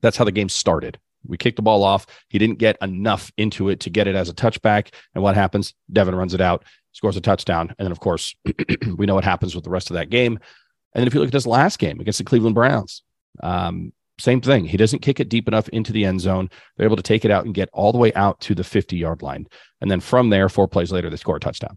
That's 0.00 0.16
how 0.16 0.24
the 0.24 0.32
game 0.32 0.48
started. 0.48 0.98
We 1.28 1.36
kicked 1.36 1.56
the 1.56 1.62
ball 1.62 1.84
off. 1.84 2.06
He 2.28 2.38
didn't 2.38 2.58
get 2.58 2.76
enough 2.80 3.30
into 3.36 3.68
it 3.68 3.80
to 3.80 3.90
get 3.90 4.06
it 4.06 4.14
as 4.14 4.28
a 4.28 4.34
touchback. 4.34 4.92
And 5.14 5.22
what 5.22 5.34
happens? 5.34 5.74
Devin 5.92 6.14
runs 6.14 6.34
it 6.34 6.40
out, 6.40 6.64
scores 6.92 7.16
a 7.16 7.20
touchdown. 7.20 7.74
And 7.78 7.86
then, 7.86 7.92
of 7.92 8.00
course, 8.00 8.34
we 8.96 9.06
know 9.06 9.14
what 9.14 9.24
happens 9.24 9.54
with 9.54 9.64
the 9.64 9.70
rest 9.70 9.90
of 9.90 9.94
that 9.94 10.10
game. 10.10 10.38
And 10.94 11.00
then 11.00 11.06
if 11.06 11.14
you 11.14 11.20
look 11.20 11.28
at 11.28 11.32
this 11.32 11.46
last 11.46 11.78
game 11.78 12.00
against 12.00 12.18
the 12.18 12.24
Cleveland 12.24 12.54
Browns, 12.54 13.02
um, 13.42 13.92
same 14.18 14.40
thing. 14.40 14.64
He 14.64 14.76
doesn't 14.76 15.02
kick 15.02 15.20
it 15.20 15.28
deep 15.28 15.46
enough 15.46 15.68
into 15.68 15.92
the 15.92 16.04
end 16.04 16.20
zone. 16.20 16.48
They're 16.76 16.86
able 16.86 16.96
to 16.96 17.02
take 17.02 17.24
it 17.24 17.30
out 17.30 17.44
and 17.44 17.54
get 17.54 17.68
all 17.72 17.92
the 17.92 17.98
way 17.98 18.14
out 18.14 18.40
to 18.42 18.54
the 18.54 18.64
50 18.64 18.96
yard 18.96 19.22
line. 19.22 19.46
And 19.80 19.90
then 19.90 20.00
from 20.00 20.30
there, 20.30 20.48
four 20.48 20.68
plays 20.68 20.90
later, 20.90 21.10
they 21.10 21.16
score 21.16 21.36
a 21.36 21.40
touchdown. 21.40 21.76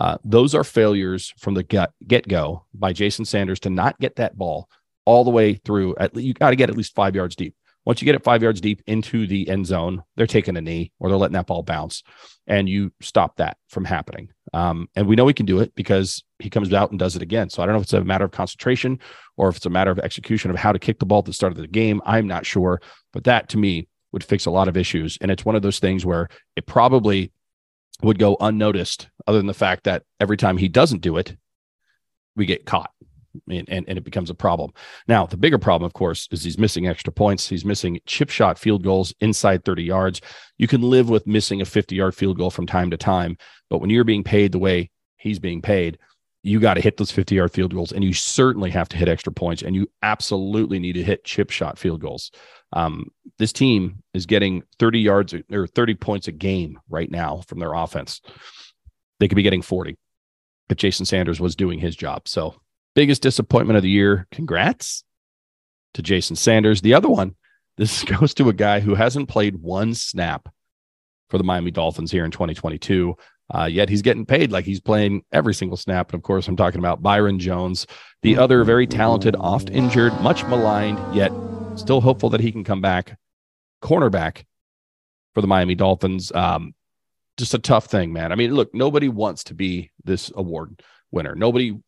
Uh, 0.00 0.18
those 0.24 0.54
are 0.54 0.64
failures 0.64 1.32
from 1.38 1.54
the 1.54 1.62
get, 1.62 2.28
go 2.28 2.64
by 2.74 2.92
Jason 2.92 3.24
Sanders 3.24 3.60
to 3.60 3.70
not 3.70 3.98
get 3.98 4.16
that 4.16 4.36
ball 4.36 4.68
all 5.06 5.24
the 5.24 5.30
way 5.30 5.54
through. 5.54 5.96
At, 5.96 6.14
you 6.14 6.34
got 6.34 6.50
to 6.50 6.56
get 6.56 6.70
at 6.70 6.76
least 6.76 6.94
five 6.94 7.16
yards 7.16 7.34
deep. 7.34 7.54
Once 7.88 8.02
you 8.02 8.04
get 8.04 8.14
it 8.14 8.22
five 8.22 8.42
yards 8.42 8.60
deep 8.60 8.82
into 8.86 9.26
the 9.26 9.48
end 9.48 9.64
zone, 9.64 10.02
they're 10.14 10.26
taking 10.26 10.58
a 10.58 10.60
knee 10.60 10.92
or 10.98 11.08
they're 11.08 11.16
letting 11.16 11.32
that 11.32 11.46
ball 11.46 11.62
bounce, 11.62 12.02
and 12.46 12.68
you 12.68 12.92
stop 13.00 13.36
that 13.36 13.56
from 13.70 13.82
happening. 13.82 14.28
Um, 14.52 14.90
and 14.94 15.06
we 15.06 15.16
know 15.16 15.26
he 15.26 15.32
can 15.32 15.46
do 15.46 15.60
it 15.60 15.74
because 15.74 16.22
he 16.38 16.50
comes 16.50 16.70
out 16.74 16.90
and 16.90 16.98
does 16.98 17.16
it 17.16 17.22
again. 17.22 17.48
So 17.48 17.62
I 17.62 17.66
don't 17.66 17.72
know 17.72 17.78
if 17.78 17.84
it's 17.84 17.94
a 17.94 18.04
matter 18.04 18.26
of 18.26 18.30
concentration 18.30 18.98
or 19.38 19.48
if 19.48 19.56
it's 19.56 19.64
a 19.64 19.70
matter 19.70 19.90
of 19.90 19.98
execution 20.00 20.50
of 20.50 20.58
how 20.58 20.70
to 20.70 20.78
kick 20.78 20.98
the 20.98 21.06
ball 21.06 21.20
at 21.20 21.24
the 21.24 21.32
start 21.32 21.52
of 21.52 21.56
the 21.56 21.66
game. 21.66 22.02
I'm 22.04 22.26
not 22.26 22.44
sure, 22.44 22.78
but 23.14 23.24
that 23.24 23.48
to 23.50 23.56
me 23.56 23.88
would 24.12 24.22
fix 24.22 24.44
a 24.44 24.50
lot 24.50 24.68
of 24.68 24.76
issues. 24.76 25.16
And 25.22 25.30
it's 25.30 25.46
one 25.46 25.56
of 25.56 25.62
those 25.62 25.78
things 25.78 26.04
where 26.04 26.28
it 26.56 26.66
probably 26.66 27.32
would 28.02 28.18
go 28.18 28.36
unnoticed, 28.38 29.08
other 29.26 29.38
than 29.38 29.46
the 29.46 29.54
fact 29.54 29.84
that 29.84 30.02
every 30.20 30.36
time 30.36 30.58
he 30.58 30.68
doesn't 30.68 31.00
do 31.00 31.16
it, 31.16 31.38
we 32.36 32.44
get 32.44 32.66
caught. 32.66 32.90
And, 33.48 33.68
and, 33.68 33.88
and, 33.88 33.98
it 33.98 34.04
becomes 34.04 34.30
a 34.30 34.34
problem. 34.34 34.72
Now, 35.06 35.26
the 35.26 35.36
bigger 35.36 35.58
problem, 35.58 35.86
of 35.86 35.92
course, 35.92 36.28
is 36.30 36.42
he's 36.42 36.58
missing 36.58 36.86
extra 36.86 37.12
points. 37.12 37.48
He's 37.48 37.64
missing 37.64 38.00
chip 38.06 38.30
shot 38.30 38.58
field 38.58 38.82
goals 38.82 39.14
inside 39.20 39.64
30 39.64 39.82
yards. 39.82 40.20
You 40.56 40.66
can 40.66 40.80
live 40.80 41.10
with 41.10 41.26
missing 41.26 41.60
a 41.60 41.66
50 41.66 41.94
yard 41.94 42.14
field 42.14 42.38
goal 42.38 42.50
from 42.50 42.66
time 42.66 42.90
to 42.90 42.96
time, 42.96 43.36
but 43.68 43.78
when 43.78 43.90
you're 43.90 44.04
being 44.04 44.24
paid 44.24 44.52
the 44.52 44.58
way 44.58 44.90
he's 45.18 45.38
being 45.38 45.60
paid, 45.60 45.98
you 46.42 46.60
got 46.60 46.74
to 46.74 46.80
hit 46.80 46.96
those 46.96 47.10
50 47.10 47.34
yard 47.34 47.52
field 47.52 47.74
goals 47.74 47.92
and 47.92 48.04
you 48.04 48.12
certainly 48.12 48.70
have 48.70 48.88
to 48.88 48.96
hit 48.96 49.08
extra 49.08 49.32
points 49.32 49.62
and 49.62 49.74
you 49.74 49.88
absolutely 50.02 50.78
need 50.78 50.94
to 50.94 51.02
hit 51.02 51.24
chip 51.24 51.50
shot 51.50 51.78
field 51.78 52.00
goals. 52.00 52.30
Um, 52.72 53.10
this 53.38 53.52
team 53.52 54.02
is 54.14 54.26
getting 54.26 54.62
30 54.78 55.00
yards 55.00 55.34
or 55.50 55.66
30 55.66 55.94
points 55.94 56.28
a 56.28 56.32
game 56.32 56.78
right 56.88 57.10
now 57.10 57.42
from 57.46 57.58
their 57.58 57.74
offense. 57.74 58.20
They 59.20 59.28
could 59.28 59.36
be 59.36 59.42
getting 59.42 59.62
40 59.62 59.96
if 60.70 60.76
Jason 60.76 61.06
Sanders 61.06 61.40
was 61.40 61.56
doing 61.56 61.78
his 61.78 61.96
job. 61.96 62.28
So, 62.28 62.54
biggest 62.94 63.22
disappointment 63.22 63.76
of 63.76 63.82
the 63.82 63.90
year. 63.90 64.26
Congrats 64.30 65.04
to 65.94 66.02
Jason 66.02 66.36
Sanders. 66.36 66.80
The 66.80 66.94
other 66.94 67.08
one, 67.08 67.34
this 67.76 68.04
goes 68.20 68.34
to 68.34 68.48
a 68.48 68.52
guy 68.54 68.80
who 68.80 68.94
hasn't 68.94 69.28
played 69.28 69.56
one 69.56 69.94
snap 69.94 70.48
for 71.30 71.38
the 71.38 71.44
Miami 71.44 71.70
Dolphins 71.70 72.10
here 72.10 72.24
in 72.24 72.30
2022. 72.30 73.16
Uh, 73.54 73.64
yet 73.64 73.88
he's 73.88 74.02
getting 74.02 74.26
paid 74.26 74.52
like 74.52 74.64
he's 74.64 74.80
playing 74.80 75.22
every 75.32 75.54
single 75.54 75.76
snap. 75.76 76.10
And 76.10 76.18
of 76.18 76.22
course, 76.22 76.48
I'm 76.48 76.56
talking 76.56 76.80
about 76.80 77.02
Byron 77.02 77.38
Jones, 77.38 77.86
the 78.22 78.36
other 78.36 78.62
very 78.62 78.86
talented, 78.86 79.36
oft 79.36 79.70
injured, 79.70 80.12
much 80.20 80.44
maligned, 80.44 80.98
yet 81.14 81.32
still 81.76 82.00
hopeful 82.00 82.30
that 82.30 82.40
he 82.40 82.52
can 82.52 82.64
come 82.64 82.82
back, 82.82 83.16
cornerback 83.82 84.44
for 85.34 85.40
the 85.40 85.46
Miami 85.46 85.74
Dolphins. 85.74 86.30
Um, 86.32 86.74
just 87.38 87.54
a 87.54 87.58
tough 87.58 87.86
thing, 87.86 88.12
man. 88.12 88.32
I 88.32 88.34
mean, 88.34 88.52
look, 88.52 88.74
nobody 88.74 89.08
wants 89.08 89.44
to 89.44 89.54
be 89.54 89.90
this 90.04 90.30
award 90.34 90.82
winner. 91.10 91.34
Nobody, 91.34 91.78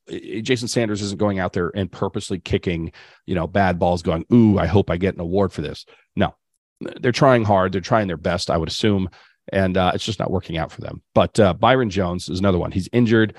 Jason 0.42 0.68
Sanders 0.68 1.02
isn't 1.02 1.18
going 1.18 1.38
out 1.38 1.52
there 1.52 1.70
and 1.74 1.90
purposely 1.90 2.38
kicking, 2.38 2.92
you 3.26 3.34
know, 3.34 3.46
bad 3.46 3.78
balls, 3.78 4.02
going, 4.02 4.24
"Ooh, 4.32 4.58
I 4.58 4.66
hope 4.66 4.90
I 4.90 4.96
get 4.96 5.14
an 5.14 5.20
award 5.20 5.52
for 5.52 5.62
this." 5.62 5.84
No, 6.16 6.34
they're 6.80 7.12
trying 7.12 7.44
hard. 7.44 7.72
They're 7.72 7.80
trying 7.80 8.08
their 8.08 8.16
best. 8.16 8.50
I 8.50 8.56
would 8.56 8.68
assume 8.68 9.08
and 9.52 9.76
uh, 9.76 9.92
it's 9.94 10.04
just 10.04 10.18
not 10.18 10.30
working 10.30 10.58
out 10.58 10.72
for 10.72 10.80
them. 10.80 11.02
But 11.14 11.38
uh, 11.38 11.54
Byron 11.54 11.90
Jones 11.90 12.28
is 12.28 12.38
another 12.38 12.58
one. 12.58 12.72
He's 12.72 12.88
injured. 12.92 13.34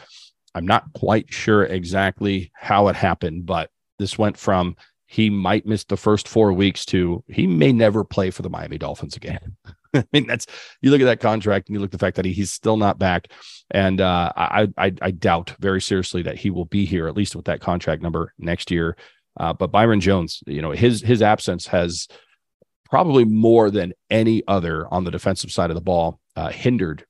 I'm 0.53 0.67
not 0.67 0.91
quite 0.93 1.31
sure 1.31 1.63
exactly 1.63 2.51
how 2.53 2.87
it 2.89 2.95
happened, 2.95 3.45
but 3.45 3.69
this 3.99 4.17
went 4.17 4.37
from 4.37 4.75
he 5.05 5.29
might 5.29 5.65
miss 5.65 5.83
the 5.85 5.97
first 5.97 6.27
four 6.27 6.53
weeks 6.53 6.85
to 6.85 7.23
he 7.27 7.47
may 7.47 7.71
never 7.71 8.03
play 8.03 8.31
for 8.31 8.41
the 8.41 8.49
Miami 8.49 8.77
Dolphins 8.77 9.15
again. 9.15 9.55
I 9.95 10.05
mean, 10.13 10.27
that's 10.27 10.47
you 10.81 10.91
look 10.91 11.01
at 11.01 11.05
that 11.05 11.19
contract 11.19 11.67
and 11.67 11.75
you 11.75 11.79
look 11.79 11.89
at 11.89 11.91
the 11.91 12.05
fact 12.05 12.15
that 12.15 12.25
he, 12.25 12.33
he's 12.33 12.51
still 12.51 12.77
not 12.77 12.99
back, 12.99 13.27
and 13.69 13.99
uh, 14.01 14.31
I, 14.35 14.67
I, 14.77 14.93
I 15.01 15.11
doubt 15.11 15.53
very 15.59 15.81
seriously 15.81 16.21
that 16.23 16.37
he 16.37 16.49
will 16.49 16.65
be 16.65 16.85
here 16.85 17.07
at 17.07 17.15
least 17.15 17.35
with 17.35 17.45
that 17.45 17.61
contract 17.61 18.01
number 18.01 18.33
next 18.37 18.71
year. 18.71 18.95
Uh, 19.39 19.53
but 19.53 19.71
Byron 19.71 20.01
Jones, 20.01 20.43
you 20.45 20.61
know, 20.61 20.71
his 20.71 21.01
his 21.01 21.21
absence 21.21 21.67
has 21.67 22.07
probably 22.89 23.23
more 23.23 23.71
than 23.71 23.93
any 24.09 24.43
other 24.47 24.85
on 24.93 25.03
the 25.03 25.11
defensive 25.11 25.51
side 25.51 25.69
of 25.69 25.75
the 25.75 25.81
ball, 25.81 26.19
uh, 26.35 26.49
hindered 26.49 27.05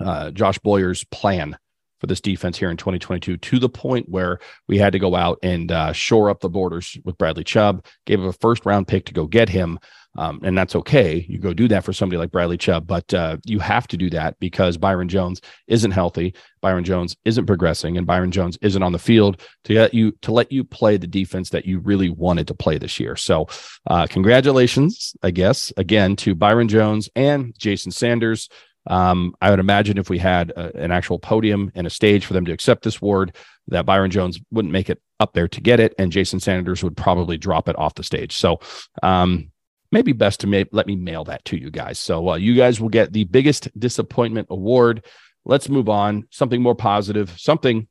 uh, 0.00 0.30
Josh 0.30 0.58
Boyer's 0.58 1.04
plan 1.04 1.56
for 2.00 2.06
this 2.06 2.20
defense 2.20 2.58
here 2.58 2.70
in 2.70 2.76
2022 2.76 3.36
to 3.36 3.58
the 3.58 3.68
point 3.68 4.08
where 4.08 4.38
we 4.68 4.78
had 4.78 4.92
to 4.92 4.98
go 4.98 5.14
out 5.14 5.38
and 5.42 5.72
uh, 5.72 5.92
shore 5.92 6.28
up 6.30 6.40
the 6.40 6.48
borders 6.48 6.98
with 7.04 7.18
Bradley 7.18 7.44
Chubb, 7.44 7.84
gave 8.04 8.20
him 8.20 8.26
a 8.26 8.32
first 8.32 8.66
round 8.66 8.86
pick 8.86 9.06
to 9.06 9.14
go 9.14 9.26
get 9.26 9.48
him. 9.48 9.78
Um, 10.16 10.40
and 10.42 10.56
that's 10.56 10.76
okay. 10.76 11.26
You 11.28 11.38
go 11.38 11.52
do 11.52 11.68
that 11.68 11.84
for 11.84 11.92
somebody 11.92 12.18
like 12.18 12.30
Bradley 12.30 12.56
Chubb, 12.56 12.86
but 12.86 13.12
uh, 13.12 13.38
you 13.44 13.58
have 13.58 13.88
to 13.88 13.96
do 13.96 14.10
that 14.10 14.38
because 14.38 14.76
Byron 14.76 15.08
Jones 15.08 15.40
isn't 15.66 15.90
healthy. 15.90 16.34
Byron 16.62 16.84
Jones 16.84 17.16
isn't 17.24 17.46
progressing, 17.46 17.98
and 17.98 18.06
Byron 18.06 18.30
Jones 18.30 18.56
isn't 18.62 18.82
on 18.82 18.92
the 18.92 18.98
field 18.98 19.40
to 19.64 19.74
get 19.74 19.92
you 19.92 20.12
to 20.22 20.32
let 20.32 20.52
you 20.52 20.64
play 20.64 20.96
the 20.96 21.06
defense 21.06 21.50
that 21.50 21.66
you 21.66 21.80
really 21.80 22.10
wanted 22.10 22.46
to 22.48 22.54
play 22.54 22.78
this 22.78 23.00
year. 23.00 23.16
So, 23.16 23.48
uh, 23.88 24.06
congratulations, 24.06 25.14
I 25.22 25.30
guess, 25.30 25.72
again 25.76 26.16
to 26.16 26.34
Byron 26.34 26.68
Jones 26.68 27.08
and 27.16 27.54
Jason 27.58 27.92
Sanders. 27.92 28.48
Um, 28.86 29.34
I 29.40 29.50
would 29.50 29.60
imagine 29.60 29.98
if 29.98 30.10
we 30.10 30.18
had 30.18 30.50
a, 30.50 30.76
an 30.76 30.90
actual 30.90 31.18
podium 31.18 31.72
and 31.74 31.86
a 31.86 31.90
stage 31.90 32.26
for 32.26 32.34
them 32.34 32.44
to 32.44 32.52
accept 32.52 32.84
this 32.84 33.00
award, 33.00 33.34
that 33.68 33.86
Byron 33.86 34.10
Jones 34.10 34.38
wouldn't 34.50 34.72
make 34.72 34.90
it 34.90 35.00
up 35.20 35.32
there 35.32 35.48
to 35.48 35.60
get 35.60 35.80
it, 35.80 35.94
and 35.98 36.12
Jason 36.12 36.38
Sanders 36.38 36.84
would 36.84 36.96
probably 36.96 37.38
drop 37.38 37.68
it 37.68 37.78
off 37.78 37.94
the 37.94 38.02
stage. 38.02 38.36
So, 38.36 38.60
um, 39.02 39.50
maybe 39.94 40.12
best 40.12 40.40
to 40.40 40.46
may- 40.46 40.66
let 40.72 40.86
me 40.86 40.96
mail 40.96 41.24
that 41.24 41.44
to 41.46 41.56
you 41.56 41.70
guys. 41.70 41.98
So 41.98 42.30
uh, 42.30 42.34
you 42.34 42.54
guys 42.54 42.80
will 42.80 42.90
get 42.90 43.12
the 43.12 43.24
biggest 43.24 43.68
disappointment 43.78 44.48
award. 44.50 45.04
Let's 45.46 45.68
move 45.70 45.88
on. 45.88 46.26
Something 46.30 46.60
more 46.60 46.74
positive, 46.74 47.32
something 47.38 47.88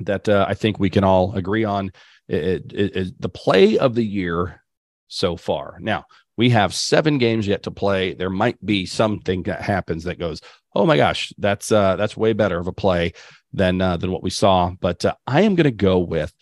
that 0.00 0.28
uh, 0.28 0.46
I 0.48 0.54
think 0.54 0.78
we 0.78 0.90
can 0.90 1.02
all 1.02 1.34
agree 1.34 1.64
on. 1.64 1.92
Is 2.28 3.12
the 3.18 3.28
play 3.28 3.76
of 3.76 3.96
the 3.96 4.04
year 4.04 4.62
so 5.08 5.36
far. 5.36 5.78
Now 5.80 6.04
we 6.36 6.50
have 6.50 6.72
seven 6.72 7.18
games 7.18 7.46
yet 7.46 7.64
to 7.64 7.72
play. 7.72 8.14
There 8.14 8.30
might 8.30 8.64
be 8.64 8.86
something 8.86 9.42
that 9.44 9.62
happens 9.62 10.04
that 10.04 10.20
goes, 10.20 10.40
oh 10.74 10.86
my 10.86 10.96
gosh, 10.96 11.32
that's 11.38 11.72
uh, 11.72 11.96
that's 11.96 12.16
way 12.16 12.32
better 12.32 12.58
of 12.60 12.68
a 12.68 12.72
play 12.72 13.14
than 13.52 13.80
uh, 13.80 13.96
than 13.96 14.12
what 14.12 14.22
we 14.22 14.30
saw. 14.30 14.70
But 14.80 15.04
uh, 15.04 15.14
I 15.26 15.40
am 15.42 15.56
going 15.56 15.64
to 15.64 15.72
go 15.72 15.98
with 15.98 16.32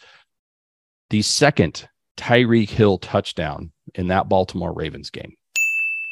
the 1.09 1.23
second 1.23 1.89
Tyreek 2.19 2.69
Hill 2.69 2.99
touchdown 2.99 3.73
in 3.95 4.09
that 4.09 4.29
Baltimore 4.29 4.73
Ravens 4.73 5.11
game. 5.11 5.35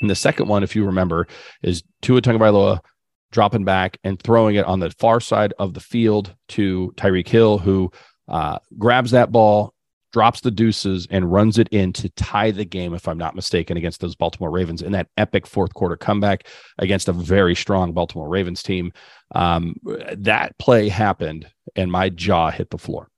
And 0.01 0.11
the 0.11 0.15
second 0.15 0.49
one, 0.49 0.63
if 0.63 0.77
you 0.77 0.85
remember, 0.85 1.27
is 1.63 1.83
Tua 2.03 2.21
Tagovailoa 2.21 2.81
dropping 3.33 3.65
back 3.65 3.99
and 4.05 4.21
throwing 4.23 4.57
it 4.57 4.65
on 4.65 4.81
the 4.81 4.91
far 4.91 5.21
side 5.21 5.53
of 5.59 5.75
the 5.75 5.81
field 5.81 6.35
to 6.49 6.93
Tyreek 6.97 7.29
Hill, 7.29 7.59
who 7.59 7.91
uh, 8.29 8.59
grabs 8.79 9.11
that 9.13 9.33
ball, 9.33 9.75
drops 10.13 10.41
the 10.41 10.51
deuces, 10.51 11.07
and 11.11 11.31
runs 11.31 11.59
it 11.59 11.69
in 11.71 11.93
to 11.93 12.09
tie 12.11 12.51
the 12.51 12.65
game, 12.65 12.95
if 12.95 13.09
I'm 13.09 13.19
not 13.19 13.35
mistaken, 13.35 13.77
against 13.77 14.01
those 14.01 14.15
Baltimore 14.15 14.51
Ravens 14.51 14.83
in 14.83 14.93
that 14.93 15.09
epic 15.17 15.47
fourth 15.47 15.75
quarter 15.75 15.97
comeback 15.97 16.47
against 16.79 17.09
a 17.09 17.13
very 17.13 17.55
strong 17.55 17.93
Baltimore 17.93 18.29
Ravens 18.29 18.63
team. 18.63 18.93
Um, 19.35 19.77
that 20.17 20.57
play 20.59 20.89
happened, 20.89 21.47
and 21.75 21.91
my 21.91 22.09
jaw 22.09 22.51
hit 22.51 22.71
the 22.71 22.79
floor. 22.79 23.09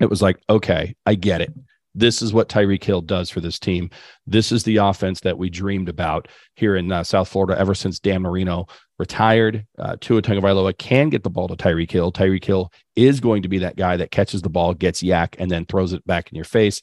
It 0.00 0.10
was 0.10 0.22
like, 0.22 0.38
okay, 0.48 0.94
I 1.06 1.14
get 1.14 1.40
it. 1.40 1.52
This 1.94 2.22
is 2.22 2.32
what 2.32 2.48
Tyreek 2.48 2.82
Hill 2.82 3.02
does 3.02 3.30
for 3.30 3.40
this 3.40 3.58
team. 3.58 3.90
This 4.26 4.50
is 4.50 4.64
the 4.64 4.78
offense 4.78 5.20
that 5.20 5.38
we 5.38 5.48
dreamed 5.48 5.88
about 5.88 6.28
here 6.56 6.76
in 6.76 6.90
uh, 6.90 7.04
South 7.04 7.28
Florida 7.28 7.58
ever 7.58 7.74
since 7.74 8.00
Dan 8.00 8.22
Marino 8.22 8.66
retired. 8.98 9.64
Uh, 9.78 9.96
Tua 10.00 10.22
Tagovailoa 10.22 10.76
can 10.76 11.08
get 11.08 11.22
the 11.22 11.30
ball 11.30 11.48
to 11.48 11.56
Tyreek 11.56 11.90
Hill. 11.90 12.12
Tyreek 12.12 12.44
Hill 12.44 12.72
is 12.96 13.20
going 13.20 13.42
to 13.42 13.48
be 13.48 13.58
that 13.58 13.76
guy 13.76 13.96
that 13.96 14.10
catches 14.10 14.42
the 14.42 14.50
ball, 14.50 14.74
gets 14.74 15.02
YAC, 15.02 15.36
and 15.38 15.50
then 15.50 15.66
throws 15.66 15.92
it 15.92 16.06
back 16.06 16.30
in 16.30 16.36
your 16.36 16.44
face. 16.44 16.80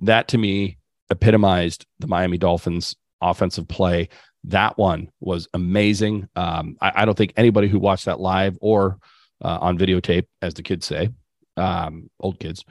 That 0.00 0.28
to 0.28 0.38
me 0.38 0.78
epitomized 1.10 1.86
the 1.98 2.06
Miami 2.06 2.38
Dolphins 2.38 2.96
offensive 3.20 3.68
play. 3.68 4.08
That 4.44 4.76
one 4.76 5.08
was 5.20 5.48
amazing. 5.54 6.28
Um, 6.36 6.76
I, 6.80 6.92
I, 6.96 7.04
don't 7.04 7.16
think 7.16 7.32
anybody 7.36 7.68
who 7.68 7.78
watched 7.78 8.04
that 8.06 8.20
live 8.20 8.58
or 8.60 8.98
uh, 9.42 9.58
on 9.60 9.78
videotape, 9.78 10.26
as 10.42 10.54
the 10.54 10.62
kids 10.62 10.86
say, 10.86 11.10
um, 11.56 12.10
old 12.20 12.38
kids, 12.38 12.64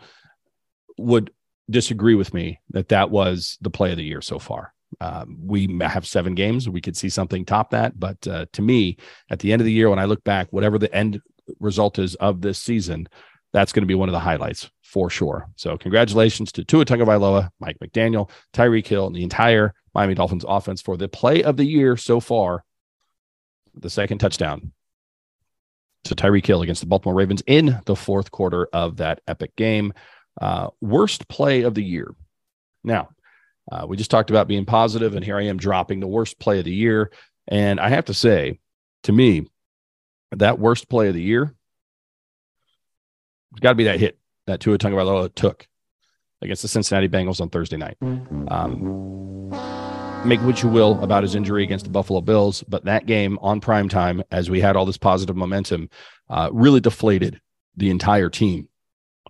would 0.97 1.31
disagree 1.69 2.15
with 2.15 2.33
me 2.33 2.59
that 2.71 2.89
that 2.89 3.09
was 3.09 3.57
the 3.61 3.69
play 3.69 3.91
of 3.91 3.97
the 3.97 4.03
year 4.03 4.21
so 4.21 4.39
far. 4.39 4.73
Um, 5.01 5.37
we 5.41 5.67
have 5.81 6.05
seven 6.05 6.35
games. 6.35 6.69
We 6.69 6.81
could 6.81 6.97
see 6.97 7.09
something 7.09 7.45
top 7.45 7.71
that. 7.71 7.99
But 7.99 8.27
uh, 8.27 8.45
to 8.53 8.61
me, 8.61 8.97
at 9.29 9.39
the 9.39 9.51
end 9.51 9.61
of 9.61 9.65
the 9.65 9.71
year, 9.71 9.89
when 9.89 9.99
I 9.99 10.05
look 10.05 10.23
back, 10.23 10.47
whatever 10.51 10.77
the 10.77 10.93
end 10.93 11.21
result 11.59 11.99
is 11.99 12.15
of 12.15 12.41
this 12.41 12.59
season, 12.59 13.07
that's 13.53 13.73
going 13.73 13.83
to 13.83 13.87
be 13.87 13.95
one 13.95 14.09
of 14.09 14.13
the 14.13 14.19
highlights 14.19 14.69
for 14.81 15.09
sure. 15.09 15.49
So 15.55 15.77
congratulations 15.77 16.51
to 16.53 16.63
Tua 16.63 16.85
Tagovailoa, 16.85 17.49
Mike 17.59 17.77
McDaniel, 17.83 18.29
Tyreek 18.53 18.85
Hill, 18.85 19.07
and 19.07 19.15
the 19.15 19.23
entire 19.23 19.73
Miami 19.93 20.13
Dolphins 20.13 20.45
offense 20.47 20.81
for 20.81 20.97
the 20.97 21.07
play 21.07 21.43
of 21.43 21.57
the 21.57 21.65
year 21.65 21.97
so 21.97 22.19
far. 22.19 22.63
The 23.75 23.89
second 23.89 24.19
touchdown 24.19 24.71
to 26.03 26.15
Tyreek 26.15 26.45
Hill 26.45 26.61
against 26.61 26.81
the 26.81 26.87
Baltimore 26.87 27.15
Ravens 27.15 27.41
in 27.47 27.79
the 27.85 27.95
fourth 27.95 28.29
quarter 28.29 28.67
of 28.73 28.97
that 28.97 29.21
epic 29.27 29.55
game. 29.55 29.93
Uh, 30.39 30.69
worst 30.81 31.27
play 31.27 31.61
of 31.61 31.73
the 31.73 31.83
year. 31.83 32.13
Now, 32.83 33.09
uh, 33.71 33.85
we 33.87 33.97
just 33.97 34.11
talked 34.11 34.29
about 34.29 34.47
being 34.47 34.65
positive, 34.65 35.15
and 35.15 35.23
here 35.23 35.37
I 35.37 35.43
am 35.43 35.57
dropping 35.57 35.99
the 35.99 36.07
worst 36.07 36.39
play 36.39 36.59
of 36.59 36.65
the 36.65 36.73
year. 36.73 37.11
And 37.47 37.79
I 37.79 37.89
have 37.89 38.05
to 38.05 38.13
say, 38.13 38.59
to 39.03 39.11
me, 39.11 39.47
that 40.31 40.59
worst 40.59 40.89
play 40.89 41.07
of 41.07 41.13
the 41.13 41.21
year, 41.21 41.53
it's 43.51 43.59
got 43.59 43.69
to 43.69 43.75
be 43.75 43.83
that 43.85 43.99
hit 43.99 44.17
that 44.47 44.59
Tua 44.59 44.77
Tagovailoa 44.77 45.33
took 45.35 45.67
against 46.41 46.61
the 46.61 46.67
Cincinnati 46.67 47.07
Bengals 47.07 47.39
on 47.39 47.49
Thursday 47.49 47.77
night. 47.77 47.97
Um, 48.01 49.49
make 50.25 50.41
what 50.41 50.63
you 50.63 50.69
will 50.69 51.01
about 51.03 51.23
his 51.23 51.35
injury 51.35 51.63
against 51.63 51.85
the 51.85 51.91
Buffalo 51.91 52.21
Bills, 52.21 52.63
but 52.67 52.85
that 52.85 53.05
game 53.05 53.37
on 53.41 53.61
prime 53.61 53.89
time, 53.89 54.23
as 54.31 54.49
we 54.49 54.59
had 54.59 54.75
all 54.75 54.85
this 54.85 54.97
positive 54.97 55.35
momentum, 55.35 55.89
uh, 56.29 56.49
really 56.51 56.79
deflated 56.79 57.39
the 57.77 57.89
entire 57.89 58.29
team, 58.29 58.67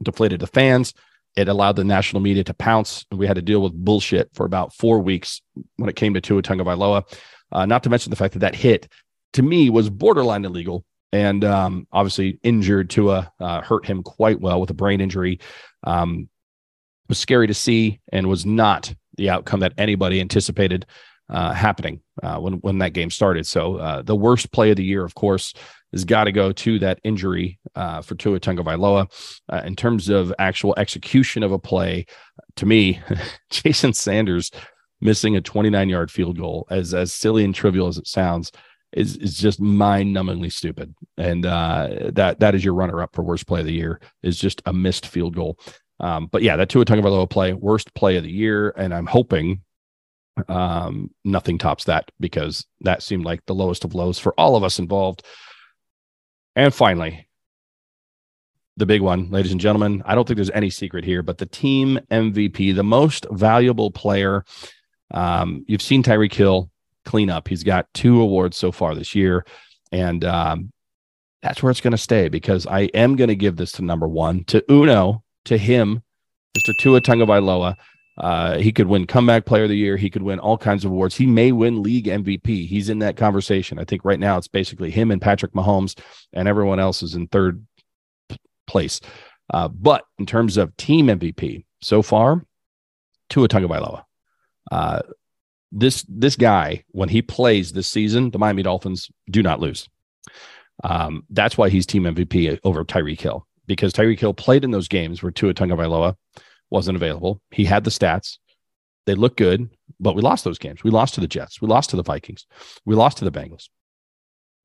deflated 0.01 0.39
the 0.39 0.47
fans, 0.47 0.93
it 1.35 1.47
allowed 1.47 1.75
the 1.75 1.83
national 1.83 2.21
media 2.21 2.43
to 2.43 2.53
pounce. 2.53 3.05
We 3.11 3.27
had 3.27 3.35
to 3.35 3.41
deal 3.41 3.61
with 3.61 3.73
bullshit 3.73 4.29
for 4.33 4.45
about 4.45 4.73
four 4.73 4.99
weeks 4.99 5.41
when 5.77 5.89
it 5.89 5.95
came 5.95 6.13
to 6.13 6.21
Tua 6.21 6.41
Tagovailoa. 6.41 7.03
Uh, 7.51 7.65
not 7.65 7.83
to 7.83 7.89
mention 7.89 8.09
the 8.09 8.15
fact 8.15 8.33
that 8.33 8.39
that 8.39 8.55
hit 8.55 8.87
to 9.33 9.41
me 9.41 9.69
was 9.69 9.89
borderline 9.89 10.45
illegal 10.45 10.85
and 11.11 11.43
um, 11.43 11.87
obviously 11.91 12.39
injured 12.41 12.89
Tua, 12.89 13.31
uh, 13.39 13.61
hurt 13.61 13.85
him 13.85 14.01
quite 14.01 14.41
well 14.41 14.59
with 14.59 14.71
a 14.71 14.75
brain 14.75 15.01
injury. 15.01 15.39
Um, 15.83 16.29
was 17.09 17.19
scary 17.19 17.47
to 17.47 17.53
see 17.53 17.99
and 18.11 18.27
was 18.27 18.45
not 18.45 18.93
the 19.17 19.29
outcome 19.29 19.59
that 19.59 19.73
anybody 19.77 20.21
anticipated 20.21 20.85
uh, 21.29 21.53
happening 21.53 22.01
uh, 22.21 22.37
when 22.37 22.53
when 22.55 22.79
that 22.79 22.93
game 22.93 23.09
started. 23.09 23.45
So 23.47 23.77
uh, 23.77 24.01
the 24.01 24.15
worst 24.15 24.51
play 24.51 24.71
of 24.71 24.77
the 24.77 24.83
year, 24.83 25.03
of 25.03 25.15
course, 25.15 25.53
has 25.91 26.05
got 26.05 26.25
to 26.25 26.31
go 26.31 26.51
to 26.51 26.79
that 26.79 26.99
injury 27.03 27.59
uh, 27.75 28.01
for 28.01 28.15
Tua 28.15 28.39
Tagovailoa. 28.39 29.07
Uh, 29.51 29.61
in 29.65 29.75
terms 29.75 30.09
of 30.09 30.33
actual 30.39 30.73
execution 30.77 31.43
of 31.43 31.51
a 31.51 31.59
play, 31.59 32.05
to 32.57 32.65
me, 32.65 32.99
Jason 33.49 33.93
Sanders 33.93 34.51
missing 35.01 35.35
a 35.35 35.41
29 35.41 35.89
yard 35.89 36.11
field 36.11 36.37
goal, 36.37 36.67
as 36.69 36.93
as 36.93 37.13
silly 37.13 37.43
and 37.43 37.55
trivial 37.55 37.87
as 37.87 37.97
it 37.97 38.07
sounds, 38.07 38.51
is 38.91 39.17
is 39.17 39.37
just 39.37 39.59
mind 39.59 40.15
numbingly 40.15 40.51
stupid. 40.51 40.93
And 41.17 41.45
uh, 41.45 42.11
that 42.13 42.39
that 42.39 42.55
is 42.55 42.63
your 42.63 42.73
runner 42.73 43.01
up 43.01 43.15
for 43.15 43.23
worst 43.23 43.47
play 43.47 43.61
of 43.61 43.65
the 43.65 43.73
year 43.73 43.99
is 44.21 44.37
just 44.37 44.61
a 44.65 44.73
missed 44.73 45.05
field 45.05 45.35
goal. 45.35 45.57
Um, 45.99 46.27
but 46.31 46.41
yeah, 46.41 46.57
that 46.57 46.69
Tua 46.69 46.85
Tagovailoa 46.85 47.29
play, 47.29 47.53
worst 47.53 47.93
play 47.93 48.17
of 48.17 48.23
the 48.23 48.31
year, 48.31 48.73
and 48.75 48.93
I'm 48.93 49.05
hoping 49.05 49.61
um, 50.47 51.11
nothing 51.23 51.57
tops 51.57 51.85
that 51.85 52.11
because 52.19 52.65
that 52.81 53.03
seemed 53.03 53.25
like 53.25 53.45
the 53.45 53.55
lowest 53.55 53.83
of 53.83 53.95
lows 53.95 54.19
for 54.19 54.33
all 54.39 54.55
of 54.55 54.63
us 54.63 54.79
involved. 54.79 55.23
And 56.55 56.73
finally, 56.73 57.27
the 58.77 58.85
big 58.85 59.01
one, 59.01 59.29
ladies 59.29 59.51
and 59.51 59.61
gentlemen, 59.61 60.01
I 60.05 60.15
don't 60.15 60.27
think 60.27 60.37
there's 60.37 60.49
any 60.51 60.69
secret 60.69 61.05
here, 61.05 61.21
but 61.21 61.37
the 61.37 61.45
team 61.45 61.99
MVP, 62.09 62.75
the 62.75 62.83
most 62.83 63.27
valuable 63.31 63.91
player. 63.91 64.43
Um, 65.11 65.63
you've 65.67 65.81
seen 65.81 66.01
Tyreek 66.03 66.33
Hill 66.33 66.71
clean 67.05 67.29
up. 67.29 67.47
He's 67.47 67.63
got 67.63 67.93
two 67.93 68.21
awards 68.21 68.57
so 68.57 68.71
far 68.71 68.95
this 68.95 69.13
year. 69.13 69.45
And 69.91 70.25
um, 70.25 70.71
that's 71.41 71.61
where 71.61 71.69
it's 71.69 71.81
going 71.81 71.91
to 71.91 71.97
stay 71.97 72.29
because 72.29 72.65
I 72.65 72.81
am 72.93 73.15
going 73.15 73.27
to 73.27 73.35
give 73.35 73.57
this 73.57 73.73
to 73.73 73.83
number 73.83 74.07
one, 74.07 74.43
to 74.45 74.63
Uno, 74.71 75.23
to 75.45 75.57
him, 75.57 76.01
Mr. 76.57 76.73
Tua 76.79 77.01
Tagovailoa. 77.01 77.75
Uh, 78.17 78.57
he 78.57 78.71
could 78.71 78.87
win 78.87 79.07
comeback 79.07 79.45
player 79.45 79.63
of 79.63 79.69
the 79.69 79.77
year. 79.77 79.97
He 79.97 80.09
could 80.09 80.21
win 80.21 80.39
all 80.39 80.57
kinds 80.57 80.85
of 80.85 80.91
awards. 80.91 81.15
He 81.15 81.25
may 81.25 81.51
win 81.51 81.81
league 81.81 82.05
MVP. 82.05 82.67
He's 82.67 82.89
in 82.89 82.99
that 82.99 83.17
conversation. 83.17 83.79
I 83.79 83.85
think 83.85 84.05
right 84.05 84.19
now 84.19 84.37
it's 84.37 84.47
basically 84.47 84.91
him 84.91 85.09
and 85.09 85.21
Patrick 85.21 85.53
Mahomes, 85.53 85.99
and 86.31 86.47
everyone 86.47 86.79
else 86.79 87.01
is 87.01 87.15
in 87.15 87.27
third 87.27 87.65
place. 88.67 89.01
Uh, 89.51 89.67
but 89.67 90.05
in 90.19 90.25
terms 90.25 90.57
of 90.57 90.75
team 90.77 91.07
MVP 91.07 91.65
so 91.81 92.01
far, 92.01 92.45
Tua 93.29 93.47
Tagovailoa. 93.47 94.03
Uh, 94.71 95.01
this 95.71 96.05
this 96.07 96.35
guy, 96.35 96.83
when 96.89 97.09
he 97.09 97.21
plays 97.21 97.71
this 97.71 97.87
season, 97.87 98.29
the 98.29 98.39
Miami 98.39 98.61
Dolphins 98.61 99.09
do 99.29 99.41
not 99.41 99.59
lose. 99.59 99.89
Um, 100.83 101.23
that's 101.29 101.57
why 101.57 101.69
he's 101.69 101.85
team 101.85 102.03
MVP 102.03 102.59
over 102.63 102.83
Tyreek 102.85 103.19
Hill 103.19 103.47
because 103.65 103.93
Tyreek 103.93 104.19
Hill 104.19 104.33
played 104.33 104.63
in 104.63 104.71
those 104.71 104.87
games 104.87 105.21
where 105.21 105.31
Tua 105.31 105.53
Tagovailoa 105.53 106.15
wasn't 106.73 106.95
available. 106.97 107.39
He 107.51 107.65
had 107.65 107.83
the 107.83 107.91
stats. 107.91 108.39
They 109.05 109.13
look 109.13 109.37
good, 109.37 109.69
but 109.99 110.15
we 110.15 110.21
lost 110.21 110.43
those 110.43 110.57
games. 110.57 110.83
We 110.83 110.89
lost 110.89 111.13
to 111.13 111.21
the 111.21 111.27
Jets. 111.27 111.61
We 111.61 111.67
lost 111.67 111.91
to 111.91 111.95
the 111.95 112.03
Vikings. 112.03 112.47
We 112.83 112.95
lost 112.95 113.19
to 113.19 113.25
the 113.25 113.31
Bengals. 113.31 113.69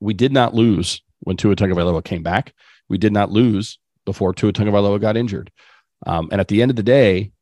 We 0.00 0.14
did 0.14 0.32
not 0.32 0.54
lose 0.54 1.02
when 1.20 1.36
Tua 1.36 1.54
Tagovailoa 1.54 2.02
came 2.02 2.22
back. 2.22 2.54
We 2.88 2.96
did 2.96 3.12
not 3.12 3.30
lose 3.30 3.78
before 4.06 4.32
Tua 4.32 4.52
Tagovailoa 4.52 5.00
got 5.00 5.16
injured. 5.16 5.52
Um, 6.06 6.28
and 6.32 6.40
at 6.40 6.48
the 6.48 6.62
end 6.62 6.70
of 6.70 6.76
the 6.76 6.82
day, 6.82 7.32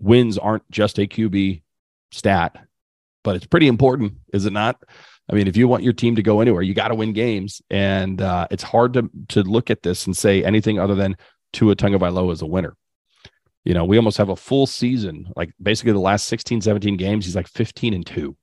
wins 0.00 0.36
aren't 0.36 0.68
just 0.70 0.98
a 0.98 1.06
QB 1.06 1.62
stat, 2.10 2.56
but 3.22 3.36
it's 3.36 3.46
pretty 3.46 3.68
important, 3.68 4.14
is 4.32 4.46
it 4.46 4.52
not? 4.52 4.82
I 5.30 5.34
mean, 5.34 5.46
if 5.46 5.56
you 5.56 5.68
want 5.68 5.84
your 5.84 5.92
team 5.92 6.16
to 6.16 6.22
go 6.22 6.40
anywhere, 6.40 6.62
you 6.62 6.74
got 6.74 6.88
to 6.88 6.94
win 6.94 7.12
games, 7.12 7.60
and 7.70 8.20
uh, 8.20 8.48
it's 8.50 8.62
hard 8.62 8.94
to 8.94 9.10
to 9.28 9.42
look 9.42 9.70
at 9.70 9.82
this 9.82 10.06
and 10.06 10.16
say 10.16 10.42
anything 10.42 10.78
other 10.78 10.94
than 10.94 11.18
Tua 11.52 11.76
Tagovailoa 11.76 12.32
is 12.32 12.40
a 12.40 12.46
winner. 12.46 12.74
You 13.68 13.74
know, 13.74 13.84
we 13.84 13.98
almost 13.98 14.16
have 14.16 14.30
a 14.30 14.34
full 14.36 14.66
season, 14.66 15.30
like 15.36 15.52
basically 15.62 15.92
the 15.92 15.98
last 15.98 16.26
16, 16.28 16.62
17 16.62 16.96
games, 16.96 17.26
he's 17.26 17.36
like 17.36 17.46
15 17.48 17.92
and 17.92 18.06
2 18.06 18.34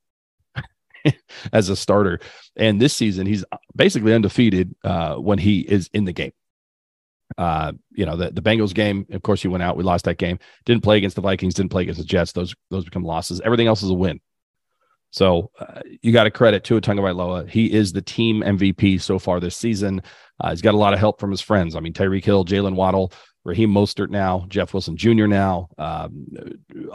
as 1.52 1.70
a 1.70 1.76
starter. 1.76 2.20
And 2.56 2.80
this 2.80 2.94
season, 2.94 3.26
he's 3.26 3.44
basically 3.76 4.14
undefeated 4.14 4.76
uh, 4.84 5.16
when 5.16 5.40
he 5.40 5.62
is 5.62 5.90
in 5.94 6.06
the 6.06 6.14
game. 6.14 6.34
Uh, 7.40 7.72
you 7.90 8.06
know, 8.06 8.16
the, 8.16 8.30
the 8.30 8.42
Bengals 8.44 8.76
game, 8.76 9.08
of 9.14 9.24
course, 9.24 9.42
he 9.42 9.48
went 9.48 9.64
out. 9.64 9.78
We 9.78 9.84
lost 9.84 10.06
that 10.06 10.20
game. 10.20 10.38
Didn't 10.64 10.84
play 10.84 10.98
against 10.98 11.16
the 11.16 11.24
Vikings, 11.24 11.56
didn't 11.56 11.72
play 11.72 11.82
against 11.82 12.00
the 12.00 12.06
Jets. 12.06 12.32
Those 12.32 12.54
those 12.70 12.86
become 12.86 13.04
losses. 13.04 13.42
Everything 13.42 13.66
else 13.66 13.82
is 13.82 13.90
a 13.90 13.96
win. 13.96 14.22
So 15.10 15.50
uh, 15.60 15.82
you 16.04 16.12
got 16.12 16.26
to 16.26 16.30
credit 16.32 16.64
to 16.66 16.80
Tua 16.80 16.82
Tagovailoa. 16.82 17.50
He 17.50 17.74
is 17.74 17.94
the 17.94 18.02
team 18.04 18.44
MVP 18.44 19.02
so 19.02 19.18
far 19.18 19.40
this 19.40 19.58
season. 19.58 20.04
Uh, 20.40 20.52
he's 20.52 20.62
got 20.62 20.76
a 20.76 20.78
lot 20.78 20.94
of 20.94 21.00
help 21.00 21.20
from 21.20 21.32
his 21.32 21.42
friends. 21.42 21.76
I 21.76 21.80
mean, 21.80 21.94
Tyreek 21.94 22.24
Hill, 22.24 22.46
Jaylen 22.46 22.76
Waddle, 22.76 23.12
Raheem 23.46 23.70
Mostert 23.70 24.10
now, 24.10 24.46
Jeff 24.50 24.74
Wilson 24.74 24.98
Jr. 24.98 25.28
now, 25.28 25.70
um, 25.78 26.28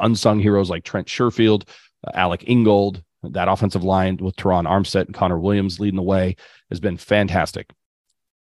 unsung 0.00 0.40
heroes 0.40 0.68
like 0.68 0.84
Trent 0.84 1.06
Sherfield, 1.06 1.68
uh, 2.06 2.10
Alec 2.14 2.44
Ingold. 2.46 3.02
That 3.22 3.48
offensive 3.48 3.84
line 3.84 4.16
with 4.16 4.34
Terron 4.36 4.66
Armstead 4.66 5.04
and 5.04 5.14
Connor 5.14 5.38
Williams 5.38 5.78
leading 5.78 5.96
the 5.96 6.02
way 6.02 6.36
has 6.70 6.80
been 6.80 6.96
fantastic. 6.96 7.70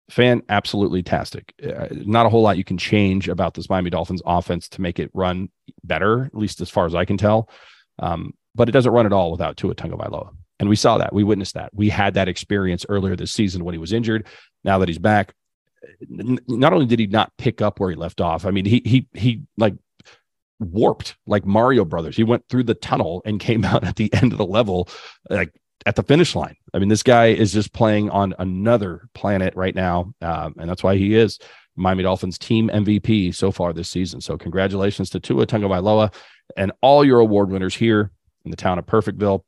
Fan 0.08 0.42
absolutely 0.48 1.02
tastic. 1.02 1.52
Uh, 1.62 1.88
not 1.90 2.26
a 2.26 2.28
whole 2.28 2.42
lot 2.42 2.56
you 2.56 2.64
can 2.64 2.78
change 2.78 3.28
about 3.28 3.54
this 3.54 3.68
Miami 3.68 3.90
Dolphins 3.90 4.22
offense 4.24 4.68
to 4.70 4.80
make 4.80 5.00
it 5.00 5.10
run 5.12 5.48
better, 5.82 6.26
at 6.26 6.34
least 6.34 6.60
as 6.60 6.70
far 6.70 6.86
as 6.86 6.94
I 6.94 7.04
can 7.04 7.16
tell. 7.16 7.50
Um, 7.98 8.34
but 8.54 8.68
it 8.68 8.72
doesn't 8.72 8.92
run 8.92 9.04
at 9.04 9.12
all 9.12 9.32
without 9.32 9.56
Tua 9.56 9.74
Tagovailoa. 9.74 10.30
And 10.60 10.68
we 10.68 10.76
saw 10.76 10.98
that. 10.98 11.12
We 11.12 11.24
witnessed 11.24 11.54
that. 11.54 11.70
We 11.74 11.88
had 11.88 12.14
that 12.14 12.28
experience 12.28 12.86
earlier 12.88 13.16
this 13.16 13.32
season 13.32 13.64
when 13.64 13.74
he 13.74 13.78
was 13.78 13.92
injured. 13.92 14.26
Now 14.64 14.78
that 14.78 14.88
he's 14.88 14.98
back, 14.98 15.34
not 16.08 16.72
only 16.72 16.86
did 16.86 16.98
he 16.98 17.06
not 17.06 17.32
pick 17.38 17.60
up 17.60 17.80
where 17.80 17.90
he 17.90 17.96
left 17.96 18.20
off, 18.20 18.44
I 18.44 18.50
mean, 18.50 18.64
he 18.64 18.82
he 18.84 19.08
he 19.14 19.42
like 19.56 19.74
warped 20.60 21.16
like 21.26 21.44
Mario 21.44 21.84
Brothers. 21.84 22.16
He 22.16 22.24
went 22.24 22.48
through 22.48 22.64
the 22.64 22.74
tunnel 22.74 23.22
and 23.24 23.40
came 23.40 23.64
out 23.66 23.84
at 23.84 23.96
the 23.96 24.12
end 24.14 24.32
of 24.32 24.38
the 24.38 24.46
level, 24.46 24.88
like 25.30 25.54
at 25.86 25.96
the 25.96 26.02
finish 26.02 26.34
line. 26.34 26.56
I 26.74 26.78
mean, 26.78 26.88
this 26.88 27.02
guy 27.02 27.26
is 27.26 27.52
just 27.52 27.72
playing 27.72 28.10
on 28.10 28.34
another 28.38 29.08
planet 29.14 29.54
right 29.56 29.74
now, 29.74 30.12
um, 30.20 30.54
and 30.58 30.68
that's 30.68 30.82
why 30.82 30.96
he 30.96 31.14
is 31.14 31.38
Miami 31.76 32.02
Dolphins 32.02 32.38
team 32.38 32.68
MVP 32.68 33.34
so 33.34 33.50
far 33.52 33.72
this 33.72 33.88
season. 33.88 34.20
So 34.20 34.36
congratulations 34.36 35.10
to 35.10 35.20
Tua 35.20 35.46
Tagovailoa 35.46 36.12
and 36.56 36.72
all 36.82 37.04
your 37.04 37.20
award 37.20 37.50
winners 37.50 37.74
here 37.74 38.10
in 38.44 38.50
the 38.50 38.56
town 38.56 38.78
of 38.78 38.86
Perfectville. 38.86 39.44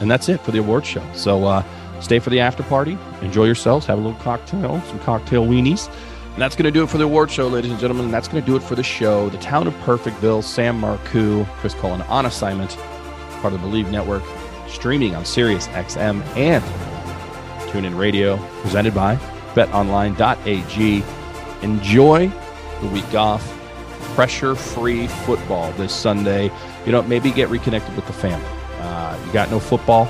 And 0.00 0.10
that's 0.10 0.28
it 0.28 0.40
for 0.40 0.50
the 0.50 0.58
award 0.58 0.84
show. 0.84 1.06
So 1.12 1.44
uh, 1.44 1.62
stay 2.00 2.18
for 2.18 2.30
the 2.30 2.40
after 2.40 2.62
party, 2.62 2.98
enjoy 3.22 3.44
yourselves, 3.44 3.86
have 3.86 3.98
a 3.98 4.02
little 4.02 4.18
cocktail, 4.20 4.80
some 4.82 4.98
cocktail 5.00 5.46
weenies. 5.46 5.88
And 6.32 6.40
that's 6.40 6.54
going 6.54 6.64
to 6.64 6.70
do 6.70 6.82
it 6.84 6.88
for 6.88 6.98
the 6.98 7.04
award 7.04 7.30
show, 7.30 7.48
ladies 7.48 7.70
and 7.70 7.80
gentlemen. 7.80 8.06
And 8.06 8.14
that's 8.14 8.28
going 8.28 8.42
to 8.42 8.46
do 8.46 8.56
it 8.56 8.62
for 8.62 8.74
the 8.74 8.82
show. 8.82 9.28
The 9.30 9.38
town 9.38 9.66
of 9.66 9.74
Perfectville, 9.74 10.44
Sam 10.44 10.80
Marcoux, 10.80 11.44
Chris 11.56 11.74
Cullen 11.74 12.02
on 12.02 12.24
assignment, 12.26 12.76
part 13.40 13.52
of 13.52 13.60
the 13.60 13.66
Bleav 13.66 13.90
Network, 13.90 14.22
streaming 14.68 15.14
on 15.14 15.24
Sirius 15.24 15.66
XM 15.68 16.24
and 16.36 16.62
TuneIn 17.70 17.98
Radio, 17.98 18.36
presented 18.62 18.94
by 18.94 19.16
betonline.ag. 19.54 21.04
Enjoy 21.62 22.28
the 22.80 22.86
week 22.88 23.14
off. 23.14 23.56
Pressure 24.14 24.54
free 24.54 25.08
football 25.08 25.72
this 25.72 25.94
Sunday. 25.94 26.50
You 26.86 26.92
know, 26.92 27.02
maybe 27.02 27.30
get 27.30 27.48
reconnected 27.48 27.94
with 27.96 28.06
the 28.06 28.12
family. 28.12 28.46
Uh, 28.78 29.20
you 29.26 29.32
got 29.32 29.50
no 29.50 29.60
football. 29.60 30.06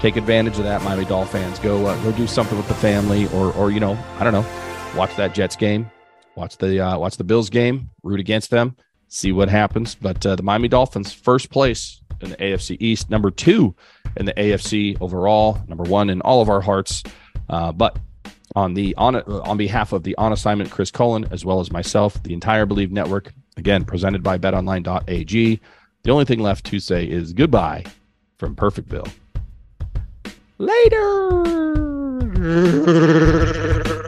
Take 0.00 0.16
advantage 0.16 0.58
of 0.58 0.64
that, 0.64 0.82
Miami 0.82 1.04
Dolphins. 1.04 1.58
Go 1.58 1.86
uh, 1.86 2.02
go 2.04 2.12
do 2.12 2.26
something 2.26 2.56
with 2.56 2.68
the 2.68 2.74
family, 2.74 3.26
or 3.28 3.52
or 3.54 3.70
you 3.72 3.80
know, 3.80 3.98
I 4.18 4.24
don't 4.24 4.32
know, 4.32 4.46
watch 4.96 5.14
that 5.16 5.34
Jets 5.34 5.56
game, 5.56 5.90
watch 6.36 6.56
the 6.58 6.80
uh, 6.80 6.98
watch 6.98 7.16
the 7.16 7.24
Bills 7.24 7.50
game, 7.50 7.90
root 8.04 8.20
against 8.20 8.50
them, 8.50 8.76
see 9.08 9.32
what 9.32 9.48
happens. 9.48 9.96
But 9.96 10.24
uh, 10.24 10.36
the 10.36 10.44
Miami 10.44 10.68
Dolphins, 10.68 11.12
first 11.12 11.50
place 11.50 12.00
in 12.20 12.30
the 12.30 12.36
AFC 12.36 12.76
East, 12.78 13.10
number 13.10 13.30
two 13.32 13.74
in 14.16 14.26
the 14.26 14.34
AFC 14.34 14.96
overall, 15.00 15.60
number 15.66 15.84
one 15.84 16.10
in 16.10 16.20
all 16.20 16.40
of 16.40 16.48
our 16.48 16.60
hearts. 16.60 17.02
Uh, 17.48 17.72
but 17.72 17.98
on 18.54 18.74
the 18.74 18.94
on 18.96 19.16
on 19.16 19.56
behalf 19.56 19.92
of 19.92 20.04
the 20.04 20.16
on 20.16 20.32
assignment 20.32 20.70
Chris 20.70 20.90
Cullen 20.90 21.26
as 21.30 21.44
well 21.44 21.60
as 21.60 21.72
myself, 21.72 22.22
the 22.22 22.34
entire 22.34 22.66
Bleav 22.66 22.90
Network, 22.90 23.32
again 23.56 23.84
presented 23.84 24.22
by 24.22 24.38
BetOnline.ag. 24.38 25.60
The 26.04 26.10
only 26.10 26.24
thing 26.24 26.38
left 26.38 26.66
to 26.66 26.78
say 26.78 27.04
is 27.04 27.32
goodbye 27.32 27.84
from 28.38 28.54
Perfectville. 28.54 29.10
Later. 30.60 31.44